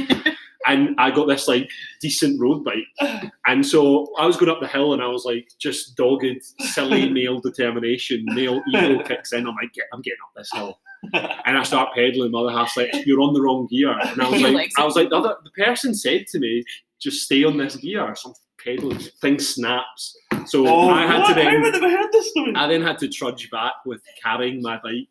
And 0.66 0.94
I 0.98 1.10
got 1.10 1.26
this 1.26 1.48
like 1.48 1.68
decent 2.00 2.40
road 2.40 2.64
bike. 2.64 3.30
And 3.46 3.66
so 3.66 4.06
I 4.18 4.26
was 4.26 4.36
going 4.36 4.50
up 4.50 4.60
the 4.60 4.68
hill 4.68 4.92
and 4.92 5.02
I 5.02 5.08
was 5.08 5.24
like, 5.24 5.48
just 5.58 5.96
dogged, 5.96 6.42
silly 6.60 7.08
male 7.18 7.40
determination, 7.40 8.24
male 8.26 8.62
ego 8.68 9.02
kicks 9.08 9.32
in. 9.32 9.46
I'm 9.48 9.54
like, 9.56 9.72
"Get- 9.74 9.86
I'm 9.92 10.00
getting 10.00 10.18
up 10.24 10.32
this 10.36 10.50
hill. 10.52 10.78
And 11.44 11.58
I 11.58 11.64
start 11.64 11.92
pedaling. 11.96 12.30
My 12.30 12.40
other 12.40 12.52
half's 12.52 12.76
like, 12.76 12.90
"You're 13.04 13.20
on 13.20 13.34
the 13.34 13.42
wrong 13.42 13.66
gear." 13.68 13.90
And 13.90 14.22
I 14.22 14.30
was 14.30 14.40
like, 14.40 14.70
"I 14.78 14.84
was 14.84 14.94
like, 14.94 15.10
the, 15.10 15.16
other, 15.16 15.34
the 15.42 15.50
person 15.50 15.94
said 15.94 16.26
to 16.28 16.38
me, 16.38 16.62
just 17.00 17.24
stay 17.24 17.42
on 17.42 17.56
this 17.56 17.74
gear." 17.74 18.14
So 18.14 18.32
I'm 18.66 18.98
thing 18.98 19.38
snaps. 19.38 20.16
So 20.46 20.66
oh, 20.66 20.90
I 20.90 21.06
had 21.06 21.26
to 21.26 21.34
Oh, 21.34 21.44
what? 21.44 21.64
How 21.64 21.70
then, 21.70 21.72
have 21.74 21.82
I 21.82 21.90
heard 21.90 22.12
this 22.12 22.30
story? 22.30 22.52
I 22.54 22.66
then 22.66 22.82
had 22.82 22.98
to 22.98 23.08
trudge 23.08 23.50
back 23.50 23.74
with 23.84 24.02
carrying 24.22 24.60
my 24.60 24.78
bike 24.82 25.08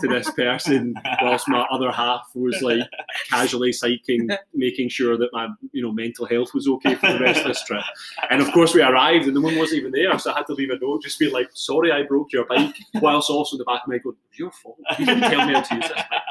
to 0.00 0.08
this 0.08 0.30
person, 0.30 0.94
whilst 1.20 1.48
my 1.48 1.60
other 1.70 1.90
half 1.90 2.30
was 2.34 2.60
like 2.62 2.88
casually 3.28 3.72
cycling, 3.72 4.28
making 4.54 4.88
sure 4.88 5.16
that 5.18 5.30
my 5.32 5.48
you 5.72 5.82
know 5.82 5.92
mental 5.92 6.26
health 6.26 6.54
was 6.54 6.66
okay 6.68 6.94
for 6.94 7.12
the 7.12 7.20
rest 7.20 7.40
of 7.40 7.48
this 7.48 7.64
trip. 7.64 7.82
And 8.30 8.40
of 8.40 8.50
course, 8.52 8.74
we 8.74 8.82
arrived 8.82 9.26
and 9.26 9.36
the 9.36 9.40
woman 9.40 9.58
wasn't 9.58 9.80
even 9.80 9.92
there, 9.92 10.18
so 10.18 10.32
I 10.32 10.38
had 10.38 10.46
to 10.46 10.54
leave 10.54 10.70
a 10.70 10.78
note, 10.78 11.02
just 11.02 11.18
be 11.18 11.30
like, 11.30 11.50
"Sorry, 11.54 11.92
I 11.92 12.02
broke 12.04 12.32
your 12.32 12.46
bike," 12.46 12.76
whilst 12.94 13.30
also 13.30 13.56
in 13.56 13.58
the 13.58 13.64
back 13.64 13.82
of 13.82 13.88
my 13.88 13.98
going, 13.98 14.16
"Your 14.34 14.50
fault. 14.50 14.78
You 14.98 15.06
didn't 15.06 15.30
tell 15.30 15.46
me 15.46 15.54
how 15.54 15.60
to 15.60 15.74
use 15.74 15.88
this." 15.88 15.96
bike." 15.96 16.22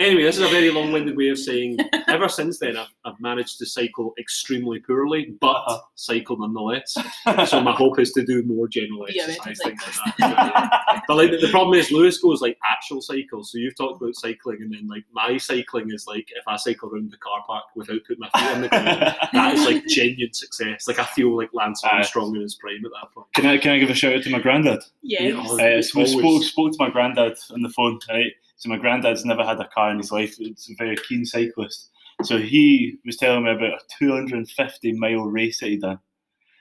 Anyway, 0.00 0.22
this 0.22 0.38
is 0.38 0.42
a 0.42 0.48
very 0.48 0.70
long-winded 0.78 1.14
way 1.16 1.28
of 1.28 1.38
saying. 1.38 1.78
Ever 2.08 2.26
since 2.28 2.58
then, 2.58 2.76
I've, 2.76 2.88
I've 3.04 3.20
managed 3.20 3.58
to 3.58 3.66
cycle 3.66 4.14
extremely 4.18 4.80
poorly, 4.80 5.34
but 5.40 5.48
Uh-huh. 5.66 5.80
cycle 5.94 6.38
nonetheless. 6.38 6.96
So 7.46 7.60
my 7.60 7.72
hope 7.72 7.98
is 8.00 8.10
to 8.12 8.24
do 8.24 8.42
more 8.44 8.66
general 8.66 9.06
Yeah, 9.10 9.24
exercise 9.28 9.58
things 9.62 9.82
like 10.06 10.16
that. 10.16 11.02
but 11.06 11.14
like 11.20 11.30
the, 11.32 11.36
the 11.36 11.48
problem 11.50 11.78
is, 11.78 11.90
Lewis 11.90 12.18
goes 12.18 12.40
like 12.40 12.58
actual 12.64 13.00
cycles. 13.02 13.52
So 13.52 13.58
you've 13.58 13.76
talked 13.76 14.00
about 14.02 14.16
cycling, 14.16 14.62
and 14.62 14.72
then 14.72 14.88
like 14.88 15.04
my 15.12 15.36
cycling 15.36 15.92
is 15.92 16.06
like 16.06 16.28
if 16.34 16.44
I 16.48 16.56
cycle 16.56 16.88
around 16.90 17.10
the 17.10 17.18
car 17.18 17.42
park 17.46 17.64
without 17.76 18.00
putting 18.06 18.20
my 18.20 18.30
feet 18.40 18.50
on 18.56 18.62
the 18.62 18.68
ground, 18.68 19.14
that 19.34 19.54
is 19.54 19.64
like 19.66 19.84
genuine 19.86 20.32
success. 20.32 20.88
Like 20.88 20.98
I 20.98 21.04
feel 21.04 21.36
like 21.36 21.50
Lance. 21.52 21.84
Armstrong 21.84 22.34
in 22.36 22.42
his 22.42 22.54
prime 22.54 22.84
at 22.86 22.90
that 23.00 23.12
point. 23.12 23.26
Can 23.34 23.46
I 23.46 23.58
can 23.58 23.72
I 23.72 23.78
give 23.78 23.90
a 23.90 23.94
shout 23.94 24.14
out 24.14 24.22
to 24.24 24.30
my 24.30 24.38
granddad? 24.40 24.80
Yes. 25.02 25.34
Yeah. 25.34 25.78
Uh, 25.78 25.82
so 25.82 26.00
we 26.00 26.06
spoke, 26.06 26.42
spoke 26.42 26.72
to 26.72 26.76
my 26.78 26.88
granddad 26.90 27.36
on 27.52 27.60
the 27.62 27.68
phone, 27.70 27.98
right? 28.08 28.32
So 28.60 28.68
my 28.68 28.76
granddad's 28.76 29.24
never 29.24 29.42
had 29.44 29.58
a 29.58 29.66
car 29.68 29.90
in 29.90 29.96
his 29.96 30.12
life. 30.12 30.36
He's 30.36 30.68
a 30.70 30.74
very 30.76 30.94
keen 30.96 31.24
cyclist. 31.24 31.88
So 32.24 32.36
he 32.36 32.96
was 33.06 33.16
telling 33.16 33.44
me 33.44 33.50
about 33.52 33.72
a 33.72 33.80
250 33.98 34.92
mile 34.92 35.22
race 35.24 35.60
that 35.60 35.70
he 35.70 35.78
done. 35.78 35.98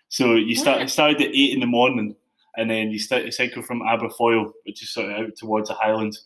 So 0.07 0.35
you 0.35 0.55
start 0.55 0.79
What? 0.79 0.89
started 0.89 1.21
at 1.21 1.35
eight 1.35 1.53
in 1.53 1.59
the 1.59 1.65
morning, 1.67 2.15
and 2.55 2.69
then 2.69 2.89
you 2.89 2.99
start 2.99 3.25
to 3.25 3.31
cycle 3.33 3.62
from 3.62 3.81
Aberfoyle, 3.81 4.53
which 4.65 4.81
is 4.81 4.91
sort 4.93 5.12
of 5.12 5.17
out 5.25 5.35
towards 5.38 5.67
the 5.67 5.75
Highlands, 5.75 6.23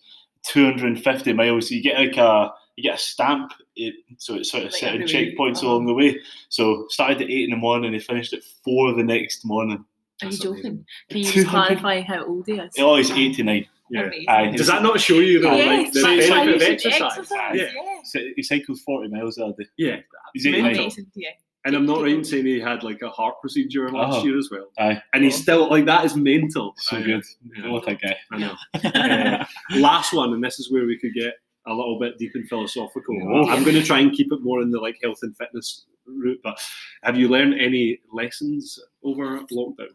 250 0.47 1.33
miles. 1.33 1.69
So 1.69 1.75
you 1.75 1.81
get 1.81 1.97
like 1.99 2.17
a 2.17 2.51
you 2.75 2.83
get 2.83 2.95
a 2.95 3.01
stamp, 3.01 3.51
it, 3.75 3.93
so 4.17 4.35
it's 4.35 4.49
sort 4.51 4.63
of 4.63 4.71
Like 4.71 4.79
certain 4.79 5.01
every 5.03 5.25
week. 5.25 5.37
checkpoints 5.37 5.63
Oh. 5.63 5.67
along 5.69 5.85
the 5.87 5.93
way. 5.93 6.19
So 6.49 6.85
started 6.89 7.21
at 7.21 7.29
eight 7.29 7.45
in 7.45 7.49
the 7.51 7.55
morning, 7.57 7.91
they 7.91 7.99
finished 7.99 8.33
at 8.33 8.43
four 8.63 8.93
the 8.93 9.03
next 9.03 9.43
morning. 9.45 9.83
Are 10.23 10.29
you 10.29 10.37
joking? 10.37 10.59
amazing. 10.59 10.85
Can 11.09 11.17
you 11.19 11.23
just 11.31 11.47
clarify 11.49 12.01
how 12.01 12.25
old 12.25 12.45
he 12.47 12.53
is? 12.53 12.73
Oh, 12.79 12.95
he's 12.95 13.11
eight 13.11 13.35
to 13.37 13.43
nine. 13.43 13.65
Yeah. 13.89 14.01
Amazing. 14.27 14.55
Does 14.55 14.67
that 14.67 14.81
not 14.83 14.99
show 14.99 15.15
you 15.19 15.41
the, 15.41 15.49
like, 15.49 15.59
Yes, 15.59 15.93
the 15.93 16.01
benefit 16.03 16.55
of 16.55 16.61
exercise? 16.61 17.01
exercise. 17.01 17.55
Yeah. 17.55 17.63
Yeah. 17.73 17.99
So 18.05 18.19
he 18.35 18.41
cycled 18.43 18.79
forty 18.81 19.07
miles 19.09 19.37
a 19.37 19.51
day. 19.57 19.65
Yeah. 19.77 19.97
He's 20.33 20.45
eight 20.47 20.53
to 20.53 20.61
nine. 20.63 20.75
Amazing. 20.75 21.07
Yeah. 21.15 21.29
And 21.65 21.75
I'm 21.75 21.85
not 21.85 22.01
right 22.01 22.11
in 22.13 22.23
saying 22.25 22.45
he 22.45 22.59
had 22.59 22.83
like 22.83 23.01
a 23.01 23.09
heart 23.09 23.39
procedure 23.39 23.89
last 23.89 24.21
Oh. 24.21 24.23
year 24.25 24.37
as 24.37 24.49
well. 24.51 24.67
Aye, 24.77 25.01
And 25.13 25.23
he's 25.23 25.41
still 25.41 25.69
like 25.69 25.85
that 25.85 26.03
is 26.05 26.15
mental. 26.15 26.73
so 26.77 26.97
I- 26.97 27.01
good. 27.03 27.23
yeah. 27.57 27.69
What 27.69 27.87
a 27.87 27.95
guy. 27.95 28.17
I 28.31 28.37
know. 28.37 28.55
Uh, 28.83 29.45
last 29.79 30.13
one, 30.13 30.33
and 30.33 30.43
this 30.43 30.59
is 30.59 30.71
where 30.71 30.85
we 30.85 30.97
could 30.97 31.13
get 31.13 31.33
a 31.67 31.73
little 31.73 31.97
bit 31.99 32.17
deep 32.17 32.31
and 32.35 32.47
philosophical. 32.49 33.15
I'm 33.49 33.63
going 33.63 33.75
to 33.75 33.83
try 33.83 33.99
and 33.99 34.11
keep 34.11 34.31
it 34.33 34.41
more 34.41 34.61
in 34.61 34.71
the 34.71 34.79
like 34.79 34.97
health 35.01 35.19
and 35.21 35.35
fitness 35.37 35.85
route. 36.05 36.39
But 36.43 36.59
have 37.03 37.17
you 37.17 37.29
learned 37.29 37.53
any 37.61 37.99
lessons 38.11 38.77
over 39.03 39.39
lockdown? 39.51 39.87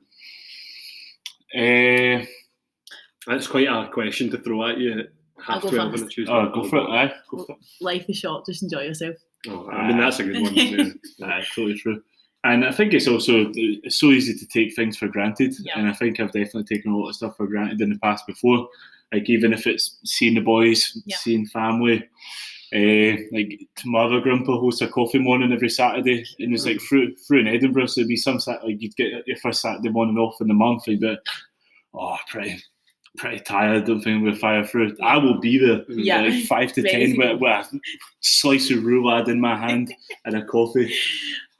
Uh, 1.54 2.24
That's 3.28 3.46
quite 3.46 3.68
a 3.68 3.88
question 3.92 4.30
to 4.30 4.38
throw 4.38 4.66
at 4.68 4.78
you. 4.78 5.04
Half 5.40 5.56
I'll 5.56 5.60
go 5.60 5.70
twelve 5.70 5.94
on 5.94 6.02
a. 6.02 6.08
Tuesday. 6.08 6.32
oh, 6.32 6.48
go 6.52 6.68
for 6.68 6.78
it. 6.78 6.88
Aye. 6.90 7.12
Go 7.30 7.44
for 7.44 7.52
it. 7.52 7.58
Life 7.80 8.06
is 8.08 8.16
short. 8.16 8.46
Just 8.46 8.62
enjoy 8.62 8.82
yourself. 8.82 9.16
Oh, 9.48 9.68
I 9.70 9.86
mean, 9.86 9.98
that's 9.98 10.18
a 10.18 10.24
good 10.24 10.42
one. 10.42 10.54
Yeah. 10.56 11.26
Aye, 11.26 11.44
totally 11.54 11.78
true. 11.78 12.02
And 12.44 12.64
I 12.64 12.72
think 12.72 12.94
it's 12.94 13.06
also 13.08 13.50
it's 13.54 13.96
so 13.96 14.06
easy 14.06 14.34
to 14.36 14.46
take 14.46 14.74
things 14.74 14.96
for 14.96 15.08
granted, 15.08 15.54
Yeah. 15.60 15.78
and 15.78 15.88
I 15.88 15.92
think 15.92 16.18
I've 16.18 16.32
definitely 16.32 16.64
taken 16.64 16.92
a 16.92 16.96
lot 16.96 17.10
of 17.10 17.16
stuff 17.16 17.36
for 17.36 17.46
granted 17.46 17.80
in 17.80 17.90
the 17.90 17.98
past 17.98 18.26
before. 18.26 18.68
Like 19.12 19.28
even 19.28 19.52
if 19.52 19.66
it's 19.66 19.98
seeing 20.04 20.34
the 20.34 20.40
boys, 20.40 21.00
Yeah. 21.06 21.16
seeing 21.18 21.46
family. 21.46 22.04
Uh, 22.74 23.16
like 23.32 23.58
my 23.86 24.00
other 24.00 24.20
grandpa 24.20 24.58
hosts 24.60 24.82
a 24.82 24.88
coffee 24.88 25.18
morning 25.18 25.52
every 25.52 25.70
Saturday, 25.70 26.24
and 26.38 26.52
it's 26.52 26.66
like 26.66 26.80
through 26.82 27.14
through 27.16 27.40
in 27.40 27.46
Edinburgh, 27.48 27.86
so 27.86 28.00
it'd 28.00 28.08
be 28.08 28.16
some 28.16 28.38
Sat 28.38 28.62
like 28.64 28.80
you'd 28.82 28.94
get 28.96 29.26
your 29.26 29.36
first 29.38 29.62
Saturday 29.62 29.88
morning 29.88 30.18
off 30.18 30.40
in 30.40 30.48
the 30.48 30.54
month, 30.54 30.86
and 30.86 31.00
you'd 31.00 31.10
be, 31.16 31.16
oh, 31.94 32.16
pretty 32.28 32.62
pretty 33.18 33.40
tired. 33.40 33.84
Don't 33.86 34.00
think 34.00 34.22
we'll 34.24 34.34
fire 34.34 34.64
through. 34.64 34.96
I 35.02 35.16
will 35.18 35.38
be 35.38 35.58
there, 35.58 35.84
Yeah. 35.88 36.22
like 36.22 36.44
five 36.44 36.72
to 36.74 36.82
ten, 36.82 37.16
to 37.16 37.18
with 37.40 37.42
a 37.74 37.80
slice 38.20 38.70
of 38.70 38.78
roulade 38.78 39.28
in 39.28 39.40
my 39.40 39.56
hand 39.56 39.94
and 40.24 40.36
a 40.36 40.44
coffee. 40.44 40.92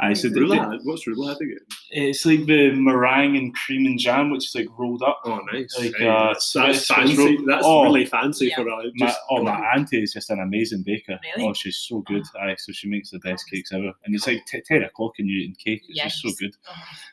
I 0.00 0.12
said, 0.12 0.30
Roulade? 0.32 0.78
What's 0.84 1.06
roulade 1.08 1.40
again? 1.40 1.58
it's 1.90 2.24
like 2.24 2.46
the 2.46 2.70
meringue 2.72 3.36
and 3.36 3.52
cream 3.54 3.84
and 3.86 3.98
jam, 3.98 4.30
which 4.30 4.46
is 4.46 4.54
like 4.54 4.68
rolled 4.78 5.02
up. 5.02 5.20
Oh, 5.24 5.40
nice. 5.52 5.76
Like, 5.76 5.94
Hey, 5.96 6.06
uh, 6.06 6.28
that's, 6.28 6.52
that's 6.52 6.86
fancy. 6.86 7.16
roll. 7.16 7.46
That's 7.46 7.64
Oh. 7.66 7.82
really 7.82 8.06
fancy 8.06 8.46
Yeah. 8.46 8.56
for 8.56 8.68
a 8.68 8.90
My, 8.94 9.14
oh, 9.30 9.42
my 9.42 9.58
auntie 9.74 10.00
is 10.02 10.12
just 10.12 10.30
an 10.30 10.38
amazing 10.38 10.82
baker. 10.84 11.18
Really? 11.36 11.48
Oh, 11.48 11.52
she's 11.52 11.78
so 11.78 12.00
good. 12.02 12.22
Aye, 12.40 12.54
so 12.58 12.70
she 12.72 12.88
makes 12.88 13.10
the 13.10 13.18
best 13.18 13.50
cakes 13.50 13.72
ever, 13.72 13.92
and 14.04 14.14
it's 14.14 14.26
like 14.26 14.44
t- 14.46 14.62
ten 14.64 14.84
o'clock 14.84 15.14
and 15.18 15.26
you 15.28 15.38
eating 15.40 15.56
cake. 15.56 15.82
It's 15.88 15.98
just 16.00 16.22
so 16.22 16.30
good. 16.38 16.54
Oh. 16.68 16.72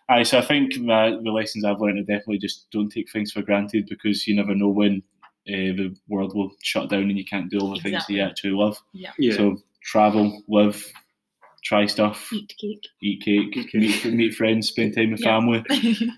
Aye, 0.10 0.24
so 0.24 0.38
I 0.38 0.42
think 0.42 0.78
my, 0.80 1.10
the 1.10 1.32
lessons 1.32 1.66
I've 1.66 1.80
learned 1.82 1.98
are 1.98 2.04
definitely 2.04 2.38
just 2.38 2.70
don't 2.70 2.90
take 2.92 3.10
things 3.12 3.32
for 3.32 3.42
granted 3.42 3.88
because 3.90 4.28
you 4.28 4.36
never 4.36 4.54
know 4.54 4.70
when 4.70 5.02
uh, 5.48 5.74
the 5.78 5.96
world 6.08 6.36
will 6.36 6.52
shut 6.62 6.90
down 6.90 7.04
and 7.04 7.18
you 7.18 7.26
can't 7.26 7.50
do 7.50 7.60
all 7.60 7.74
the 7.74 7.80
things 7.82 8.06
that 8.06 8.14
you 8.14 8.22
Exactly. 8.22 8.22
actually 8.22 8.52
love. 8.52 8.78
Yeah. 8.94 9.36
So 9.38 9.58
travel, 9.84 10.44
live, 10.48 10.86
try 11.66 11.86
stuff, 11.88 12.30
Eat 12.32 12.54
cake. 12.60 12.84
eat 13.02 13.22
cake, 13.24 13.58
Eat 13.58 13.72
cake. 13.72 13.82
meet 13.82 14.06
meet 14.14 14.36
friends, 14.36 14.70
spend 14.70 14.96
time 14.96 15.12
with 15.12 15.22
Yeah. 15.22 15.40
family. 15.40 15.64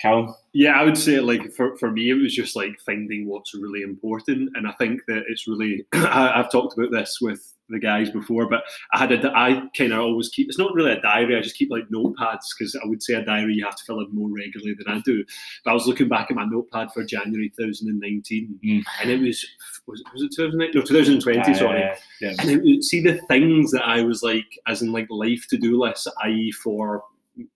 Calum, 0.00 0.32
Yeah, 0.52 0.80
I 0.80 0.84
would 0.84 0.96
say 0.96 1.18
like 1.20 1.52
for, 1.52 1.76
for 1.76 1.90
me, 1.90 2.08
it 2.10 2.14
was 2.14 2.32
just 2.34 2.54
like 2.56 2.78
finding 2.86 3.26
what's 3.28 3.52
really 3.54 3.82
important, 3.82 4.50
and 4.54 4.66
I 4.66 4.72
think 4.78 5.00
that 5.08 5.24
it's 5.28 5.46
really. 5.48 5.84
I, 5.92 6.32
I've 6.40 6.50
talked 6.50 6.78
about 6.78 6.92
this 6.92 7.18
with 7.20 7.52
the 7.68 7.78
guys 7.80 8.10
before, 8.10 8.48
but 8.48 8.62
I 8.92 8.98
had 8.98 9.12
a 9.12 9.30
I 9.36 9.62
kind 9.76 9.92
of 9.92 10.00
always 10.00 10.28
keep. 10.28 10.48
It's 10.48 10.58
not 10.58 10.74
really 10.74 10.92
a 10.92 11.00
diary. 11.00 11.36
I 11.36 11.40
just 11.40 11.56
keep 11.56 11.70
like 11.70 11.88
notepads 11.88 12.46
because 12.56 12.76
I 12.82 12.86
would 12.86 13.02
say 13.02 13.14
a 13.14 13.24
diary 13.24 13.54
you 13.54 13.64
have 13.64 13.76
to 13.76 13.84
fill 13.84 14.00
in 14.00 14.14
more 14.14 14.28
regularly 14.28 14.74
than 14.74 14.88
I 14.88 15.00
do. 15.04 15.24
But 15.64 15.72
I 15.72 15.74
was 15.74 15.86
looking 15.86 16.08
back 16.08 16.30
at 16.30 16.36
my 16.36 16.44
notepad 16.44 16.92
for 16.92 17.04
January 17.04 17.52
2019, 17.58 18.58
Mm. 18.64 18.82
and 19.02 19.10
it 19.10 19.20
was 19.20 19.44
was 19.86 20.00
it, 20.00 20.06
was 20.12 20.22
it 20.22 20.32
2019? 20.36 20.80
No, 20.80 20.86
2020. 20.86 21.54
sorry. 21.54 21.82
Uh, 21.84 21.94
yeah. 22.20 22.34
And 22.40 22.50
it 22.50 22.62
would 22.62 22.84
see 22.84 23.00
the 23.00 23.18
things 23.28 23.70
that 23.72 23.86
I 23.86 24.02
was 24.02 24.22
like, 24.22 24.46
as 24.66 24.82
in 24.82 24.92
like 24.92 25.06
life 25.10 25.46
to 25.50 25.56
do 25.56 25.78
lists, 25.80 26.06
i.e., 26.24 26.50
for 26.52 27.02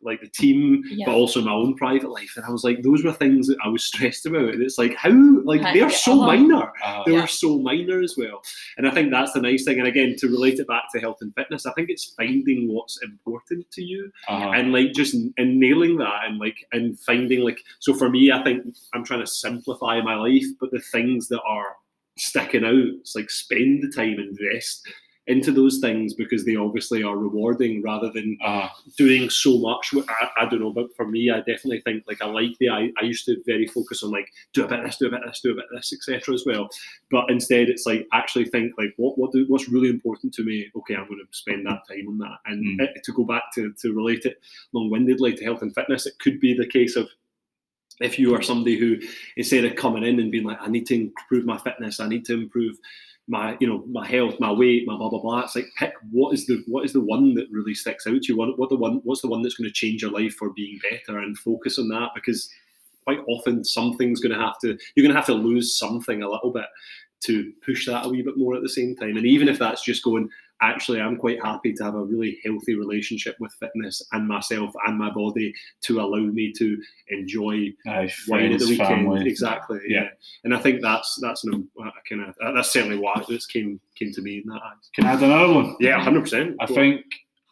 like 0.03 0.21
the 0.21 0.29
team, 0.29 0.83
Yeah. 0.91 1.07
but 1.07 1.15
also 1.15 1.41
my 1.43 1.53
own 1.53 1.75
private 1.77 2.11
life. 2.11 2.33
And 2.37 2.45
I 2.45 2.51
was 2.51 2.65
like, 2.65 2.83
those 2.83 3.03
were 3.05 3.13
things 3.13 3.47
that 3.47 3.57
I 3.65 3.69
was 3.69 3.85
stressed 3.85 4.27
about. 4.27 4.51
And 4.51 4.63
it's 4.63 4.79
like, 4.79 4.95
how, 4.95 5.11
like, 5.45 5.63
How- 5.63 5.73
they 5.73 5.81
are 5.81 5.91
so 5.91 6.13
uh-huh. 6.21 6.27
minor. 6.27 6.73
Uh, 6.85 7.03
They 7.07 7.13
Yeah. 7.13 7.23
were 7.23 7.27
so 7.27 7.59
minor 7.59 8.01
as 8.01 8.15
well. 8.17 8.43
And 8.77 8.87
I 8.87 8.91
think 8.91 9.11
that's 9.11 9.33
the 9.33 9.41
nice 9.41 9.65
thing. 9.65 9.79
And 9.79 9.89
again, 9.89 10.17
to 10.19 10.29
relate 10.29 10.59
it 10.59 10.67
back 10.67 10.85
to 10.93 11.01
health 11.01 11.19
and 11.23 11.35
fitness, 11.35 11.67
I 11.67 11.73
think 11.73 11.89
it's 11.91 12.13
finding 12.15 12.69
what's 12.69 13.03
important 13.03 13.71
to 13.73 13.83
you 13.83 14.11
uh, 14.29 14.51
and 14.55 14.73
like 14.73 14.93
just 14.93 15.15
and 15.15 15.59
nailing 15.59 15.97
that 15.99 16.25
and 16.27 16.39
like 16.39 16.65
and 16.73 16.99
finding 17.01 17.41
like 17.41 17.59
so 17.79 17.95
for 17.95 18.09
me 18.11 18.31
i 18.33 18.43
think 18.43 18.65
i'm 18.95 19.05
trying 19.05 19.21
to 19.21 19.27
simplify 19.27 20.01
my 20.01 20.15
life 20.15 20.45
but 20.61 20.71
the 20.71 20.79
things 20.93 21.29
that 21.29 21.41
are 21.43 21.77
sticking 22.19 22.65
out 22.65 22.75
it's 23.01 23.15
like 23.17 23.31
spend 23.31 23.83
the 23.83 23.89
time 23.91 24.19
invest 24.19 24.87
into 25.27 25.53
those 25.53 25.79
things 25.79 26.15
because 26.15 26.45
they 26.45 26.57
obviously 26.57 27.03
are 27.03 27.17
rewarding 27.17 27.83
rather 27.83 28.11
than 28.11 28.37
uh, 28.45 28.69
doing 28.97 29.31
so 29.31 29.59
much. 29.59 29.93
I, 30.09 30.29
I 30.41 30.47
don't 30.49 30.61
know 30.61 30.73
but 30.73 30.95
for 30.97 31.07
me 31.07 31.31
i 31.31 31.39
definitely 31.39 31.83
think 31.83 32.05
like 32.09 32.21
i 32.23 32.27
like 32.27 32.57
the 32.59 32.71
I, 32.71 32.91
I 33.01 33.05
used 33.05 33.27
to 33.27 33.37
very 33.47 33.67
focus 33.67 34.03
on 34.03 34.11
like 34.11 34.29
do 34.55 34.65
a 34.65 34.69
bit 34.69 34.81
of 34.81 34.87
this 34.87 34.97
do 34.97 35.07
a 35.07 35.11
bit 35.11 35.23
of 35.23 35.29
this 35.31 35.41
do 35.41 35.53
a 35.53 35.55
bit 35.55 35.65
of 35.71 35.77
this 35.77 35.93
etc 35.93 36.35
as 36.35 36.45
well. 36.47 36.69
But 37.11 37.31
instead 37.31 37.69
it's 37.69 37.87
like 37.87 38.07
actually 38.13 38.47
think 38.47 38.73
like 38.79 38.95
what 38.97 39.19
what 39.19 39.31
do, 39.33 39.45
what's 39.49 39.69
really 39.69 39.91
important 39.91 40.33
to 40.35 40.43
me? 40.43 40.69
Okay 40.75 40.95
i'm 40.97 41.07
going 41.07 41.21
to 41.21 41.37
spend 41.39 41.67
that 41.67 41.83
time 41.89 42.09
on 42.09 42.19
that. 42.19 42.39
And 42.47 42.81
Mm. 42.81 42.83
uh, 42.85 42.93
to 43.05 43.13
go 43.13 43.25
back 43.25 43.45
to 43.55 43.73
to 43.83 43.93
relate 43.93 44.25
it 44.25 44.39
long-windedly 44.73 45.35
to 45.37 45.45
health 45.45 45.63
and 45.63 45.75
fitness 45.75 46.07
it 46.07 46.19
could 46.19 46.41
be 46.41 46.55
the 46.55 46.67
case 46.67 46.97
of 46.97 47.09
if 48.01 48.19
you 48.19 48.35
are 48.35 48.43
somebody 48.43 48.79
who 48.79 48.97
instead 49.37 49.65
of 49.65 49.77
coming 49.77 50.05
in 50.05 50.19
and 50.21 50.33
being 50.33 50.45
like 50.45 50.59
i 50.61 50.69
need 50.69 50.87
to 50.87 50.95
improve 50.95 51.45
my 51.45 51.59
fitness 51.59 52.01
i 52.01 52.09
need 52.09 52.25
to 52.25 52.35
improve 52.35 52.77
my 53.31 53.57
you 53.61 53.67
know 53.67 53.85
my 53.89 54.07
health 54.07 54.35
my 54.41 54.53
weight 54.53 54.87
my 54.87 54.97
blah 54.97 55.09
blah 55.09 55.21
blah. 55.21 55.41
It's 55.41 55.55
like 55.55 55.69
pick 55.79 55.95
what 56.11 56.35
is 56.35 56.47
the 56.47 56.63
what 56.67 56.85
is 56.85 56.93
the 56.93 57.01
one 57.01 57.35
that 57.35 57.47
really 57.51 57.75
sticks 57.75 58.07
out 58.07 58.21
to 58.23 58.33
you? 58.33 58.37
What, 58.37 58.59
what 58.59 58.69
the 58.69 58.77
one 58.77 59.01
what's 59.05 59.23
the 59.23 59.29
one 59.29 59.43
that's 59.43 59.55
going 59.55 59.69
to 59.69 59.75
change 59.75 60.03
your 60.03 60.11
life 60.11 60.35
for 60.35 60.51
being 60.51 60.79
better? 60.91 61.19
And 61.21 61.39
focus 61.39 61.79
on 61.79 61.89
that 61.89 62.11
because 62.15 62.51
quite 63.05 63.21
often 63.29 63.65
something's 63.65 64.21
going 64.21 64.37
to 64.37 64.45
have 64.45 64.59
to 64.61 64.77
you're 64.95 65.05
going 65.05 65.15
to 65.15 65.19
have 65.19 65.27
to 65.27 65.35
lose 65.35 65.79
something 65.79 66.23
a 66.23 66.29
little 66.29 66.53
bit 66.53 66.67
to 67.21 67.53
push 67.65 67.87
that 67.87 68.05
a 68.05 68.09
wee 68.09 68.23
bit 68.23 68.37
more 68.37 68.57
at 68.57 68.63
the 68.63 68.69
same 68.69 68.97
time. 68.97 69.17
And 69.17 69.27
even 69.27 69.49
if 69.49 69.59
that's 69.59 69.85
just 69.85 70.03
going 70.03 70.29
actually 70.63 71.01
i'm 71.01 71.17
quite 71.17 71.43
happy 71.45 71.73
to 71.73 71.85
have 71.85 71.95
a 71.95 72.05
really 72.05 72.39
healthy 72.45 72.75
relationship 72.75 73.37
with 73.41 73.53
fitness 73.55 74.03
and 74.13 74.27
myself 74.27 74.73
and 74.87 74.99
my 74.99 75.11
body 75.11 75.53
to 75.83 76.01
allow 76.01 76.19
me 76.19 76.53
to 76.53 76.77
enjoy 77.09 77.73
aye, 77.87 78.11
wine 78.29 78.53
at 78.53 78.61
the 78.61 78.67
weekend. 78.67 78.89
family. 78.89 79.29
Exactly. 79.29 79.81
Yeah. 79.87 80.03
Yeah. 80.03 80.09
And 80.45 80.55
I 80.55 80.59
think 80.59 80.83
that's 80.83 81.19
that's 81.21 81.45
an, 81.45 81.69
uh, 81.81 81.91
kind 82.09 82.23
of 82.23 82.35
that's 82.55 82.73
certainly 82.73 82.99
what 82.99 83.27
that's 83.29 83.47
came 83.47 83.81
came 83.99 84.13
to 84.13 84.23
me 84.23 84.39
in 84.39 84.45
that. 84.47 84.61
eyes. 84.63 84.91
Can 84.95 85.05
I 85.07 85.13
add 85.13 85.23
another 85.23 85.53
one? 85.53 85.77
Yeah, 85.81 86.01
hundred 86.03 86.23
percent. 86.23 86.57
I 86.61 86.67
think 86.67 87.05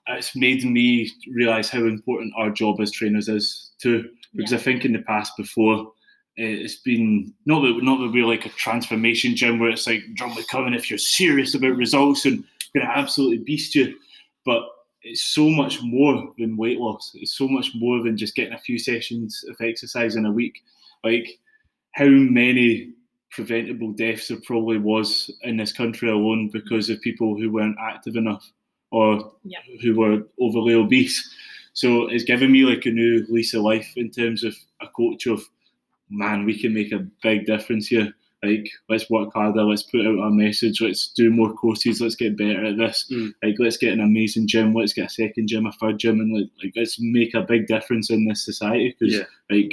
it's 0.08 0.34
made 0.34 0.64
me 0.64 1.10
realise 1.34 1.68
how 1.68 1.84
important 1.84 2.32
our 2.36 2.50
job 2.50 2.80
as 2.80 2.90
trainers 2.90 3.28
is 3.28 3.72
too. 3.80 4.08
Because 4.34 4.52
I 4.52 4.58
think 4.58 4.84
in 4.84 4.92
the 4.92 5.00
past 5.00 5.32
before, 5.36 5.92
eh, 6.38 6.44
it's 6.44 6.76
been 6.76 7.32
not 7.46 7.60
that 7.60 7.82
not 7.82 7.98
that 7.98 8.12
we're 8.12 8.26
like 8.26 8.46
a 8.46 8.50
transformation 8.50 9.36
gym 9.36 9.58
where 9.58 9.70
it's 9.70 9.86
like 9.86 10.02
Drumley 10.14 10.46
Coven 10.48 10.74
if 10.74 10.90
you're 10.90 10.98
serious 10.98 11.54
about 11.54 11.76
results 11.76 12.24
and 12.24 12.44
going 12.74 12.86
to 12.86 12.96
absolutely 12.96 13.38
beast 13.38 13.74
you, 13.74 13.96
but 14.44 14.62
it's 15.02 15.22
so 15.22 15.48
much 15.48 15.80
more 15.82 16.32
than 16.38 16.56
weight 16.56 16.78
loss. 16.78 17.12
It's 17.14 17.36
so 17.36 17.48
much 17.48 17.70
more 17.74 18.02
than 18.02 18.16
just 18.16 18.34
getting 18.34 18.54
a 18.54 18.58
few 18.58 18.78
sessions 18.78 19.44
of 19.48 19.56
exercise 19.60 20.16
in 20.16 20.26
a 20.26 20.32
week. 20.32 20.60
Like 21.04 21.38
how 21.92 22.08
many 22.08 22.92
preventable 23.30 23.92
deaths 23.92 24.28
there 24.28 24.38
probably 24.44 24.78
was 24.78 25.30
in 25.42 25.56
this 25.56 25.72
country 25.72 26.08
alone 26.10 26.50
because 26.52 26.90
of 26.90 27.00
people 27.00 27.36
who 27.38 27.52
weren't 27.52 27.76
active 27.80 28.16
enough 28.16 28.50
or 28.90 29.32
Yeah. 29.44 29.58
who 29.82 29.94
were 29.94 30.26
overly 30.40 30.74
obese. 30.74 31.28
So 31.74 32.08
it's 32.08 32.24
given 32.24 32.50
me 32.50 32.64
like 32.64 32.86
a 32.86 32.90
new 32.90 33.24
lease 33.28 33.54
of 33.54 33.62
life 33.62 33.92
in 33.96 34.10
terms 34.10 34.42
of 34.44 34.56
a 34.80 34.88
coach 34.88 35.26
of 35.26 35.42
man, 36.10 36.44
we 36.44 36.58
can 36.58 36.72
make 36.72 36.90
a 36.92 37.06
big 37.22 37.46
difference 37.46 37.86
here. 37.86 38.12
Like 38.42 38.70
let's 38.88 39.10
work 39.10 39.30
harder, 39.34 39.64
let's 39.64 39.82
put 39.82 40.06
out 40.06 40.18
our 40.20 40.30
message, 40.30 40.80
let's 40.80 41.08
do 41.08 41.30
more 41.30 41.52
courses, 41.52 42.00
let's 42.00 42.14
get 42.14 42.38
better 42.38 42.64
at 42.64 42.76
this. 42.76 43.10
Mm. 43.12 43.32
Like 43.42 43.56
let's 43.58 43.76
get 43.76 43.92
an 43.92 44.00
amazing 44.00 44.46
gym, 44.46 44.74
let's 44.74 44.92
get 44.92 45.06
a 45.06 45.10
second 45.10 45.48
gym, 45.48 45.66
a 45.66 45.72
third 45.72 45.98
gym, 45.98 46.20
and 46.20 46.32
like, 46.32 46.50
like 46.62 46.72
let's 46.76 46.98
make 47.00 47.34
a 47.34 47.42
big 47.42 47.66
difference 47.66 48.10
in 48.10 48.26
this 48.26 48.44
society. 48.44 48.94
Because 48.98 49.14
Yeah. 49.16 49.24
like 49.50 49.72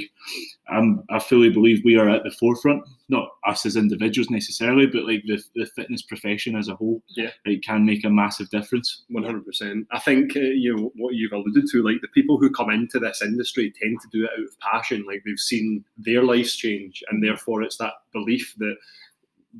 I'm, 0.67 1.03
I 1.09 1.19
fully 1.19 1.49
believe 1.49 1.83
we 1.83 1.97
are 1.97 2.09
at 2.09 2.23
the 2.23 2.31
forefront. 2.31 2.83
Not 3.07 3.29
us 3.47 3.65
as 3.65 3.75
individuals 3.75 4.31
necessarily, 4.31 4.87
but 4.87 5.05
like 5.05 5.23
the, 5.27 5.41
the 5.55 5.67
fitness 5.67 6.01
profession 6.01 6.55
as 6.55 6.69
a 6.69 6.75
whole. 6.75 7.03
Yeah. 7.09 7.29
it 7.45 7.63
can 7.63 7.85
make 7.85 8.03
a 8.03 8.09
massive 8.09 8.49
difference. 8.49 9.03
One 9.09 9.23
hundred 9.23 9.45
percent. 9.45 9.87
I 9.91 9.99
think 9.99 10.35
uh, 10.35 10.39
you 10.39 10.75
know 10.75 10.91
what 10.95 11.13
you've 11.13 11.33
alluded 11.33 11.65
to. 11.71 11.83
Like 11.83 12.01
the 12.01 12.07
people 12.09 12.37
who 12.37 12.49
come 12.49 12.71
into 12.71 12.99
this 12.99 13.21
industry 13.21 13.73
tend 13.79 13.99
to 14.01 14.07
do 14.11 14.25
it 14.25 14.31
out 14.33 14.43
of 14.43 14.59
passion. 14.59 15.05
Like 15.07 15.21
they've 15.25 15.37
seen 15.37 15.85
their 15.97 16.23
lives 16.23 16.55
change, 16.55 17.03
and 17.09 17.23
therefore 17.23 17.61
it's 17.61 17.77
that 17.77 17.93
belief 18.11 18.55
that 18.57 18.75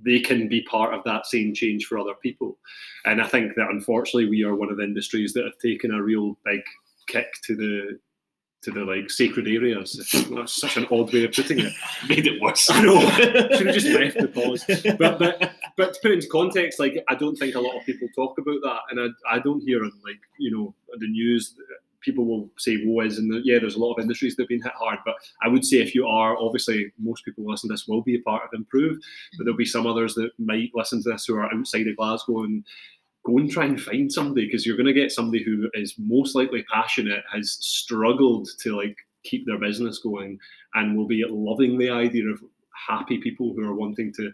they 0.03 0.19
can 0.19 0.49
be 0.49 0.61
part 0.63 0.93
of 0.93 1.03
that 1.05 1.25
same 1.25 1.53
change 1.53 1.85
for 1.85 1.97
other 1.97 2.15
people. 2.21 2.57
And 3.05 3.21
I 3.21 3.27
think 3.27 3.55
that 3.55 3.69
unfortunately 3.69 4.29
we 4.29 4.43
are 4.43 4.55
one 4.55 4.69
of 4.69 4.77
the 4.77 4.83
industries 4.83 5.33
that 5.33 5.45
have 5.45 5.57
taken 5.61 5.91
a 5.93 6.03
real 6.03 6.37
big 6.43 6.61
kick 7.07 7.27
to 7.43 7.55
the 7.55 7.99
to 8.65 8.71
the 8.71 8.83
like 8.83 9.09
sacred 9.09 9.47
areas. 9.47 9.93
That's 10.31 10.59
such 10.59 10.77
an 10.77 10.87
odd 10.91 11.13
way 11.13 11.25
of 11.25 11.31
putting 11.31 11.59
it. 11.59 11.73
Made 12.09 12.27
it 12.27 12.41
worse. 12.41 12.69
I 12.69 12.81
know. 12.81 12.99
Should 13.11 13.67
have 13.67 13.75
just 13.75 13.87
left 13.87 14.17
the 14.17 14.27
pause. 14.27 14.65
But 14.97 15.19
but 15.19 15.51
but 15.77 15.93
to 15.93 15.99
put 16.01 16.11
it 16.11 16.15
into 16.15 16.27
context, 16.27 16.79
like 16.79 17.03
I 17.07 17.15
don't 17.15 17.35
think 17.35 17.55
a 17.55 17.59
lot 17.59 17.77
of 17.77 17.85
people 17.85 18.07
talk 18.15 18.37
about 18.37 18.59
that, 18.63 18.79
and 18.89 18.99
I, 18.99 19.35
I 19.35 19.39
don't 19.39 19.61
hear 19.61 19.83
on 19.83 19.91
like 20.03 20.19
you 20.39 20.51
know 20.51 20.75
the 20.99 21.07
news. 21.07 21.55
People 22.01 22.25
will 22.25 22.51
say 22.57 22.83
woes, 22.85 23.17
and 23.17 23.43
yeah, 23.45 23.57
there's 23.57 23.75
a 23.75 23.79
lot 23.79 23.93
of 23.93 24.01
industries 24.01 24.35
that 24.35 24.43
have 24.43 24.49
been 24.49 24.61
hit 24.61 24.73
hard. 24.77 24.99
But 25.05 25.15
I 25.41 25.47
would 25.47 25.65
say 25.65 25.77
if 25.77 25.95
you 25.95 26.05
are, 26.05 26.37
obviously, 26.37 26.91
most 26.99 27.25
people 27.25 27.49
listen 27.49 27.67
to 27.69 27.73
this 27.73 27.87
will 27.87 28.03
be 28.03 28.15
a 28.15 28.21
part 28.21 28.43
of 28.43 28.49
Improve, 28.53 28.99
but 29.37 29.45
there'll 29.45 29.57
be 29.57 29.65
some 29.65 29.87
others 29.87 30.13
that 30.15 30.29
might 30.37 30.69
listen 30.75 31.01
to 31.01 31.09
this 31.09 31.25
who 31.25 31.35
are 31.35 31.51
outside 31.51 31.87
of 31.87 31.97
Glasgow 31.97 32.43
and 32.43 32.63
go 33.25 33.37
and 33.37 33.49
try 33.49 33.65
and 33.65 33.81
find 33.81 34.11
somebody 34.11 34.45
because 34.45 34.65
you're 34.65 34.77
going 34.77 34.85
to 34.85 34.93
get 34.93 35.11
somebody 35.11 35.43
who 35.43 35.69
is 35.73 35.95
most 35.97 36.35
likely 36.35 36.63
passionate, 36.71 37.23
has 37.33 37.57
struggled 37.59 38.47
to 38.59 38.75
like 38.75 38.95
keep 39.23 39.45
their 39.45 39.59
business 39.59 39.99
going, 39.99 40.37
and 40.75 40.95
will 40.95 41.07
be 41.07 41.23
loving 41.27 41.77
the 41.77 41.89
idea 41.89 42.25
of 42.27 42.39
happy 42.87 43.17
people 43.17 43.53
who 43.55 43.63
are 43.67 43.73
wanting 43.73 44.13
to 44.13 44.31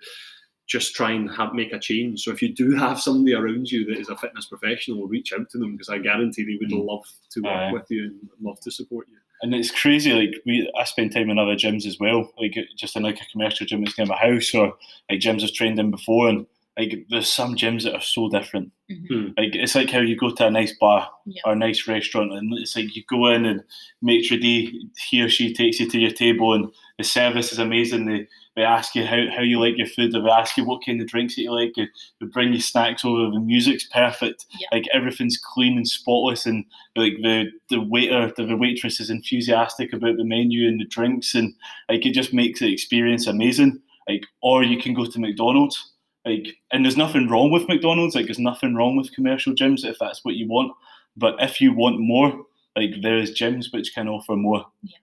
just 0.68 0.96
try 0.96 1.12
and 1.12 1.30
have, 1.32 1.54
make 1.54 1.74
a 1.74 1.80
change. 1.80 2.22
So 2.22 2.32
if 2.32 2.42
you 2.42 2.54
do 2.54 2.76
have 2.76 3.00
somebody 3.00 3.34
around 3.34 3.70
you 3.70 3.86
that 3.86 4.00
is 4.00 4.10
a 4.10 4.16
fitness 4.16 4.46
professional, 4.46 5.08
reach 5.08 5.34
out 5.34 5.50
to 5.50 5.58
them 5.58 5.74
because 5.74 5.90
I 5.90 5.98
guarantee 5.98 6.44
they 6.44 6.58
would 6.62 6.72
Mm. 6.72 6.88
love 6.88 7.06
to 7.32 7.42
work 7.42 7.52
Aye. 7.52 7.72
with 7.74 7.86
you 7.90 8.06
and 8.06 8.30
love 8.42 8.60
to 8.62 8.72
support 8.72 9.08
you. 9.10 9.18
And 9.42 9.54
it's 9.56 9.72
crazy. 9.72 10.14
Like 10.14 10.36
we, 10.46 10.72
I 10.80 10.84
spend 10.86 11.12
time 11.14 11.30
in 11.30 11.40
other 11.40 11.56
gyms 11.56 11.86
as 11.86 11.98
well. 12.00 12.32
Like 12.38 12.56
just 12.78 12.96
in 12.96 13.04
like 13.04 13.20
a 13.20 13.26
commercial 13.32 13.66
gym 13.66 13.84
that's 13.84 13.98
near 13.98 14.08
my 14.08 14.16
house, 14.16 14.54
or 14.54 14.76
like 15.10 15.20
gyms 15.20 15.44
I've 15.44 15.54
trained 15.54 15.80
in 15.80 15.92
before. 15.92 16.30
And 16.30 16.46
like 16.78 17.06
there's 17.10 17.32
some 17.32 17.56
gyms 17.56 17.84
that 17.84 17.94
are 17.94 18.02
so 18.02 18.30
different. 18.30 18.72
Mhm. 18.90 19.34
Like 19.38 19.56
it's 19.56 19.76
like 19.76 19.90
how 19.90 20.00
you 20.00 20.16
go 20.16 20.32
to 20.32 20.48
a 20.48 20.52
nice 20.52 20.74
bar 20.80 21.10
Yeah. 21.26 21.42
or 21.46 21.54
a 21.54 21.56
nice 21.56 21.88
restaurant, 21.88 22.32
and 22.34 22.54
it's 22.58 22.76
like 22.76 22.96
you 22.96 23.04
go 23.10 23.28
in 23.28 23.46
and 23.46 23.62
maitre 24.02 24.38
d 24.38 24.90
he 25.10 25.22
or 25.22 25.30
she 25.30 25.54
takes 25.54 25.80
you 25.80 25.90
to 25.90 26.00
your 26.00 26.12
table, 26.12 26.54
and 26.54 26.70
the 26.98 27.04
service 27.04 27.52
is 27.52 27.60
amazing. 27.60 28.06
They 28.06 28.28
they 28.56 28.64
ask 28.64 28.96
you 28.96 29.06
how, 29.06 29.22
how 29.36 29.42
you 29.42 29.60
like 29.62 29.78
your 29.78 29.88
food, 29.88 30.14
or 30.16 30.22
they 30.24 30.30
ask 30.30 30.58
you 30.58 30.66
what 30.66 30.86
kind 30.86 31.00
of 31.02 31.08
drinks 31.08 31.36
that 31.36 31.42
you 31.44 31.52
like. 31.52 31.74
They 31.76 31.88
they 32.20 32.28
bring 32.28 32.54
you 32.54 32.60
snacks 32.62 33.04
over. 33.06 33.32
The 33.32 33.40
music's 33.40 33.88
perfect. 33.88 34.46
Yeah. 34.60 34.68
Like 34.72 34.86
everything's 34.94 35.38
clean 35.38 35.76
and 35.78 35.88
spotless, 35.88 36.46
and 36.46 36.66
like 36.96 37.16
the 37.22 37.52
the 37.70 37.82
waiter, 37.82 38.32
the, 38.36 38.46
the 38.46 38.58
waitress 38.58 39.00
is 39.00 39.10
enthusiastic 39.10 39.94
about 39.94 40.16
the 40.18 40.26
menu 40.26 40.68
and 40.68 40.80
the 40.80 40.86
drinks, 40.86 41.36
and 41.36 41.54
like 41.90 42.06
it 42.06 42.14
just 42.14 42.34
makes 42.34 42.60
the 42.62 42.72
experience 42.72 43.28
amazing. 43.28 43.82
Like 44.08 44.24
or 44.42 44.64
you 44.64 44.78
can 44.82 44.94
go 44.94 45.06
to 45.06 45.20
McDonald's 45.20 45.78
like 46.26 46.48
and 46.72 46.86
there's 46.86 46.98
nothing 46.98 47.28
wrong 47.28 47.52
with 47.52 47.68
mcdonald's 47.68 48.16
like 48.16 48.26
there's 48.26 48.40
nothing 48.40 48.76
wrong 48.76 48.96
with 48.96 49.12
commercial 49.14 49.54
gyms 49.54 49.84
if 49.84 49.98
that's 50.00 50.24
what 50.24 50.36
you 50.36 50.48
want 50.48 50.72
but 51.18 51.36
if 51.40 51.60
you 51.60 51.74
want 51.74 52.00
more 52.00 52.46
like 52.76 52.92
there's 53.02 53.34
gyms 53.34 53.72
which 53.74 53.94
can 53.94 54.08
offer 54.08 54.36
more 54.36 54.66
Yeah. 54.84 54.98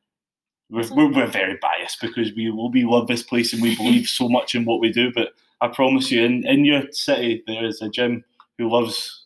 we're, 0.71 0.95
we're, 0.95 1.13
we're 1.13 1.27
very 1.27 1.59
biased 1.61 2.01
because 2.01 2.33
we 2.35 2.51
will 2.51 2.71
we 2.71 2.85
love 2.85 3.09
this 3.09 3.23
place 3.23 3.53
and 3.53 3.63
we 3.63 3.77
believe 3.83 4.07
so 4.09 4.29
much 4.29 4.55
in 4.55 4.65
what 4.65 4.81
we 4.81 4.93
do 4.93 5.13
but 5.13 5.33
i 5.61 5.69
promise 5.69 6.11
you 6.11 6.25
in, 6.25 6.47
in 6.47 6.65
your 6.65 6.83
city 6.93 7.43
there 7.47 7.65
is 7.65 7.83
a 7.83 7.89
gym 7.89 8.25
who 8.57 8.69
loves 8.69 9.25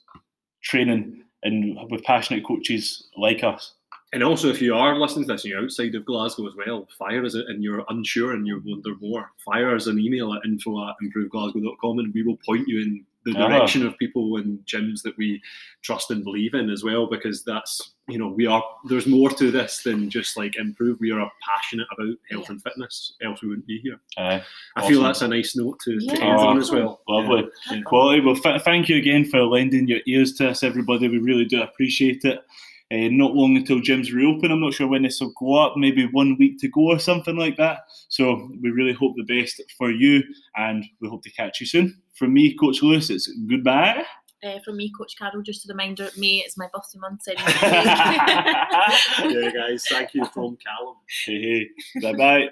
training 0.63 1.23
and 1.43 1.77
with 1.91 2.05
passionate 2.05 2.45
coaches 2.45 3.09
like 3.17 3.43
us 3.45 3.75
And 4.15 4.23
also, 4.23 4.49
if 4.49 4.61
you 4.61 4.75
are 4.75 4.99
listening 4.99 5.27
to 5.27 5.33
this 5.33 5.45
and 5.45 5.53
you're 5.53 5.63
outside 5.63 5.95
of 5.95 6.05
Glasgow 6.05 6.47
as 6.47 6.55
well, 6.55 6.87
fire 6.99 7.25
us 7.25 7.35
and 7.35 7.63
you're 7.65 7.85
unsure 7.89 8.33
and 8.33 8.47
you 8.47 8.63
wonder 8.65 8.95
more, 9.01 9.31
fire 9.45 9.75
us 9.75 9.87
an 9.87 9.99
email 9.99 10.35
at 10.35 10.45
info 10.45 10.87
at 10.87 10.97
improveglasgow.com 11.03 11.99
and 11.99 12.13
we 12.13 12.23
will 12.23 12.37
point 12.47 12.69
you 12.69 12.81
in 12.83 13.05
the 13.25 13.33
Ah. 13.39 13.49
direction 13.49 13.87
of 13.87 13.97
people 13.99 14.37
and 14.37 14.59
gyms 14.67 15.01
that 15.03 15.17
we 15.17 15.41
trust 15.83 16.11
and 16.11 16.25
believe 16.25 16.53
in 16.55 16.69
as 16.69 16.83
well 16.85 17.07
because 17.07 17.43
that's, 17.45 17.93
you 18.09 18.19
know, 18.19 18.29
we 18.29 18.47
are, 18.47 18.63
there's 18.89 19.07
more 19.07 19.31
to 19.31 19.51
this 19.51 19.83
than 19.85 20.11
just 20.11 20.37
like 20.37 20.57
improve. 20.57 20.99
We 21.01 21.13
are 21.13 21.31
passionate 21.49 21.87
about 21.97 22.15
health 22.31 22.51
and 22.51 22.61
fitness, 22.63 23.15
else 23.23 23.41
we 23.41 23.49
wouldn't 23.49 23.67
be 23.67 23.79
here. 23.79 23.99
uh, 24.19 24.41
I 24.77 24.89
feel 24.89 25.03
that's 25.03 25.23
a 25.23 25.29
nice 25.29 25.57
note 25.57 25.79
to, 25.85 25.99
to 26.01 26.05
Yeah. 26.05 26.13
end 26.33 26.39
on 26.41 26.59
as 26.59 26.71
Oh, 26.71 26.75
well. 26.75 27.01
lovely 27.09 27.49
Yeah. 27.71 27.81
Quality. 27.83 28.21
Well, 28.21 28.37
th- 28.37 28.61
thank 28.63 28.89
you 28.91 28.97
again 28.97 29.25
for 29.25 29.41
lending 29.45 29.87
your 29.89 30.01
ears 30.07 30.35
to 30.35 30.51
us, 30.51 30.63
everybody. 30.63 31.09
We 31.09 31.19
really 31.19 31.45
do 31.47 31.63
appreciate 31.63 32.25
it. 32.25 32.45
Uh, 32.93 33.09
not 33.11 33.35
long 33.35 33.57
until 33.57 33.81
gyms 33.81 34.13
reopen. 34.13 34.51
I'm 34.51 34.61
not 34.61 34.75
sure 34.75 34.87
when 34.87 35.03
this 35.03 35.21
will 35.21 35.33
go 35.39 35.55
up, 35.55 35.79
maybe 35.79 36.05
one 36.07 36.37
week 36.39 36.59
to 36.61 36.69
go 36.69 36.91
or 36.91 36.99
something 36.99 37.37
like 37.37 37.57
that. 37.57 37.79
So 38.09 38.51
we 38.61 38.71
really 38.71 38.93
hope 38.93 39.15
the 39.17 39.23
best 39.23 39.63
for 39.79 39.91
you 39.91 40.23
and 40.57 40.85
we 41.01 41.09
hope 41.09 41.23
to 41.23 41.31
catch 41.31 41.61
you 41.61 41.67
soon. 41.67 41.97
From 42.15 42.35
me, 42.35 42.55
Coach 42.55 42.83
Lewis, 42.83 43.09
it's 43.09 43.33
goodbye. 43.49 44.05
Uh, 44.45 44.59
from 44.65 44.77
me, 44.77 44.91
Coach 44.99 45.17
Carol, 45.17 45.41
just 45.41 45.65
a 45.65 45.69
reminder, 45.73 46.11
May 46.19 46.39
is 46.39 46.57
my 46.59 46.67
birthday 46.75 46.99
month. 46.99 47.23
So 47.23 47.33
yeah, 47.39 49.51
guys, 49.55 49.87
thank 49.89 50.15
you 50.15 50.25
from 50.35 50.57
Calum. 50.57 50.97
hey, 51.25 51.69
hey. 51.95 52.01
Bye 52.03 52.13
bye. 52.13 52.49